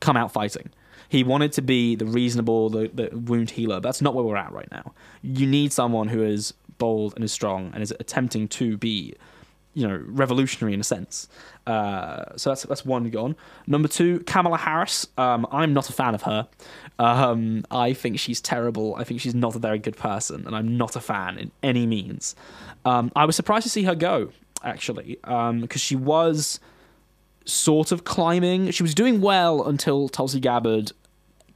come 0.00 0.16
out 0.16 0.32
fighting. 0.32 0.70
He 1.08 1.24
wanted 1.24 1.52
to 1.52 1.62
be 1.62 1.96
the 1.96 2.06
reasonable, 2.06 2.70
the, 2.70 2.90
the 2.92 3.16
wound 3.16 3.50
healer. 3.50 3.80
That's 3.80 4.02
not 4.02 4.14
where 4.14 4.24
we're 4.24 4.36
at 4.36 4.52
right 4.52 4.70
now. 4.70 4.92
You 5.22 5.46
need 5.46 5.72
someone 5.72 6.08
who 6.08 6.22
is 6.22 6.52
bold 6.78 7.14
and 7.14 7.24
is 7.24 7.32
strong 7.32 7.70
and 7.72 7.82
is 7.82 7.94
attempting 8.00 8.48
to 8.48 8.76
be 8.76 9.14
you 9.74 9.86
know 9.86 10.02
revolutionary 10.06 10.74
in 10.74 10.80
a 10.80 10.84
sense. 10.84 11.28
Uh, 11.66 12.24
so 12.36 12.50
that's 12.50 12.62
that's 12.64 12.84
one 12.84 13.08
gone. 13.10 13.36
Number 13.66 13.88
two, 13.88 14.20
Kamala 14.20 14.58
Harris. 14.58 15.06
Um, 15.18 15.46
I'm 15.50 15.72
not 15.72 15.88
a 15.90 15.92
fan 15.92 16.14
of 16.14 16.22
her. 16.22 16.48
Um, 16.98 17.64
I 17.70 17.92
think 17.92 18.18
she's 18.18 18.40
terrible. 18.40 18.94
I 18.96 19.04
think 19.04 19.20
she's 19.20 19.34
not 19.34 19.54
a 19.54 19.58
very 19.58 19.78
good 19.78 19.96
person, 19.96 20.46
and 20.46 20.54
I'm 20.54 20.76
not 20.76 20.96
a 20.96 21.00
fan 21.00 21.38
in 21.38 21.50
any 21.62 21.86
means. 21.86 22.34
Um, 22.84 23.10
I 23.16 23.24
was 23.24 23.36
surprised 23.36 23.64
to 23.64 23.70
see 23.70 23.82
her 23.84 23.94
go 23.94 24.30
actually 24.62 25.18
because 25.22 25.50
um, 25.50 25.68
she 25.68 25.96
was 25.96 26.60
sort 27.44 27.92
of 27.92 28.04
climbing. 28.04 28.70
She 28.70 28.82
was 28.82 28.94
doing 28.94 29.20
well 29.20 29.66
until 29.66 30.08
Tulsi 30.08 30.40
Gabbard 30.40 30.92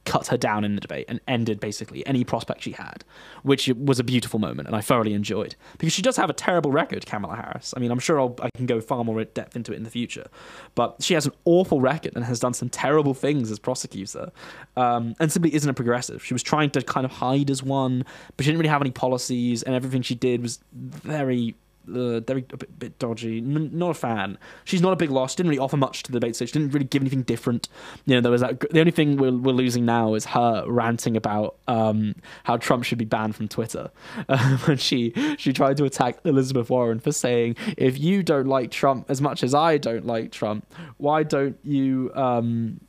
cut 0.09 0.27
her 0.27 0.37
down 0.37 0.63
in 0.63 0.73
the 0.73 0.81
debate 0.81 1.05
and 1.07 1.19
ended 1.27 1.59
basically 1.59 2.05
any 2.07 2.23
prospect 2.23 2.63
she 2.63 2.71
had, 2.71 3.03
which 3.43 3.67
was 3.77 3.99
a 3.99 4.03
beautiful 4.03 4.39
moment 4.39 4.67
and 4.67 4.75
I 4.75 4.81
thoroughly 4.81 5.13
enjoyed 5.13 5.55
because 5.77 5.93
she 5.93 6.01
does 6.01 6.17
have 6.17 6.29
a 6.29 6.33
terrible 6.33 6.71
record, 6.71 7.05
Kamala 7.05 7.35
Harris. 7.35 7.73
I 7.77 7.79
mean, 7.79 7.91
I'm 7.91 7.99
sure 7.99 8.19
I'll, 8.19 8.35
I 8.41 8.49
can 8.55 8.65
go 8.65 8.81
far 8.81 9.03
more 9.03 9.21
in 9.21 9.27
depth 9.35 9.55
into 9.55 9.71
it 9.71 9.75
in 9.75 9.83
the 9.83 9.91
future, 9.91 10.27
but 10.73 10.95
she 10.99 11.13
has 11.13 11.27
an 11.27 11.33
awful 11.45 11.79
record 11.79 12.13
and 12.15 12.25
has 12.25 12.39
done 12.39 12.55
some 12.55 12.69
terrible 12.69 13.13
things 13.13 13.51
as 13.51 13.59
prosecutor, 13.59 14.31
um, 14.75 15.13
and 15.19 15.31
simply 15.31 15.53
isn't 15.53 15.69
a 15.69 15.73
progressive. 15.73 16.25
She 16.25 16.33
was 16.33 16.41
trying 16.41 16.71
to 16.71 16.81
kind 16.81 17.05
of 17.05 17.11
hide 17.11 17.51
as 17.51 17.61
one, 17.61 18.03
but 18.35 18.43
she 18.43 18.51
didn't 18.51 18.59
really 18.59 18.69
have 18.69 18.81
any 18.81 18.91
policies, 18.91 19.61
and 19.61 19.75
everything 19.75 20.01
she 20.01 20.15
did 20.15 20.41
was 20.41 20.59
very 20.73 21.55
uh, 21.95 22.19
very 22.21 22.45
a 22.51 22.57
bit, 22.57 22.79
bit 22.79 22.99
dodgy. 22.99 23.39
N- 23.39 23.71
not 23.73 23.91
a 23.91 23.93
fan. 23.93 24.37
She's 24.63 24.81
not 24.81 24.93
a 24.93 24.95
big 24.95 25.11
loss. 25.11 25.35
Didn't 25.35 25.49
really 25.49 25.59
offer 25.59 25.77
much 25.77 26.03
to 26.03 26.11
the 26.11 26.19
debate 26.19 26.35
stage. 26.35 26.51
Didn't 26.51 26.71
really 26.71 26.85
give 26.85 27.01
anything 27.01 27.23
different. 27.23 27.69
You 28.05 28.15
know, 28.15 28.21
there 28.21 28.31
was 28.31 28.41
that. 28.41 28.59
The 28.59 28.79
only 28.79 28.91
thing 28.91 29.17
we're, 29.17 29.31
we're 29.31 29.53
losing 29.53 29.85
now 29.85 30.13
is 30.13 30.25
her 30.25 30.63
ranting 30.67 31.17
about 31.17 31.55
um, 31.67 32.15
how 32.43 32.57
Trump 32.57 32.83
should 32.83 32.97
be 32.97 33.05
banned 33.05 33.35
from 33.35 33.47
Twitter. 33.47 33.91
Um, 34.29 34.59
and 34.67 34.79
she 34.79 35.13
she 35.37 35.53
tried 35.53 35.77
to 35.77 35.85
attack 35.85 36.19
Elizabeth 36.23 36.69
Warren 36.69 36.99
for 36.99 37.11
saying, 37.11 37.55
if 37.77 37.97
you 37.97 38.21
don't 38.21 38.47
like 38.47 38.69
Trump 38.69 39.09
as 39.09 39.21
much 39.21 39.43
as 39.43 39.55
I 39.55 39.77
don't 39.77 40.05
like 40.05 40.31
Trump, 40.31 40.71
why 40.97 41.23
don't 41.23 41.57
you? 41.63 42.11
Um, 42.13 42.79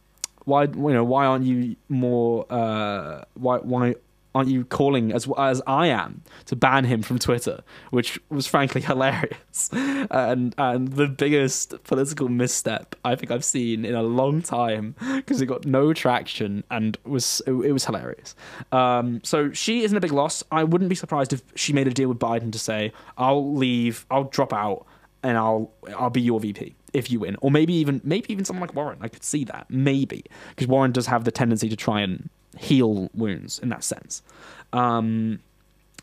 why 0.44 0.64
you 0.64 0.92
know 0.92 1.04
why 1.04 1.26
aren't 1.26 1.44
you 1.44 1.76
more 1.88 2.44
uh, 2.50 3.24
why 3.34 3.58
why 3.58 3.94
aren't 4.34 4.48
you 4.48 4.64
calling 4.64 5.12
as 5.12 5.28
as 5.36 5.62
I 5.66 5.88
am 5.88 6.22
to 6.46 6.56
ban 6.56 6.84
him 6.84 7.02
from 7.02 7.18
Twitter, 7.18 7.62
which 7.90 8.18
was 8.28 8.46
frankly 8.46 8.80
hilarious 8.90 9.70
and 9.72 10.54
and 10.58 10.88
the 10.88 11.08
biggest 11.08 11.82
political 11.84 12.28
misstep 12.28 12.94
I 13.04 13.14
think 13.16 13.30
I've 13.30 13.44
seen 13.44 13.84
in 13.84 13.94
a 13.94 14.02
long 14.02 14.42
time 14.42 14.94
because 15.16 15.40
it 15.40 15.46
got 15.46 15.66
no 15.66 15.92
traction 15.92 16.64
and 16.70 16.96
was 17.04 17.42
it, 17.46 17.52
it 17.52 17.72
was 17.72 17.84
hilarious. 17.84 18.34
Um, 18.72 19.20
so 19.24 19.52
she 19.52 19.82
isn't 19.82 19.96
a 19.96 20.00
big 20.00 20.12
loss. 20.12 20.42
I 20.50 20.64
wouldn't 20.64 20.90
be 20.90 20.96
surprised 20.96 21.32
if 21.32 21.42
she 21.54 21.72
made 21.72 21.86
a 21.86 21.92
deal 21.92 22.08
with 22.08 22.18
Biden 22.18 22.52
to 22.52 22.58
say 22.58 22.92
I'll 23.18 23.54
leave, 23.54 24.06
I'll 24.10 24.24
drop 24.24 24.52
out, 24.52 24.86
and 25.22 25.36
I'll 25.36 25.70
I'll 25.96 26.10
be 26.10 26.20
your 26.20 26.40
VP 26.40 26.74
if 26.92 27.10
you 27.10 27.20
win, 27.20 27.36
or 27.40 27.50
maybe 27.50 27.74
even 27.74 28.00
maybe 28.04 28.32
even 28.32 28.44
someone 28.44 28.66
like 28.66 28.74
Warren. 28.74 28.98
I 29.00 29.08
could 29.08 29.24
see 29.24 29.44
that 29.44 29.66
maybe 29.68 30.24
because 30.50 30.66
Warren 30.66 30.92
does 30.92 31.06
have 31.06 31.24
the 31.24 31.30
tendency 31.30 31.68
to 31.68 31.76
try 31.76 32.00
and 32.00 32.30
heal 32.58 33.10
wounds 33.14 33.58
in 33.58 33.68
that 33.70 33.84
sense. 33.84 34.22
Um, 34.72 35.40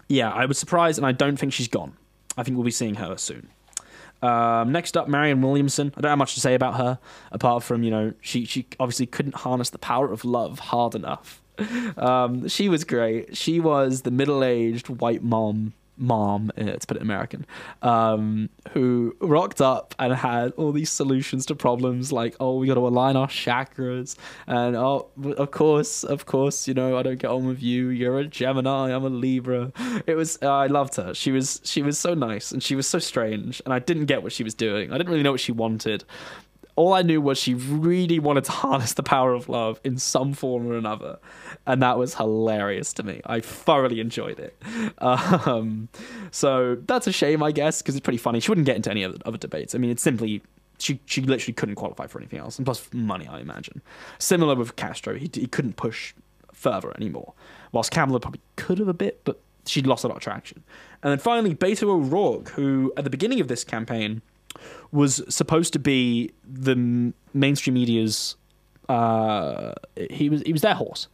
yeah, 0.08 0.32
I 0.32 0.46
was 0.46 0.58
surprised, 0.58 0.98
and 0.98 1.06
I 1.06 1.12
don't 1.12 1.38
think 1.38 1.54
she's 1.54 1.68
gone. 1.68 1.94
I 2.38 2.44
think 2.44 2.56
we'll 2.56 2.66
be 2.66 2.72
seeing 2.72 2.96
her 2.96 3.18
soon. 3.18 3.50
Um, 4.22 4.72
next 4.72 4.98
up, 4.98 5.08
Marianne 5.08 5.42
Williamson. 5.42 5.94
I 5.96 6.02
don't 6.02 6.10
have 6.10 6.18
much 6.18 6.34
to 6.34 6.40
say 6.40 6.54
about 6.56 6.76
her, 6.78 7.00
apart 7.32 7.64
from 7.64 7.84
you 7.84 7.92
know 7.92 8.14
she 8.22 8.46
she 8.46 8.68
obviously 8.80 9.06
couldn't 9.06 9.36
harness 9.36 9.70
the 9.70 9.78
power 9.78 10.12
of 10.12 10.26
love 10.26 10.60
hard 10.60 10.96
enough. 10.96 11.42
Um, 11.98 12.48
she 12.48 12.70
was 12.70 12.84
great. 12.84 13.36
She 13.36 13.60
was 13.60 14.04
the 14.04 14.12
middle 14.12 14.44
aged 14.44 14.90
white 14.90 15.24
mom 15.24 15.74
mom, 15.98 16.52
uh, 16.58 16.64
to 16.64 16.88
put 16.88 16.98
it 16.98 17.04
American, 17.04 17.46
um, 17.82 18.50
who 18.72 19.16
rocked 19.20 19.62
up 19.62 19.96
and 20.00 20.14
had 20.14 20.52
all 20.54 20.72
these 20.72 20.92
solutions 20.92 21.46
to 21.48 21.56
problems 21.56 22.12
like, 22.12 22.36
oh, 22.40 22.58
we 22.58 22.68
got 22.68 22.76
to 22.76 22.88
align 22.88 23.16
our 23.16 23.28
chakras, 23.28 24.16
and 24.48 24.76
oh, 24.76 25.08
of 25.38 25.52
course, 25.52 26.04
of 26.04 26.26
course, 26.26 26.68
you 26.68 26.74
know, 26.74 26.98
I 26.98 27.04
don't 27.04 27.20
get 27.20 27.32
on 27.32 27.48
with 27.48 27.62
you. 27.62 27.90
You're 27.90 28.20
a 28.20 28.26
Gemini, 28.26 28.94
I'm 28.94 29.04
a 29.04 29.10
Libra. 29.10 29.72
It 30.06 30.16
was, 30.16 30.38
uh, 30.42 30.52
I 30.52 30.68
loved 30.68 30.96
her. 30.96 31.14
She 31.14 31.32
was, 31.32 31.62
she 31.64 31.82
was 31.82 31.98
so 31.98 32.14
nice, 32.14 32.52
and 32.52 32.62
she 32.62 32.76
was 32.76 32.88
so 32.88 33.00
strange, 33.00 33.62
and 33.66 33.74
I 33.74 33.80
didn't 33.80 34.06
get 34.06 34.24
what 34.24 34.32
she 34.32 34.44
was 34.44 34.54
doing. 34.54 34.92
I 34.92 34.98
didn't 34.98 35.10
really 35.10 35.24
know 35.24 35.32
what 35.32 35.42
she 35.42 35.52
wanted 35.52 36.04
all 36.78 36.94
I 36.94 37.02
knew 37.02 37.20
was 37.20 37.38
she 37.38 37.56
really 37.56 38.20
wanted 38.20 38.46
to 38.46 38.52
harness 38.64 38.94
the 38.94 39.04
power 39.04 39.34
of 39.34 39.50
love 39.50 39.82
in 39.84 39.98
some 39.98 40.34
form 40.34 40.68
or 40.68 40.78
another, 40.78 41.20
and 41.66 41.82
that 41.82 41.98
was 41.98 42.16
hilarious 42.16 42.94
to 42.94 43.04
me. 43.04 43.20
I 43.26 43.42
thoroughly 43.42 44.00
enjoyed 44.00 44.40
it. 44.40 44.56
Um, 45.00 45.90
so 46.32 46.76
that's 46.88 47.08
a 47.08 47.12
shame, 47.12 47.42
I 47.42 47.52
guess, 47.52 47.82
because 47.82 47.96
it's 47.96 48.04
pretty 48.04 48.18
funny. 48.18 48.40
She 48.40 48.52
wouldn't 48.52 48.66
get 48.66 48.76
into 48.76 48.92
any 48.92 49.04
other, 49.04 49.18
other 49.26 49.38
debates. 49.38 49.74
I 49.74 49.78
mean, 49.78 49.90
it's 49.90 50.02
simply 50.02 50.42
she 50.78 51.00
she 51.06 51.22
literally 51.22 51.54
couldn't 51.54 51.76
qualify 51.76 52.08
for 52.08 52.20
anything 52.20 52.40
else, 52.40 52.58
and 52.58 52.66
plus 52.66 52.88
money, 52.94 53.28
I 53.28 53.40
imagine. 53.40 53.82
Similar 54.20 54.56
with 54.56 54.76
Castro, 54.76 55.16
he 55.16 55.30
he 55.34 55.48
couldn't 55.48 55.76
push 55.76 56.14
further 56.54 56.92
anymore. 56.96 57.34
Whilst 57.72 57.92
Kamala 57.92 58.20
probably 58.20 58.42
could 58.56 58.80
have 58.80 58.88
a 58.88 58.94
bit, 58.94 59.22
but 59.24 59.40
she'd 59.66 59.88
lost 59.88 60.04
a 60.04 60.08
lot 60.08 60.18
of 60.18 60.24
traction. 60.24 60.64
And 61.04 61.12
then 61.12 61.20
finally, 61.20 61.56
Beto 61.56 61.90
O'Rourke, 61.90 62.50
who 62.50 62.94
at 62.98 63.04
the 63.04 63.10
beginning 63.10 63.40
of 63.40 63.48
this 63.48 63.64
campaign 63.64 64.22
was 64.92 65.24
supposed 65.30 65.74
to 65.74 65.80
be 65.80 66.32
the 66.44 67.14
mainstream 67.34 67.76
media's. 67.76 68.36
Uh, 68.90 69.74
he 70.10 70.30
was 70.30 70.42
he 70.44 70.54
was 70.54 70.62
their 70.62 70.76
horse. 70.76 71.08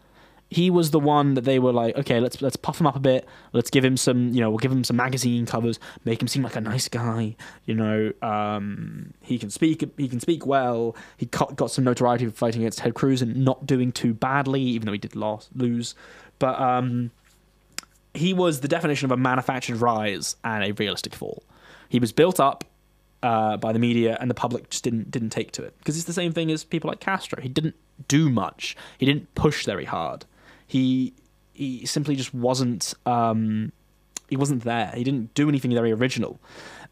He 0.50 0.70
was 0.70 0.92
the 0.92 1.00
one 1.00 1.34
that 1.34 1.46
they 1.46 1.58
were 1.58 1.72
like, 1.72 1.98
okay, 1.98 2.20
let's 2.20 2.40
let's 2.40 2.56
puff 2.56 2.80
him 2.80 2.86
up 2.86 2.96
a 2.96 3.00
bit. 3.00 3.28
Let's 3.54 3.72
give 3.72 3.84
him 3.84 3.98
some, 3.98 4.30
you 4.34 4.42
know, 4.42 4.52
we'll 4.52 4.60
give 4.60 4.72
him 4.72 4.84
some 4.84 4.98
magazine 4.98 5.48
covers, 5.48 5.80
make 6.06 6.22
him 6.22 6.28
seem 6.28 6.44
like 6.44 6.56
a 6.56 6.62
nice 6.62 6.88
guy. 6.88 7.36
You 7.66 7.74
know, 7.74 8.14
um, 8.22 9.16
he 9.22 9.40
can 9.40 9.50
speak 9.50 9.84
he 9.98 10.08
can 10.08 10.20
speak 10.20 10.46
well. 10.46 10.96
He 11.18 11.26
got, 11.26 11.56
got 11.56 11.72
some 11.72 11.84
notoriety 11.84 12.28
for 12.28 12.32
fighting 12.32 12.62
against 12.62 12.80
Ted 12.80 12.94
Cruz 12.94 13.24
and 13.24 13.44
not 13.44 13.66
doing 13.66 13.92
too 13.92 14.14
badly, 14.14 14.62
even 14.62 14.86
though 14.86 14.92
he 14.92 15.00
did 15.00 15.16
lose. 15.16 15.96
But 16.38 16.60
um, 16.60 17.10
he 18.14 18.34
was 18.34 18.60
the 18.60 18.68
definition 18.68 19.06
of 19.06 19.12
a 19.12 19.18
manufactured 19.18 19.78
rise 19.78 20.36
and 20.44 20.64
a 20.64 20.72
realistic 20.74 21.16
fall. 21.16 21.44
He 21.90 22.00
was 22.00 22.12
built 22.12 22.40
up 22.40 22.64
uh, 23.24 23.58
by 23.58 23.72
the 23.72 23.80
media, 23.80 24.18
and 24.20 24.30
the 24.30 24.36
public 24.36 24.70
just 24.70 24.84
didn't 24.84 25.10
didn't 25.10 25.30
take 25.30 25.52
to 25.54 25.64
it 25.64 25.74
because 25.80 25.96
it's 25.96 26.06
the 26.06 26.14
same 26.14 26.34
thing 26.34 26.52
as 26.52 26.64
people 26.64 26.90
like 26.90 27.00
Castro. 27.00 27.42
He 27.42 27.50
didn't 27.50 27.76
do 28.08 28.30
much. 28.30 28.76
He 28.98 29.06
didn't 29.06 29.34
push 29.34 29.66
very 29.66 29.86
hard. 29.86 30.26
He 30.68 31.14
he 31.54 31.86
simply 31.86 32.16
just 32.16 32.34
wasn't 32.34 32.94
um, 33.06 33.72
he 34.30 34.36
wasn't 34.36 34.64
there. 34.64 34.92
He 34.94 35.04
didn't 35.04 35.34
do 35.34 35.48
anything 35.48 35.72
very 35.74 35.92
original, 35.94 36.40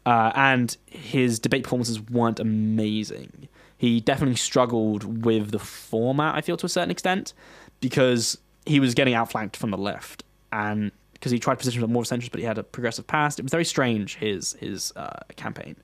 uh, 0.06 0.32
and 0.34 0.76
his 0.86 1.38
debate 1.38 1.64
performances 1.64 2.00
weren't 2.00 2.40
amazing. 2.40 3.48
He 3.76 4.00
definitely 4.00 4.36
struggled 4.36 5.24
with 5.24 5.50
the 5.50 5.58
format. 5.58 6.34
I 6.34 6.40
feel 6.40 6.56
to 6.56 6.66
a 6.66 6.68
certain 6.68 6.90
extent 6.90 7.34
because 7.80 8.38
he 8.64 8.80
was 8.80 8.94
getting 8.94 9.12
outflanked 9.12 9.56
from 9.56 9.70
the 9.70 9.78
left 9.78 10.22
and 10.52 10.92
because 11.12 11.32
he 11.32 11.38
tried 11.38 11.54
to 11.54 11.58
position 11.58 11.80
himself 11.80 11.92
more 11.92 12.04
centrist, 12.04 12.30
but 12.30 12.40
he 12.40 12.46
had 12.46 12.58
a 12.58 12.62
progressive 12.62 13.06
past. 13.06 13.38
It 13.38 13.42
was 13.42 13.50
very 13.50 13.64
strange 13.64 14.16
his 14.16 14.54
his 14.54 14.92
uh, 14.96 15.20
campaign. 15.36 15.76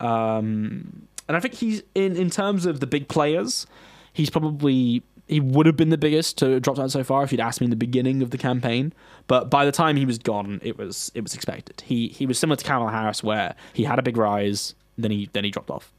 Um, 0.00 1.08
and 1.28 1.36
I 1.36 1.40
think 1.40 1.54
he's 1.54 1.82
in 1.94 2.16
in 2.16 2.30
terms 2.30 2.66
of 2.66 2.80
the 2.80 2.86
big 2.86 3.08
players, 3.08 3.66
he's 4.12 4.30
probably 4.30 5.02
he 5.26 5.40
would 5.40 5.66
have 5.66 5.76
been 5.76 5.90
the 5.90 5.98
biggest 5.98 6.38
to 6.38 6.60
drop 6.60 6.78
out 6.78 6.90
so 6.90 7.02
far 7.02 7.24
if 7.24 7.32
you'd 7.32 7.40
asked 7.40 7.60
me 7.60 7.64
in 7.64 7.70
the 7.70 7.76
beginning 7.76 8.22
of 8.22 8.30
the 8.30 8.38
campaign. 8.38 8.92
But 9.26 9.50
by 9.50 9.64
the 9.64 9.72
time 9.72 9.96
he 9.96 10.06
was 10.06 10.18
gone, 10.18 10.60
it 10.62 10.78
was 10.78 11.10
it 11.14 11.22
was 11.22 11.34
expected. 11.34 11.82
He 11.82 12.08
he 12.08 12.26
was 12.26 12.38
similar 12.38 12.56
to 12.56 12.64
Kamala 12.64 12.92
Harris, 12.92 13.22
where 13.22 13.54
he 13.72 13.84
had 13.84 13.98
a 13.98 14.02
big 14.02 14.16
rise, 14.16 14.74
then 14.96 15.10
he 15.10 15.28
then 15.32 15.44
he 15.44 15.50
dropped 15.50 15.70
off 15.70 15.92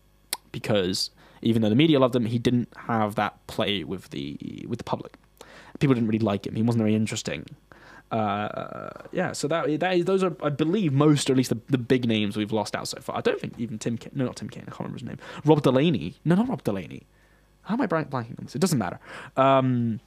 because 0.51 1.11
even 1.41 1.61
though 1.61 1.69
the 1.69 1.75
media 1.75 1.99
loved 1.99 2.15
him, 2.15 2.25
he 2.25 2.39
didn't 2.39 2.69
have 2.87 3.15
that 3.15 3.45
play 3.47 3.83
with 3.83 4.09
the 4.09 4.65
with 4.67 4.79
the 4.79 4.85
public. 4.85 5.17
People 5.79 5.93
didn't 5.93 6.07
really 6.07 6.19
like 6.19 6.47
him. 6.47 6.55
He 6.55 6.63
wasn't 6.63 6.81
very 6.81 6.95
interesting 6.95 7.45
uh, 8.11 8.89
yeah, 9.11 9.33
so 9.33 9.47
that, 9.47 9.79
that 9.79 9.95
is, 9.95 10.05
those 10.05 10.23
are, 10.23 10.35
I 10.41 10.49
believe, 10.49 10.93
most 10.93 11.29
or 11.29 11.33
at 11.33 11.37
least 11.37 11.49
the, 11.49 11.59
the 11.69 11.77
big 11.77 12.07
names 12.07 12.37
we've 12.37 12.53
lost 12.53 12.75
out 12.75 12.87
so 12.87 12.99
far. 13.01 13.17
I 13.17 13.21
don't 13.21 13.39
think 13.39 13.53
even 13.57 13.79
Tim, 13.79 13.99
no, 14.13 14.25
not 14.25 14.37
Tim 14.37 14.49
Kaine, 14.49 14.63
I 14.63 14.71
can't 14.71 14.79
remember 14.79 14.99
his 14.99 15.03
name. 15.03 15.17
Rob 15.45 15.61
Delaney, 15.61 16.15
no, 16.23 16.35
not 16.35 16.49
Rob 16.49 16.63
Delaney. 16.63 17.03
How 17.63 17.73
am 17.73 17.81
I 17.81 17.87
blanking 17.87 18.39
on 18.39 18.43
this? 18.43 18.55
It 18.55 18.59
doesn't 18.59 18.79
matter. 18.79 18.99
Um, 19.35 19.99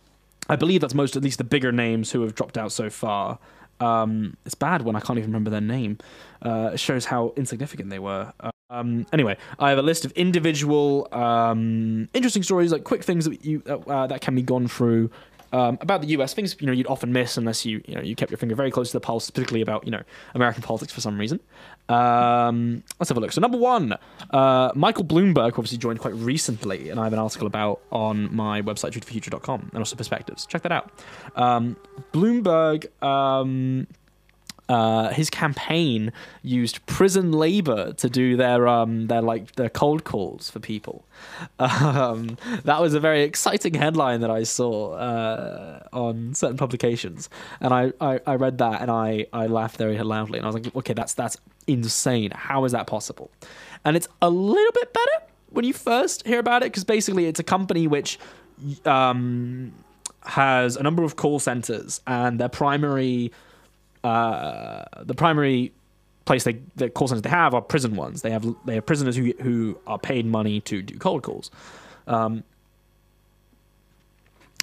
I 0.48 0.57
believe 0.57 0.80
that's 0.80 0.94
most, 0.94 1.14
at 1.14 1.22
least 1.22 1.38
the 1.38 1.44
bigger 1.44 1.72
names 1.72 2.11
who 2.11 2.22
have 2.22 2.34
dropped 2.34 2.57
out 2.57 2.72
so 2.72 2.88
far. 2.88 3.38
Um, 3.80 4.36
it's 4.44 4.55
bad 4.55 4.82
when 4.82 4.96
I 4.96 5.01
can't 5.01 5.18
even 5.18 5.30
remember 5.30 5.51
their 5.51 5.61
name. 5.61 5.98
Uh, 6.42 6.70
it 6.74 6.80
shows 6.80 7.05
how 7.07 7.32
insignificant 7.36 7.90
they 7.90 7.98
were. 7.98 8.32
Um, 8.70 9.07
anyway, 9.12 9.36
I 9.59 9.70
have 9.70 9.78
a 9.78 9.82
list 9.82 10.05
of 10.05 10.12
individual 10.12 11.09
um, 11.12 12.09
interesting 12.14 12.42
stories, 12.42 12.72
like 12.72 12.84
quick 12.84 13.03
things 13.03 13.24
that 13.24 13.44
you 13.44 13.62
uh, 13.66 14.07
that 14.07 14.20
can 14.20 14.34
be 14.34 14.42
gone 14.42 14.68
through 14.68 15.11
um, 15.53 15.78
about 15.80 16.01
the 16.03 16.09
US, 16.09 16.34
things 16.34 16.57
you 16.61 16.66
know 16.66 16.72
you'd 16.72 16.86
often 16.86 17.12
miss 17.12 17.36
unless 17.36 17.64
you 17.66 17.82
you 17.86 17.94
know 17.94 18.01
you 18.01 18.14
kept 18.14 18.30
your 18.30 18.38
finger 18.38 18.55
very 18.55 18.70
close 18.70 18.90
to 18.90 18.96
the 18.96 19.01
pulse, 19.01 19.30
particularly 19.30 19.62
about 19.62 19.84
you 19.84 19.90
know 19.90 20.03
American 20.34 20.62
politics 20.62 20.92
for 20.92 21.01
some 21.01 21.18
reason. 21.18 21.40
Um, 21.88 22.84
let's 22.98 23.09
have 23.09 23.18
a 23.18 23.20
look. 23.20 23.32
So 23.32 23.40
number 23.40 23.59
one, 23.59 23.96
uh, 24.30 24.70
Michael 24.74 25.05
Bloomberg 25.05 25.51
obviously 25.51 25.78
joined 25.78 25.98
quite 25.98 26.14
recently, 26.14 26.90
and 26.90 27.01
I 27.01 27.05
have 27.05 27.12
an 27.12 27.18
article 27.18 27.46
about 27.46 27.80
on 27.90 28.34
my 28.34 28.62
website 28.62 29.01
future.com 29.05 29.70
and 29.72 29.78
also 29.78 29.96
Perspectives. 29.96 30.46
Check 30.46 30.62
that 30.62 30.72
out. 30.72 30.90
Um, 31.36 31.76
Bloomberg 32.12 32.86
um, 33.03 33.86
uh, 34.71 35.09
his 35.12 35.29
campaign 35.31 36.12
used 36.43 36.87
prison 36.87 37.33
labor 37.33 37.93
to 37.95 38.09
do 38.09 38.37
their 38.37 38.68
um, 38.68 39.09
their 39.09 39.21
like 39.21 39.57
their 39.57 39.68
cold 39.68 40.05
calls 40.05 40.49
for 40.49 40.61
people. 40.61 41.05
Um, 41.91 42.39
that 42.64 42.81
was 42.81 42.95
a 42.95 43.01
very 43.01 43.23
exciting 43.23 43.75
headline 43.75 44.21
that 44.21 44.31
I 44.31 44.45
saw 44.45 44.93
uh, 44.93 45.83
on 45.93 46.35
certain 46.35 46.57
publications, 46.57 47.29
and 47.61 47.75
I, 47.75 47.93
I, 48.01 48.21
I, 48.27 48.35
read 48.37 48.59
that 48.59 48.81
and 48.81 48.91
I, 48.91 49.27
I 49.33 49.47
laughed 49.47 49.77
very 49.77 49.99
loudly, 49.99 50.39
and 50.39 50.47
I 50.47 50.49
was 50.49 50.55
like, 50.55 50.75
okay, 50.77 50.95
that's 50.95 51.14
that's 51.14 51.37
insane. 51.66 52.31
How 52.31 52.64
is 52.64 52.73
that 52.73 52.87
possible? 52.87 53.31
And 53.85 53.97
it's 53.97 54.09
a 54.23 54.31
little 54.31 54.73
bit 54.73 54.93
better 54.93 55.27
when 55.51 55.64
you 55.64 55.73
first 55.73 56.27
hear 56.27 56.39
about 56.39 56.62
it 56.62 56.66
because 56.66 56.85
basically 56.85 57.27
it's 57.27 57.41
a 57.41 57.45
company 57.45 57.87
which 57.87 58.18
um, 58.85 59.73
has 60.23 60.77
a 60.77 60.83
number 60.83 61.03
of 61.03 61.16
call 61.16 61.39
centers, 61.39 62.01
and 62.07 62.39
their 62.39 62.49
primary, 62.49 63.33
uh, 64.05 64.84
the 65.03 65.14
primary 65.14 65.72
place 66.24 66.44
they 66.44 66.61
the 66.76 66.88
call 66.88 67.09
centers 67.09 67.22
they 67.22 67.30
have 67.30 67.55
are 67.55 67.62
prison 67.62 67.96
ones. 67.96 68.22
They 68.22 68.30
have 68.30 68.46
they 68.64 68.76
have 68.76 68.86
prisoners 68.86 69.16
who 69.16 69.32
who 69.40 69.78
are 69.86 69.98
paid 69.98 70.26
money 70.26 70.61
to 70.62 70.82
do 70.82 70.98
cold 70.98 71.22
calls. 71.22 71.51
Um, 72.07 72.44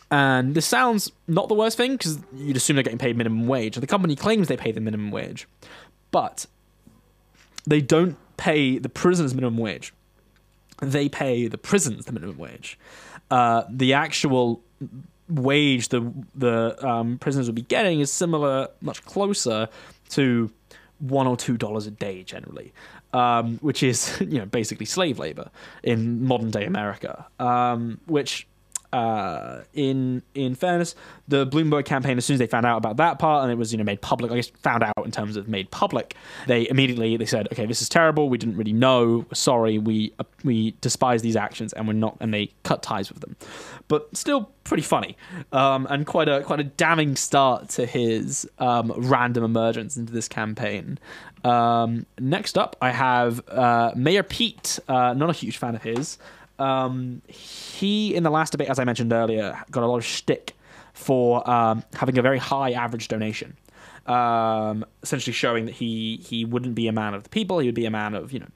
and 0.10 0.56
this 0.56 0.66
sounds 0.66 1.12
not 1.28 1.50
the 1.50 1.54
worst 1.54 1.76
thing 1.76 1.94
because 1.94 2.20
you'd 2.34 2.56
assume 2.56 2.76
they're 2.78 2.84
getting 2.84 2.98
paid 2.98 3.18
minimum 3.18 3.48
wage. 3.48 3.76
The 3.76 3.88
company 3.88 4.16
claims 4.16 4.48
they 4.48 4.56
pay 4.56 4.72
the 4.72 4.80
minimum 4.80 5.12
wage, 5.12 5.48
but 6.12 6.46
they 7.66 7.82
don't 7.82 8.16
pay 8.38 8.78
the 8.78 8.90
prisoners 8.90 9.36
minimum 9.36 9.58
wage. 9.58 9.94
They 10.82 11.10
pay 11.10 11.48
the 11.48 11.58
prisons 11.58 12.06
the 12.06 12.14
minimum 12.14 12.38
wage. 12.38 12.80
Uh, 13.30 13.64
the 13.70 13.94
actual 13.94 14.62
wage 15.30 15.90
the 15.90 16.12
the 16.36 16.88
um, 16.88 17.18
prisoners 17.18 17.48
would 17.48 17.56
be 17.56 17.62
getting 17.64 18.00
is 18.00 18.12
similar, 18.12 18.70
much 18.82 19.04
closer 19.06 19.68
to 20.10 20.52
one 21.00 21.28
or 21.28 21.38
two 21.38 21.58
dollars 21.58 21.86
a 21.88 21.92
day 21.92 22.24
generally, 22.24 22.74
um, 23.14 23.58
which 23.60 23.84
is 23.84 24.18
you 24.22 24.40
know 24.40 24.46
basically 24.46 24.86
slave 24.86 25.20
labor 25.20 25.50
in 25.84 26.24
modern 26.24 26.52
day 26.52 26.66
America, 26.66 27.26
um, 27.40 28.00
which 28.06 28.48
uh, 28.94 29.62
in 29.74 30.24
in 30.34 30.56
fairness, 30.56 30.96
the 31.28 31.46
Bloomberg 31.46 31.86
campaign, 31.86 32.18
as 32.18 32.26
soon 32.26 32.36
as 32.36 32.40
they 32.40 32.48
found 32.48 32.66
out 32.66 32.78
about 32.78 32.98
that 32.98 33.20
part 33.20 33.44
and 33.44 33.52
it 33.52 33.56
was 33.56 33.72
you 33.72 33.78
know 33.78 33.84
made 33.84 34.02
public, 34.02 34.32
I 34.32 34.36
guess 34.36 34.50
found 34.62 34.84
out 34.84 35.06
in 35.06 35.12
terms 35.12 35.36
of 35.36 35.48
made 35.48 35.70
public, 35.72 36.16
they 36.48 36.68
immediately 36.70 37.18
they 37.18 37.26
said, 37.26 37.48
okay, 37.52 37.66
this 37.66 37.82
is 37.82 37.90
terrible. 37.90 38.30
We 38.30 38.38
didn't 38.38 38.58
really 38.58 38.74
know. 38.74 39.26
Sorry, 39.34 39.78
we 39.78 40.14
uh, 40.20 40.24
we 40.44 40.76
despise 40.82 41.22
these 41.22 41.36
actions 41.36 41.74
and 41.74 41.88
we're 41.88 41.94
not, 41.94 42.18
and 42.20 42.34
they 42.34 42.52
cut 42.64 42.82
ties 42.82 43.10
with 43.12 43.22
them. 43.22 43.36
But 43.88 44.16
still 44.16 44.52
pretty 44.64 44.84
funny 44.84 45.16
um, 45.54 45.88
and 45.90 46.06
quite 46.06 46.28
a 46.28 46.44
quite 46.44 46.60
a 46.60 46.64
damning 46.64 47.16
start 47.16 47.70
to 47.70 47.86
his 47.86 48.50
um, 48.60 48.92
random 48.98 49.44
emergence 49.44 49.98
into 49.98 50.12
this 50.12 50.28
campaign. 50.28 51.00
Um, 51.44 52.06
next 52.20 52.58
up, 52.58 52.76
I 52.82 52.92
have 52.92 53.48
uh, 53.50 53.92
Mayor 53.96 54.24
Pete. 54.24 54.80
Uh, 54.88 55.14
not 55.14 55.30
a 55.30 55.34
huge 55.34 55.58
fan 55.58 55.76
of 55.76 55.84
his. 55.84 56.18
Um, 56.60 57.22
he, 57.28 58.16
in 58.16 58.24
the 58.24 58.30
last 58.30 58.52
debate, 58.52 58.70
as 58.70 58.80
I 58.80 58.84
mentioned 58.84 59.14
earlier, 59.14 59.62
got 59.72 59.84
a 59.84 59.88
lot 59.88 59.98
of 59.98 60.06
shtick 60.06 60.56
for 60.94 61.48
um, 61.50 61.84
having 61.94 62.18
a 62.18 62.22
very 62.22 62.40
high 62.40 62.72
average 62.72 63.08
donation. 63.08 63.56
Um, 64.08 64.86
essentially 65.04 65.34
showing 65.34 65.66
that 65.66 65.76
he 65.76 66.18
he 66.26 66.46
wouldn't 66.46 66.76
be 66.76 66.88
a 66.88 66.94
man 66.94 67.14
of 67.14 67.24
the 67.24 67.30
people, 67.30 67.60
he 67.60 67.68
would 67.68 67.76
be 67.76 67.86
a 67.86 67.92
man 67.92 68.14
of 68.14 68.32
you 68.32 68.40
know 68.40 68.48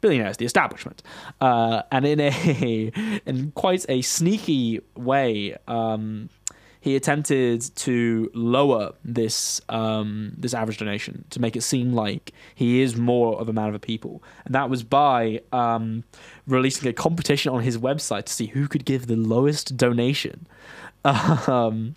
billionaires, 0.00 0.36
the 0.36 0.44
establishment, 0.44 1.02
uh, 1.40 1.82
and 1.92 2.04
in 2.04 2.20
a 2.20 3.20
in 3.26 3.52
quite 3.52 3.86
a 3.88 4.02
sneaky 4.02 4.80
way, 4.96 5.56
um, 5.68 6.28
he 6.80 6.96
attempted 6.96 7.62
to 7.76 8.30
lower 8.34 8.92
this 9.04 9.60
um, 9.68 10.32
this 10.36 10.54
average 10.54 10.78
donation 10.78 11.24
to 11.30 11.40
make 11.40 11.56
it 11.56 11.62
seem 11.62 11.92
like 11.92 12.32
he 12.54 12.80
is 12.82 12.96
more 12.96 13.38
of 13.40 13.48
a 13.48 13.52
man 13.52 13.66
of 13.66 13.72
the 13.72 13.78
people, 13.78 14.22
and 14.44 14.54
that 14.54 14.70
was 14.70 14.82
by 14.82 15.40
um, 15.52 16.04
releasing 16.46 16.88
a 16.88 16.92
competition 16.92 17.52
on 17.52 17.62
his 17.62 17.78
website 17.78 18.24
to 18.24 18.32
see 18.32 18.46
who 18.46 18.68
could 18.68 18.84
give 18.84 19.06
the 19.06 19.16
lowest 19.16 19.76
donation. 19.76 20.46
Um, 21.04 21.94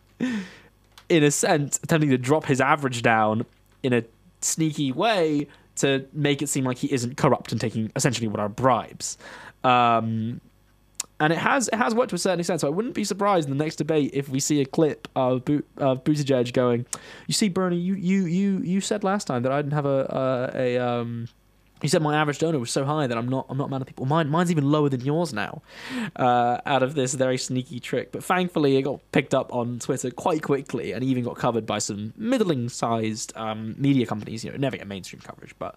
in 1.10 1.24
a 1.24 1.32
sense, 1.32 1.78
attempting 1.84 2.10
to 2.12 2.18
drop 2.18 2.46
his 2.46 2.62
average 2.62 3.02
down 3.02 3.46
in 3.84 3.92
a 3.92 4.04
sneaky 4.40 4.92
way 4.94 5.48
to 5.76 6.06
make 6.14 6.42
it 6.42 6.48
seem 6.48 6.64
like 6.64 6.78
he 6.78 6.92
isn't 6.94 7.18
corrupt 7.18 7.52
and 7.52 7.60
taking 7.60 7.92
essentially 7.96 8.28
what 8.28 8.40
are 8.40 8.48
bribes. 8.48 9.18
Um, 9.64 10.40
and 11.22 11.32
it 11.32 11.38
has 11.40 11.68
it 11.68 11.76
has 11.76 11.94
worked 11.94 12.10
to 12.10 12.16
a 12.16 12.20
certain 12.20 12.40
extent. 12.40 12.62
So 12.62 12.68
I 12.68 12.72
wouldn't 12.72 12.96
be 12.96 13.04
surprised 13.04 13.48
in 13.48 13.56
the 13.56 13.64
next 13.64 13.76
debate 13.76 14.10
if 14.14 14.28
we 14.28 14.40
see 14.40 14.60
a 14.60 14.66
clip 14.66 15.08
of 15.16 15.46
Bo- 15.46 15.62
of 15.78 16.04
Buttigieg 16.04 16.52
going, 16.52 16.86
"You 17.28 17.34
see, 17.34 17.48
Bernie, 17.48 17.78
you 17.78 17.94
you 17.94 18.26
you 18.26 18.58
you 18.60 18.82
said 18.82 19.04
last 19.04 19.28
time 19.28 19.44
that 19.44 19.52
I 19.52 19.62
didn't 19.62 19.74
have 19.74 19.86
a 19.86 20.52
a, 20.56 20.76
a 20.78 20.78
um." 20.84 21.28
You 21.84 21.90
said 21.90 22.04
my 22.04 22.16
average 22.16 22.38
donor 22.38 22.60
was 22.60 22.70
so 22.70 22.86
high 22.86 23.08
that 23.08 23.18
I'm 23.18 23.28
not 23.28 23.48
I'm 23.50 23.58
not 23.58 23.66
a 23.66 23.70
man 23.70 23.82
of 23.82 23.88
people. 23.88 24.06
Mine 24.06 24.30
mine's 24.30 24.52
even 24.52 24.70
lower 24.70 24.90
than 24.90 25.02
yours 25.02 25.34
now. 25.34 25.64
Uh, 26.16 26.60
out 26.66 26.84
of 26.84 26.94
this 26.94 27.16
very 27.16 27.38
sneaky 27.40 27.80
trick, 27.80 28.12
but 28.12 28.24
thankfully 28.24 28.78
it 28.78 28.84
got 28.84 29.00
picked 29.12 29.34
up 29.34 29.52
on 29.52 29.80
Twitter 29.80 30.12
quite 30.12 30.44
quickly 30.44 30.92
and 30.92 31.04
even 31.04 31.24
got 31.24 31.38
covered 31.38 31.66
by 31.66 31.80
some 31.80 32.14
middling 32.18 32.70
sized 32.70 33.36
um, 33.36 33.74
media 33.80 34.06
companies. 34.06 34.44
You 34.44 34.52
know, 34.52 34.58
never 34.58 34.78
get 34.78 34.88
mainstream 34.88 35.22
coverage, 35.22 35.56
but 35.58 35.76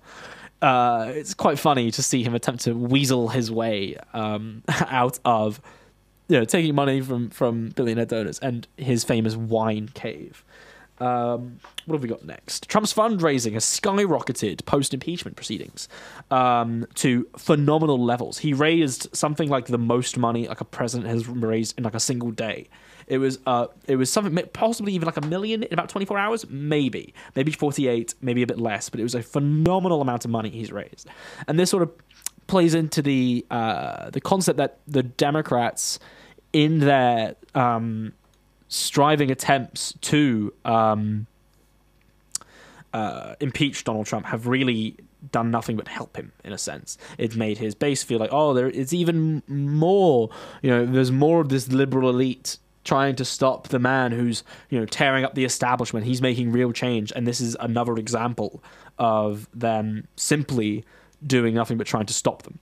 uh, 0.64 1.12
it's 1.14 1.34
quite 1.34 1.58
funny 1.58 1.90
to 1.90 2.02
see 2.02 2.22
him 2.22 2.34
attempt 2.34 2.64
to 2.64 2.72
weasel 2.72 3.28
his 3.28 3.50
way 3.52 3.96
um, 4.14 4.62
out 4.88 5.18
of 5.26 5.60
you 6.28 6.38
know 6.38 6.44
taking 6.46 6.74
money 6.74 7.02
from 7.02 7.28
from 7.28 7.68
billionaire 7.68 8.06
donors 8.06 8.38
and 8.38 8.66
his 8.78 9.04
famous 9.04 9.36
wine 9.36 9.90
cave. 9.92 10.42
Um, 11.00 11.58
what 11.84 11.96
have 11.96 12.02
we 12.02 12.08
got 12.08 12.24
next? 12.24 12.68
Trump's 12.68 12.94
fundraising 12.94 13.52
has 13.54 13.64
skyrocketed 13.64 14.64
post 14.64 14.94
impeachment 14.94 15.36
proceedings 15.36 15.86
um, 16.30 16.86
to 16.94 17.28
phenomenal 17.36 18.02
levels. 18.02 18.38
He 18.38 18.54
raised 18.54 19.14
something 19.14 19.50
like 19.50 19.66
the 19.66 19.76
most 19.76 20.16
money 20.16 20.48
like 20.48 20.62
a 20.62 20.64
president 20.64 21.10
has 21.10 21.28
raised 21.28 21.76
in 21.76 21.84
like 21.84 21.94
a 21.94 22.00
single 22.00 22.30
day. 22.30 22.68
It 23.06 23.18
was 23.18 23.38
uh, 23.46 23.66
it 23.86 23.96
was 23.96 24.10
something 24.10 24.36
possibly 24.52 24.92
even 24.92 25.06
like 25.06 25.16
a 25.16 25.26
million 25.26 25.62
in 25.62 25.72
about 25.72 25.88
24 25.88 26.18
hours, 26.18 26.46
maybe, 26.48 27.14
maybe 27.34 27.52
48, 27.52 28.14
maybe 28.20 28.42
a 28.42 28.46
bit 28.46 28.58
less, 28.58 28.88
but 28.88 29.00
it 29.00 29.02
was 29.02 29.14
a 29.14 29.22
phenomenal 29.22 30.00
amount 30.00 30.24
of 30.24 30.30
money 30.30 30.50
he's 30.50 30.72
raised, 30.72 31.08
and 31.46 31.58
this 31.58 31.70
sort 31.70 31.82
of 31.82 31.92
plays 32.46 32.74
into 32.74 33.02
the 33.02 33.44
uh, 33.50 34.10
the 34.10 34.20
concept 34.20 34.58
that 34.58 34.78
the 34.86 35.02
Democrats, 35.02 35.98
in 36.52 36.80
their 36.80 37.36
um, 37.54 38.12
striving 38.68 39.30
attempts 39.30 39.94
to 40.00 40.52
um, 40.64 41.26
uh, 42.92 43.34
impeach 43.40 43.84
Donald 43.84 44.06
Trump, 44.06 44.26
have 44.26 44.46
really 44.46 44.96
done 45.32 45.50
nothing 45.50 45.76
but 45.76 45.88
help 45.88 46.16
him 46.16 46.32
in 46.44 46.52
a 46.52 46.58
sense. 46.58 46.98
It 47.18 47.36
made 47.36 47.58
his 47.58 47.74
base 47.74 48.02
feel 48.02 48.18
like, 48.18 48.30
oh, 48.32 48.52
there 48.54 48.68
it's 48.68 48.92
even 48.92 49.42
more. 49.46 50.30
You 50.62 50.70
know, 50.70 50.86
there's 50.86 51.12
more 51.12 51.40
of 51.40 51.48
this 51.48 51.68
liberal 51.68 52.10
elite 52.10 52.58
trying 52.84 53.16
to 53.16 53.24
stop 53.24 53.68
the 53.68 53.78
man 53.78 54.12
who's 54.12 54.44
you 54.70 54.78
know 54.78 54.86
tearing 54.86 55.24
up 55.24 55.34
the 55.34 55.44
establishment. 55.44 56.06
He's 56.06 56.22
making 56.22 56.52
real 56.52 56.72
change, 56.72 57.12
and 57.14 57.26
this 57.26 57.40
is 57.40 57.56
another 57.60 57.96
example 57.96 58.62
of 58.98 59.48
them 59.52 60.06
simply 60.16 60.84
doing 61.26 61.54
nothing 61.54 61.78
but 61.78 61.86
trying 61.86 62.06
to 62.06 62.14
stop 62.14 62.42
them. 62.42 62.58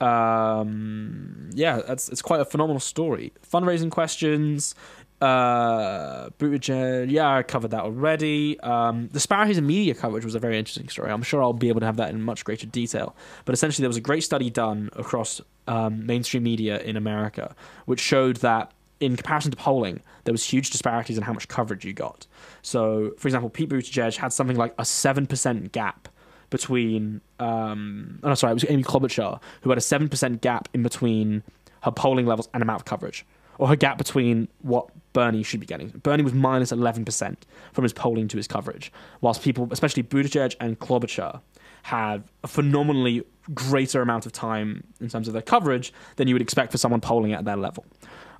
Um, 0.00 1.50
yeah, 1.54 1.80
that's 1.86 2.08
it's 2.08 2.22
quite 2.22 2.40
a 2.40 2.44
phenomenal 2.44 2.80
story. 2.80 3.32
Fundraising 3.50 3.90
questions. 3.90 4.74
Uh, 5.20 6.28
Buttigieg, 6.38 7.10
yeah, 7.10 7.36
I 7.36 7.42
covered 7.42 7.70
that 7.70 7.82
already. 7.82 8.60
Um, 8.60 9.06
disparities 9.06 9.56
in 9.56 9.66
media 9.66 9.94
coverage 9.94 10.24
was 10.24 10.34
a 10.34 10.38
very 10.38 10.58
interesting 10.58 10.88
story. 10.88 11.10
I'm 11.10 11.22
sure 11.22 11.42
I'll 11.42 11.54
be 11.54 11.68
able 11.68 11.80
to 11.80 11.86
have 11.86 11.96
that 11.96 12.10
in 12.10 12.20
much 12.20 12.44
greater 12.44 12.66
detail. 12.66 13.16
But 13.46 13.54
essentially, 13.54 13.84
there 13.84 13.88
was 13.88 13.96
a 13.96 14.02
great 14.02 14.22
study 14.22 14.50
done 14.50 14.90
across 14.94 15.40
um, 15.66 16.04
mainstream 16.04 16.42
media 16.42 16.78
in 16.80 16.96
America, 16.96 17.54
which 17.86 18.00
showed 18.00 18.36
that 18.38 18.72
in 19.00 19.16
comparison 19.16 19.50
to 19.50 19.56
polling, 19.56 20.00
there 20.24 20.32
was 20.32 20.44
huge 20.44 20.70
disparities 20.70 21.16
in 21.18 21.24
how 21.24 21.32
much 21.32 21.48
coverage 21.48 21.84
you 21.84 21.92
got. 21.92 22.26
So, 22.62 23.12
for 23.18 23.28
example, 23.28 23.50
Pete 23.50 23.68
Buttigieg 23.68 24.16
had 24.16 24.32
something 24.32 24.56
like 24.56 24.74
a 24.78 24.84
seven 24.84 25.26
percent 25.26 25.72
gap 25.72 26.08
between. 26.50 27.20
Um, 27.40 28.20
oh, 28.22 28.28
no, 28.28 28.34
sorry, 28.34 28.52
it 28.52 28.54
was 28.54 28.64
Amy 28.68 28.82
Klobuchar 28.82 29.40
who 29.62 29.70
had 29.70 29.78
a 29.78 29.82
seven 29.82 30.08
percent 30.08 30.40
gap 30.40 30.68
in 30.72 30.82
between 30.82 31.42
her 31.82 31.90
polling 31.90 32.26
levels 32.26 32.48
and 32.54 32.62
amount 32.62 32.80
of 32.80 32.84
coverage, 32.86 33.26
or 33.58 33.68
her 33.68 33.76
gap 33.76 33.98
between 33.98 34.48
what 34.62 34.88
Bernie 35.12 35.42
should 35.42 35.60
be 35.60 35.66
getting. 35.66 35.88
Bernie 35.88 36.22
was 36.22 36.32
minus 36.32 36.72
eleven 36.72 37.04
percent 37.04 37.44
from 37.72 37.82
his 37.82 37.92
polling 37.92 38.28
to 38.28 38.36
his 38.36 38.46
coverage, 38.46 38.92
whilst 39.20 39.42
people, 39.42 39.68
especially 39.70 40.02
Buttigieg 40.02 40.54
and 40.60 40.78
Klobuchar, 40.78 41.40
had 41.82 42.24
a 42.42 42.48
phenomenally 42.48 43.24
greater 43.52 44.00
amount 44.00 44.24
of 44.24 44.32
time 44.32 44.82
in 45.00 45.08
terms 45.08 45.28
of 45.28 45.34
their 45.34 45.42
coverage 45.42 45.92
than 46.16 46.26
you 46.26 46.34
would 46.34 46.40
expect 46.40 46.72
for 46.72 46.78
someone 46.78 47.00
polling 47.00 47.34
at 47.34 47.44
their 47.44 47.56
level. 47.56 47.84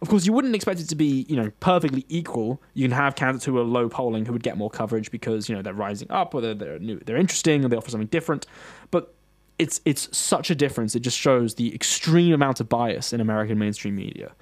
Of 0.02 0.08
course, 0.08 0.26
you 0.26 0.32
wouldn't 0.32 0.54
expect 0.54 0.80
it 0.80 0.88
to 0.88 0.94
be, 0.94 1.26
you 1.28 1.36
know, 1.36 1.50
perfectly 1.60 2.04
equal. 2.08 2.60
You 2.74 2.84
can 2.84 2.96
have 2.96 3.14
candidates 3.14 3.44
who 3.44 3.58
are 3.58 3.62
low 3.62 3.88
polling 3.88 4.26
who 4.26 4.32
would 4.32 4.42
get 4.42 4.56
more 4.56 4.70
coverage 4.70 5.10
because, 5.10 5.48
you 5.48 5.54
know, 5.54 5.62
they're 5.62 5.72
rising 5.72 6.10
up 6.10 6.34
or 6.34 6.40
they're 6.40 6.54
they're, 6.54 6.78
new, 6.78 7.00
they're 7.00 7.16
interesting 7.16 7.64
or 7.64 7.68
they 7.68 7.76
offer 7.76 7.90
something 7.90 8.08
different. 8.08 8.46
But 8.90 9.14
it's 9.58 9.80
it's 9.84 10.16
such 10.16 10.50
a 10.50 10.54
difference. 10.54 10.94
It 10.94 11.00
just 11.00 11.18
shows 11.18 11.54
the 11.54 11.74
extreme 11.74 12.34
amount 12.34 12.60
of 12.60 12.68
bias 12.68 13.12
in 13.12 13.20
American 13.20 13.58
mainstream 13.58 13.96
media. 13.96 14.32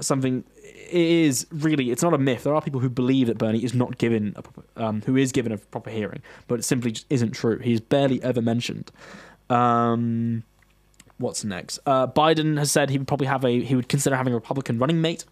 Something 0.00 0.44
is 0.90 1.46
really 1.50 1.90
it's 1.90 2.02
not 2.02 2.14
a 2.14 2.18
myth. 2.18 2.44
There 2.44 2.54
are 2.54 2.62
people 2.62 2.80
who 2.80 2.90
believe 2.90 3.26
that 3.28 3.38
Bernie 3.38 3.64
is 3.64 3.74
not 3.74 3.98
given 3.98 4.36
a, 4.36 4.84
um, 4.84 5.02
who 5.02 5.16
is 5.16 5.32
given 5.32 5.52
a 5.52 5.58
proper 5.58 5.90
hearing, 5.90 6.22
but 6.46 6.58
it 6.58 6.62
simply 6.64 6.92
just 6.92 7.06
isn't 7.10 7.32
true. 7.32 7.58
He 7.58 7.72
is 7.72 7.80
barely 7.80 8.22
ever 8.22 8.42
mentioned. 8.42 8.90
Um, 9.50 10.44
what's 11.18 11.44
next? 11.44 11.78
Uh, 11.86 12.06
Biden 12.06 12.58
has 12.58 12.70
said 12.70 12.90
he 12.90 12.98
would 12.98 13.08
probably 13.08 13.26
have 13.26 13.44
a 13.44 13.62
he 13.62 13.74
would 13.74 13.88
consider 13.88 14.16
having 14.16 14.32
a 14.32 14.36
Republican 14.36 14.78
running 14.78 15.00
mate. 15.00 15.24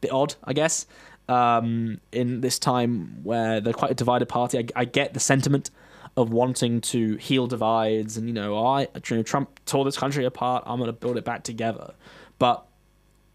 Bit 0.00 0.12
odd, 0.12 0.34
I 0.44 0.52
guess. 0.52 0.86
Um, 1.28 2.00
in 2.12 2.40
this 2.40 2.58
time 2.58 3.24
where 3.24 3.60
they're 3.60 3.72
quite 3.72 3.90
a 3.90 3.94
divided 3.94 4.28
party, 4.28 4.58
I, 4.58 4.66
I, 4.76 4.84
get 4.84 5.12
the 5.12 5.18
sentiment 5.18 5.70
of 6.16 6.30
wanting 6.30 6.80
to 6.82 7.16
heal 7.16 7.48
divides, 7.48 8.16
and 8.16 8.28
you 8.28 8.32
know, 8.32 8.64
I 8.64 8.82
you 8.82 9.16
know, 9.16 9.22
Trump 9.24 9.60
tore 9.66 9.84
this 9.84 9.98
country 9.98 10.24
apart. 10.24 10.62
I'm 10.66 10.78
going 10.78 10.86
to 10.86 10.92
build 10.92 11.16
it 11.16 11.24
back 11.24 11.42
together, 11.42 11.94
but 12.38 12.64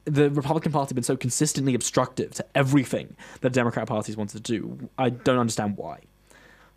the 0.05 0.29
Republican 0.29 0.71
Party 0.71 0.89
has 0.89 0.93
been 0.93 1.03
so 1.03 1.17
consistently 1.17 1.73
obstructive 1.75 2.31
to 2.35 2.45
everything 2.55 3.15
that 3.41 3.53
the 3.53 3.59
Democrat 3.59 3.87
parties 3.87 4.15
wanted 4.15 4.43
to 4.43 4.51
do. 4.51 4.89
I 4.97 5.09
don't 5.09 5.37
understand 5.37 5.77
why. 5.77 5.99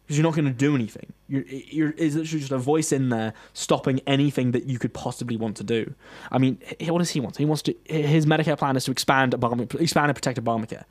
Because 0.05 0.19
you're 0.19 0.25
not 0.25 0.35
going 0.35 0.45
to 0.45 0.53
do 0.53 0.75
anything. 0.75 1.13
You're, 1.29 1.45
you're 1.47 1.91
is 1.93 2.15
literally 2.15 2.41
just 2.41 2.53
a 2.53 2.59
voice 2.59 2.93
in 2.93 3.09
there 3.09 3.33
stopping 3.55 4.01
anything 4.07 4.51
that 4.53 4.65
you 4.65 4.79
could 4.79 4.93
possibly 4.93 5.37
want 5.37 5.57
to 5.57 5.65
do. 5.65 5.95
I 6.31 6.39
mean, 6.39 6.59
what 6.89 6.99
does 6.99 7.11
he 7.11 7.21
want? 7.21 7.37
He 7.39 7.47
wants 7.47 7.63
to. 7.63 7.75
His 7.85 8.27
Medicare 8.27 8.59
plan 8.59 8.77
is 8.77 8.85
to 8.85 8.91
expand 8.91 9.33
Obama, 9.33 9.63
expand 9.81 10.11
and 10.11 10.15
protect 10.15 10.43
Obamacare. 10.43 10.85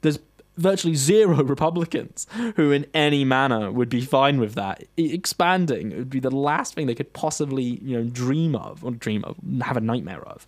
There's 0.00 0.18
virtually 0.56 0.94
zero 0.94 1.42
Republicans 1.44 2.26
who, 2.56 2.72
in 2.72 2.86
any 2.94 3.24
manner, 3.24 3.70
would 3.70 3.88
be 3.88 4.00
fine 4.00 4.40
with 4.40 4.54
that. 4.54 4.84
Expanding 4.96 5.96
would 5.96 6.10
be 6.10 6.20
the 6.20 6.30
last 6.30 6.74
thing 6.74 6.86
they 6.86 6.94
could 6.94 7.12
possibly, 7.12 7.78
you 7.82 7.96
know, 7.96 8.04
dream 8.04 8.56
of 8.56 8.84
or 8.84 8.90
dream 8.90 9.24
of, 9.24 9.36
have 9.62 9.76
a 9.76 9.80
nightmare 9.80 10.22
of. 10.26 10.46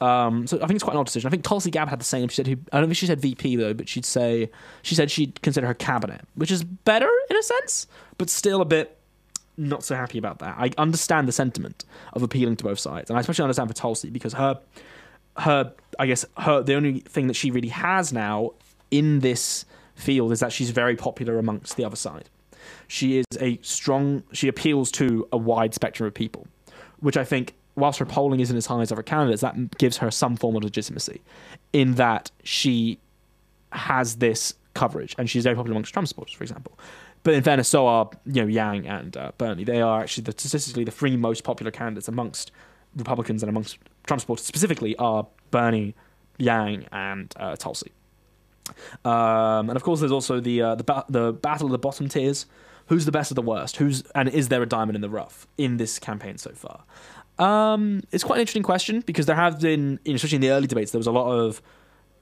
Um, 0.00 0.46
so 0.46 0.58
I 0.58 0.66
think 0.66 0.72
it's 0.72 0.84
quite 0.84 0.92
an 0.92 1.00
odd 1.00 1.06
decision. 1.06 1.28
I 1.28 1.30
think 1.30 1.42
Tulsi 1.42 1.70
Gabbard 1.70 1.88
had 1.88 2.00
the 2.00 2.04
same. 2.04 2.28
She 2.28 2.36
said, 2.36 2.48
I 2.72 2.80
don't 2.80 2.88
think 2.88 2.98
she 2.98 3.06
said 3.06 3.20
VP 3.20 3.56
though, 3.56 3.72
but 3.74 3.88
she'd 3.88 4.04
say 4.04 4.50
she 4.82 4.94
said 4.94 5.10
she'd 5.10 5.40
consider 5.42 5.66
her 5.66 5.74
cabinet, 5.74 6.22
which 6.34 6.50
is 6.50 6.64
better 6.64 7.10
in 7.30 7.36
a 7.36 7.42
sense, 7.42 7.86
but 8.18 8.28
still 8.28 8.60
a 8.60 8.66
bit 8.66 8.98
not 9.56 9.82
so 9.82 9.96
happy 9.96 10.18
about 10.18 10.38
that. 10.40 10.54
I 10.58 10.70
understand 10.76 11.26
the 11.26 11.32
sentiment 11.32 11.84
of 12.12 12.22
appealing 12.22 12.56
to 12.56 12.64
both 12.64 12.78
sides, 12.78 13.10
and 13.10 13.16
I 13.16 13.20
especially 13.20 13.44
understand 13.44 13.70
for 13.70 13.74
Tulsi 13.74 14.10
because 14.10 14.34
her, 14.34 14.60
her, 15.38 15.72
I 15.98 16.06
guess 16.06 16.24
her 16.38 16.62
the 16.62 16.74
only 16.74 17.00
thing 17.00 17.26
that 17.28 17.34
she 17.34 17.50
really 17.50 17.68
has 17.68 18.12
now 18.12 18.52
in 18.90 19.20
this 19.20 19.64
field 19.94 20.32
is 20.32 20.40
that 20.40 20.52
she's 20.52 20.70
very 20.70 20.94
popular 20.94 21.38
amongst 21.38 21.76
the 21.76 21.84
other 21.84 21.96
side. 21.96 22.28
She 22.88 23.18
is 23.18 23.24
a 23.40 23.58
strong. 23.62 24.22
She 24.32 24.48
appeals 24.48 24.90
to 24.92 25.26
a 25.32 25.36
wide 25.36 25.72
spectrum 25.74 26.06
of 26.06 26.14
people, 26.14 26.46
which 27.00 27.16
I 27.16 27.24
think 27.24 27.54
whilst 27.76 27.98
her 27.98 28.06
polling 28.06 28.40
isn't 28.40 28.56
as 28.56 28.66
high 28.66 28.80
as 28.80 28.90
other 28.90 29.02
candidates, 29.02 29.42
that 29.42 29.78
gives 29.78 29.98
her 29.98 30.10
some 30.10 30.36
form 30.36 30.56
of 30.56 30.64
legitimacy 30.64 31.20
in 31.72 31.94
that 31.94 32.30
she 32.42 32.98
has 33.72 34.16
this 34.16 34.54
coverage 34.74 35.14
and 35.18 35.28
she's 35.28 35.44
very 35.44 35.56
popular 35.56 35.72
amongst 35.72 35.92
Trump 35.92 36.08
supporters, 36.08 36.34
for 36.34 36.44
example. 36.44 36.78
But 37.22 37.34
in 37.34 37.42
fairness, 37.42 37.68
so 37.68 37.86
are 37.88 38.08
you 38.24 38.42
know 38.42 38.46
Yang 38.46 38.86
and 38.86 39.16
uh, 39.16 39.32
Bernie. 39.36 39.64
They 39.64 39.80
are 39.80 40.00
actually 40.00 40.24
the, 40.24 40.32
statistically 40.32 40.84
the 40.84 40.92
three 40.92 41.16
most 41.16 41.42
popular 41.42 41.72
candidates 41.72 42.06
amongst 42.06 42.52
Republicans 42.94 43.42
and 43.42 43.50
amongst 43.50 43.78
Trump 44.06 44.20
supporters 44.20 44.46
specifically 44.46 44.94
are 44.96 45.26
Bernie, 45.50 45.94
Yang, 46.38 46.86
and 46.92 47.34
uh, 47.36 47.56
Tulsi. 47.56 47.90
Um, 49.04 49.68
and 49.68 49.76
of 49.76 49.82
course, 49.82 50.00
there's 50.00 50.12
also 50.12 50.38
the 50.38 50.62
uh, 50.62 50.74
the 50.76 50.84
ba- 50.84 51.04
the 51.08 51.32
battle 51.32 51.66
of 51.66 51.72
the 51.72 51.78
bottom 51.78 52.08
tiers. 52.08 52.46
Who's 52.88 53.04
the 53.04 53.12
best 53.12 53.32
of 53.32 53.34
the 53.34 53.42
worst? 53.42 53.78
Who's 53.78 54.02
and 54.14 54.28
is 54.28 54.48
there 54.48 54.62
a 54.62 54.66
diamond 54.66 54.94
in 54.94 55.02
the 55.02 55.10
rough 55.10 55.48
in 55.58 55.78
this 55.78 55.98
campaign 55.98 56.38
so 56.38 56.52
far? 56.52 56.84
Um, 57.38 58.02
it's 58.12 58.24
quite 58.24 58.36
an 58.36 58.40
interesting 58.40 58.62
question 58.62 59.02
because 59.06 59.26
there 59.26 59.36
have 59.36 59.60
been, 59.60 60.00
you 60.04 60.12
know, 60.12 60.16
especially 60.16 60.36
in 60.36 60.42
the 60.42 60.50
early 60.50 60.66
debates, 60.66 60.90
there 60.92 60.98
was 60.98 61.06
a 61.06 61.12
lot 61.12 61.30
of, 61.30 61.62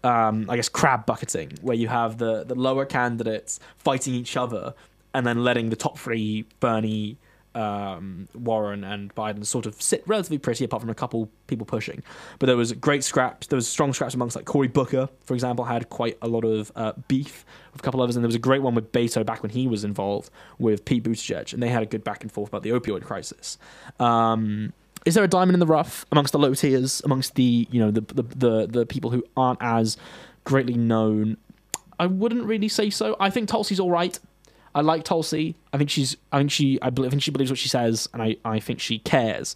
um, 0.02 0.50
I 0.50 0.56
guess, 0.56 0.68
crab 0.68 1.06
bucketing, 1.06 1.52
where 1.62 1.76
you 1.76 1.88
have 1.88 2.18
the 2.18 2.44
the 2.44 2.54
lower 2.54 2.84
candidates 2.84 3.60
fighting 3.76 4.14
each 4.14 4.36
other 4.36 4.74
and 5.14 5.26
then 5.26 5.44
letting 5.44 5.70
the 5.70 5.76
top 5.76 5.96
three, 5.96 6.44
Bernie, 6.58 7.16
um, 7.54 8.28
Warren, 8.34 8.82
and 8.82 9.14
Biden, 9.14 9.46
sort 9.46 9.64
of 9.64 9.80
sit 9.80 10.02
relatively 10.06 10.38
pretty, 10.38 10.64
apart 10.64 10.82
from 10.82 10.90
a 10.90 10.94
couple 10.94 11.30
people 11.46 11.64
pushing. 11.64 12.02
But 12.40 12.46
there 12.46 12.56
was 12.56 12.72
great 12.72 13.04
scraps. 13.04 13.46
There 13.46 13.56
was 13.56 13.68
strong 13.68 13.92
scraps 13.92 14.14
amongst 14.14 14.34
like 14.34 14.44
Cory 14.44 14.66
Booker, 14.66 15.08
for 15.22 15.34
example, 15.34 15.64
had 15.64 15.88
quite 15.88 16.18
a 16.20 16.26
lot 16.26 16.44
of 16.44 16.72
uh, 16.74 16.92
beef 17.06 17.44
with 17.72 17.80
a 17.80 17.84
couple 17.84 18.02
others, 18.02 18.16
and 18.16 18.24
there 18.24 18.28
was 18.28 18.34
a 18.34 18.40
great 18.40 18.62
one 18.62 18.74
with 18.74 18.90
Beto 18.90 19.24
back 19.24 19.42
when 19.42 19.50
he 19.50 19.68
was 19.68 19.84
involved 19.84 20.30
with 20.58 20.84
Pete 20.84 21.04
Buttigieg, 21.04 21.52
and 21.52 21.62
they 21.62 21.68
had 21.68 21.82
a 21.84 21.86
good 21.86 22.02
back 22.02 22.22
and 22.22 22.32
forth 22.32 22.48
about 22.48 22.64
the 22.64 22.70
opioid 22.70 23.04
crisis. 23.04 23.56
Um, 24.00 24.72
is 25.04 25.14
there 25.14 25.24
a 25.24 25.28
diamond 25.28 25.54
in 25.54 25.60
the 25.60 25.66
rough 25.66 26.06
amongst 26.12 26.32
the 26.32 26.38
low 26.38 26.54
tiers, 26.54 27.02
amongst 27.04 27.34
the 27.34 27.66
you 27.70 27.80
know 27.80 27.90
the 27.90 28.00
the 28.00 28.22
the, 28.22 28.66
the 28.66 28.86
people 28.86 29.10
who 29.10 29.22
aren't 29.36 29.62
as 29.62 29.96
greatly 30.44 30.74
known? 30.74 31.36
I 31.98 32.06
wouldn't 32.06 32.44
really 32.44 32.68
say 32.68 32.90
so. 32.90 33.16
I 33.20 33.30
think 33.30 33.48
Tulsi's 33.48 33.80
all 33.80 33.90
right. 33.90 34.18
I 34.74 34.80
like 34.80 35.04
Tulsi. 35.04 35.54
I 35.72 35.78
think 35.78 35.90
she's. 35.90 36.16
I 36.32 36.38
think 36.38 36.50
she. 36.50 36.78
I, 36.82 36.90
believe, 36.90 37.08
I 37.08 37.10
think 37.10 37.22
she 37.22 37.30
believes 37.30 37.50
what 37.50 37.58
she 37.58 37.68
says, 37.68 38.08
and 38.12 38.22
I. 38.22 38.36
I 38.44 38.60
think 38.60 38.80
she 38.80 38.98
cares. 38.98 39.54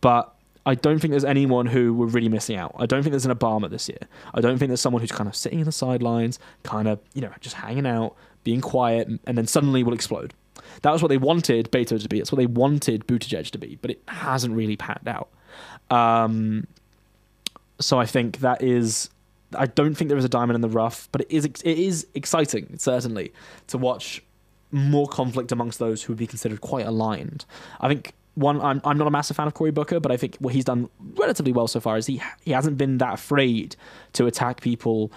But 0.00 0.34
I 0.66 0.74
don't 0.74 0.98
think 0.98 1.12
there's 1.12 1.24
anyone 1.24 1.66
who 1.66 1.94
we're 1.94 2.06
really 2.06 2.28
missing 2.28 2.56
out. 2.56 2.74
I 2.78 2.86
don't 2.86 3.02
think 3.02 3.12
there's 3.12 3.26
an 3.26 3.34
Obama 3.34 3.70
this 3.70 3.88
year. 3.88 3.98
I 4.34 4.40
don't 4.40 4.58
think 4.58 4.68
there's 4.68 4.80
someone 4.80 5.00
who's 5.00 5.12
kind 5.12 5.28
of 5.28 5.34
sitting 5.34 5.60
in 5.60 5.64
the 5.64 5.72
sidelines, 5.72 6.38
kind 6.62 6.88
of 6.88 7.00
you 7.14 7.22
know 7.22 7.32
just 7.40 7.56
hanging 7.56 7.86
out, 7.86 8.16
being 8.44 8.60
quiet, 8.60 9.08
and 9.26 9.38
then 9.38 9.46
suddenly 9.46 9.82
will 9.82 9.94
explode. 9.94 10.34
That 10.82 10.92
was 10.92 11.02
what 11.02 11.08
they 11.08 11.18
wanted 11.18 11.70
Beto 11.70 12.00
to 12.00 12.08
be. 12.08 12.18
That's 12.18 12.32
what 12.32 12.38
they 12.38 12.46
wanted 12.46 13.06
Buttigieg 13.06 13.50
to 13.50 13.58
be, 13.58 13.78
but 13.80 13.90
it 13.90 14.02
hasn't 14.08 14.54
really 14.54 14.76
panned 14.76 15.08
out. 15.08 15.28
Um, 15.90 16.66
so 17.80 17.98
I 17.98 18.06
think 18.06 18.38
that 18.38 18.62
is. 18.62 19.10
I 19.56 19.66
don't 19.66 19.96
think 19.96 20.08
there 20.08 20.18
is 20.18 20.24
a 20.24 20.28
diamond 20.28 20.54
in 20.54 20.60
the 20.60 20.68
rough, 20.68 21.08
but 21.10 21.22
it 21.22 21.30
is 21.30 21.44
it 21.44 21.64
is 21.64 22.06
exciting 22.14 22.78
certainly 22.78 23.32
to 23.66 23.78
watch 23.78 24.22
more 24.70 25.08
conflict 25.08 25.50
amongst 25.50 25.80
those 25.80 26.02
who 26.02 26.12
would 26.12 26.18
be 26.18 26.26
considered 26.26 26.60
quite 26.60 26.86
aligned. 26.86 27.44
I 27.80 27.88
think 27.88 28.12
one 28.34 28.60
I'm 28.60 28.80
I'm 28.84 28.96
not 28.96 29.08
a 29.08 29.10
massive 29.10 29.36
fan 29.36 29.46
of 29.46 29.54
Cory 29.54 29.72
Booker, 29.72 29.98
but 30.00 30.12
I 30.12 30.16
think 30.16 30.36
what 30.36 30.54
he's 30.54 30.64
done 30.64 30.88
relatively 31.16 31.52
well 31.52 31.66
so 31.66 31.80
far 31.80 31.96
is 31.96 32.06
he 32.06 32.22
he 32.42 32.52
hasn't 32.52 32.78
been 32.78 32.98
that 32.98 33.14
afraid 33.14 33.76
to 34.12 34.26
attack 34.26 34.60
people 34.60 35.10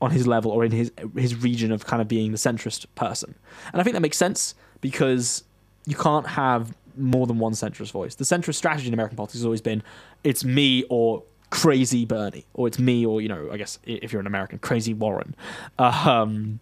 on 0.00 0.10
his 0.10 0.26
level 0.26 0.50
or 0.50 0.64
in 0.64 0.72
his 0.72 0.92
his 1.16 1.34
region 1.42 1.72
of 1.72 1.86
kind 1.86 2.00
of 2.00 2.08
being 2.08 2.32
the 2.32 2.38
centrist 2.38 2.86
person. 2.94 3.34
And 3.72 3.80
I 3.80 3.84
think 3.84 3.94
that 3.94 4.00
makes 4.00 4.16
sense 4.16 4.54
because 4.82 5.44
you 5.86 5.96
can't 5.96 6.26
have 6.26 6.76
more 6.98 7.26
than 7.26 7.38
one 7.38 7.52
centrist 7.52 7.90
voice. 7.90 8.16
The 8.16 8.24
centrist 8.24 8.56
strategy 8.56 8.88
in 8.88 8.92
American 8.92 9.16
politics 9.16 9.38
has 9.38 9.46
always 9.46 9.62
been 9.62 9.82
it's 10.22 10.44
me 10.44 10.84
or 10.90 11.22
crazy 11.48 12.04
Bernie, 12.04 12.44
or 12.54 12.66
it's 12.66 12.78
me 12.78 13.06
or, 13.06 13.20
you 13.20 13.28
know, 13.28 13.48
I 13.50 13.56
guess 13.56 13.78
if 13.84 14.12
you're 14.12 14.20
an 14.20 14.26
American, 14.26 14.58
crazy 14.58 14.92
Warren. 14.92 15.34
Um, 15.78 16.60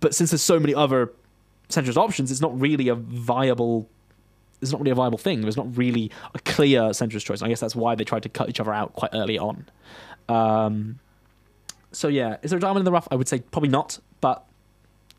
but 0.00 0.14
since 0.14 0.30
there's 0.30 0.42
so 0.42 0.58
many 0.58 0.74
other 0.74 1.12
centrist 1.68 1.96
options, 1.96 2.30
it's 2.30 2.40
not 2.40 2.58
really 2.58 2.88
a 2.88 2.94
viable. 2.94 3.88
It's 4.62 4.72
not 4.72 4.80
really 4.80 4.90
a 4.90 4.94
viable 4.94 5.18
thing. 5.18 5.42
There's 5.42 5.56
not 5.56 5.76
really 5.76 6.10
a 6.34 6.38
clear 6.40 6.80
centrist 6.90 7.24
choice. 7.24 7.42
I 7.42 7.48
guess 7.48 7.60
that's 7.60 7.76
why 7.76 7.94
they 7.94 8.04
tried 8.04 8.22
to 8.22 8.28
cut 8.28 8.48
each 8.48 8.60
other 8.60 8.72
out 8.72 8.94
quite 8.94 9.10
early 9.12 9.38
on. 9.38 9.66
Um, 10.28 10.98
so 11.92 12.08
yeah, 12.08 12.36
is 12.42 12.50
there 12.50 12.58
a 12.58 12.60
diamond 12.60 12.80
in 12.80 12.84
the 12.84 12.92
rough? 12.92 13.08
I 13.10 13.16
would 13.16 13.28
say 13.28 13.40
probably 13.40 13.68
not, 13.68 13.98
but 14.20 14.44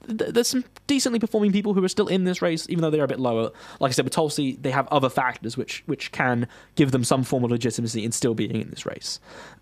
there's 0.05 0.47
some 0.47 0.63
decently 0.85 1.19
performing 1.19 1.51
people 1.51 1.73
who 1.73 1.83
are 1.83 1.89
still 1.89 2.07
in 2.07 2.23
this 2.23 2.41
race, 2.41 2.67
even 2.69 2.81
though 2.81 2.89
they're 2.89 3.03
a 3.03 3.07
bit 3.07 3.19
lower. 3.19 3.51
Like 3.79 3.89
I 3.89 3.91
said, 3.91 4.05
with 4.05 4.13
Tulsi, 4.13 4.57
they 4.61 4.71
have 4.71 4.87
other 4.87 5.09
factors 5.09 5.57
which 5.57 5.83
which 5.85 6.11
can 6.11 6.47
give 6.75 6.91
them 6.91 7.03
some 7.03 7.23
form 7.23 7.43
of 7.43 7.51
legitimacy 7.51 8.03
in 8.03 8.11
still 8.11 8.33
being 8.33 8.55
in 8.55 8.69
this 8.69 8.85
race. 8.85 9.19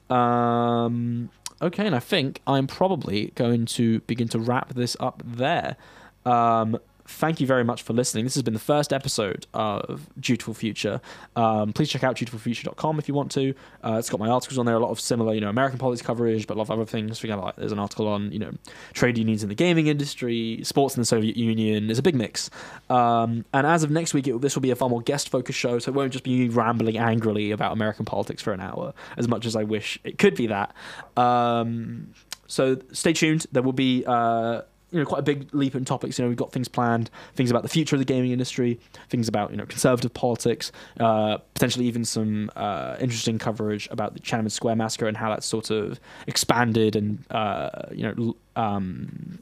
Um, 0.09 1.29
okay, 1.61 1.85
and 1.85 1.95
I 1.95 1.99
think 1.99 2.41
I'm 2.45 2.67
probably 2.67 3.31
going 3.35 3.65
to 3.67 4.01
begin 4.01 4.27
to 4.29 4.39
wrap 4.39 4.73
this 4.73 4.95
up 4.99 5.23
there. 5.25 5.77
Um, 6.25 6.77
thank 7.07 7.39
you 7.39 7.47
very 7.47 7.63
much 7.63 7.83
for 7.83 7.93
listening. 7.93 8.25
This 8.25 8.33
has 8.33 8.43
been 8.43 8.53
the 8.53 8.59
first 8.59 8.91
episode 8.91 9.45
of 9.53 10.09
Dutiful 10.19 10.53
Future. 10.53 11.01
Um, 11.35 11.73
please 11.73 11.89
check 11.89 12.03
out 12.03 12.15
dutifulfuture.com 12.15 12.99
if 12.99 13.07
you 13.07 13.13
want 13.13 13.31
to. 13.33 13.53
Uh, 13.83 13.97
it's 13.99 14.09
got 14.09 14.19
my 14.19 14.27
articles 14.27 14.57
on 14.57 14.65
there, 14.65 14.75
a 14.75 14.79
lot 14.79 14.89
of 14.89 14.99
similar, 14.99 15.33
you 15.33 15.41
know, 15.41 15.49
American 15.49 15.77
politics 15.77 16.05
coverage, 16.05 16.47
but 16.47 16.55
a 16.55 16.57
lot 16.57 16.63
of 16.63 16.71
other 16.71 16.85
things. 16.85 17.19
For 17.19 17.27
example, 17.27 17.45
like, 17.45 17.55
there's 17.57 17.71
an 17.71 17.79
article 17.79 18.07
on, 18.07 18.31
you 18.31 18.39
know, 18.39 18.51
trade 18.93 19.17
unions 19.17 19.43
in 19.43 19.49
the 19.49 19.55
gaming 19.55 19.87
industry, 19.87 20.61
sports 20.63 20.95
in 20.95 21.01
the 21.01 21.05
Soviet 21.05 21.37
Union. 21.37 21.87
There's 21.87 21.99
a 21.99 22.03
big 22.03 22.15
mix. 22.15 22.49
Um, 22.89 23.45
and 23.53 23.67
as 23.67 23.83
of 23.83 23.91
next 23.91 24.13
week, 24.13 24.27
it, 24.27 24.41
this 24.41 24.55
will 24.55 24.61
be 24.61 24.71
a 24.71 24.75
far 24.75 24.89
more 24.89 25.01
guest-focused 25.01 25.57
show, 25.57 25.79
so 25.79 25.91
it 25.91 25.95
won't 25.95 26.11
just 26.11 26.23
be 26.23 26.49
rambling 26.49 26.97
angrily 26.97 27.51
about 27.51 27.71
American 27.71 28.05
politics 28.05 28.41
for 28.41 28.51
an 28.53 28.61
hour, 28.61 28.93
as 29.17 29.27
much 29.27 29.45
as 29.45 29.55
I 29.55 29.63
wish 29.63 29.99
it 30.03 30.17
could 30.17 30.35
be 30.35 30.47
that. 30.47 30.73
Um, 31.15 32.13
so 32.47 32.79
stay 32.91 33.13
tuned. 33.13 33.45
There 33.51 33.63
will 33.63 33.73
be... 33.73 34.03
Uh, 34.05 34.61
you 34.95 35.01
know 35.01 35.05
quite 35.05 35.19
a 35.19 35.23
big 35.23 35.53
leap 35.53 35.75
in 35.75 35.83
topics. 35.83 36.17
You 36.17 36.23
know, 36.23 36.29
we've 36.29 36.37
got 36.37 36.53
things 36.53 36.69
planned, 36.69 37.09
things 37.33 37.51
about 37.51 37.63
the 37.63 37.69
future 37.69 37.97
of 37.97 37.99
the 37.99 38.05
gaming 38.05 38.31
industry, 38.31 38.79
things 39.09 39.27
about 39.27 39.51
you 39.51 39.57
know 39.57 39.65
conservative 39.65 40.13
politics, 40.13 40.71
uh, 41.01 41.37
potentially 41.53 41.85
even 41.85 42.05
some 42.05 42.49
uh, 42.55 42.95
interesting 43.01 43.37
coverage 43.37 43.89
about 43.91 44.13
the 44.13 44.21
Tiananmen 44.21 44.51
Square 44.51 44.77
massacre 44.77 45.07
and 45.07 45.17
how 45.17 45.29
that's 45.29 45.45
sort 45.45 45.69
of 45.69 45.99
expanded 46.27 46.95
and 46.95 47.25
uh, 47.29 47.89
you 47.91 48.03
know 48.03 48.35
um, 48.55 49.39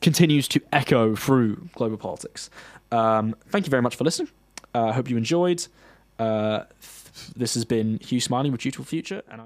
continues 0.00 0.48
to 0.48 0.62
echo 0.72 1.14
through 1.14 1.68
global 1.74 1.98
politics. 1.98 2.48
Um, 2.90 3.36
thank 3.50 3.66
you 3.66 3.70
very 3.70 3.82
much 3.82 3.96
for 3.96 4.04
listening. 4.04 4.30
I 4.74 4.78
uh, 4.78 4.92
hope 4.92 5.10
you 5.10 5.18
enjoyed. 5.18 5.66
Uh, 6.18 6.64
this 7.36 7.52
has 7.52 7.66
been 7.66 7.98
Hugh 7.98 8.20
Smiling 8.20 8.50
with 8.50 8.62
Dutiful 8.62 8.86
Future, 8.86 9.22
and. 9.28 9.34
I'm 9.34 9.42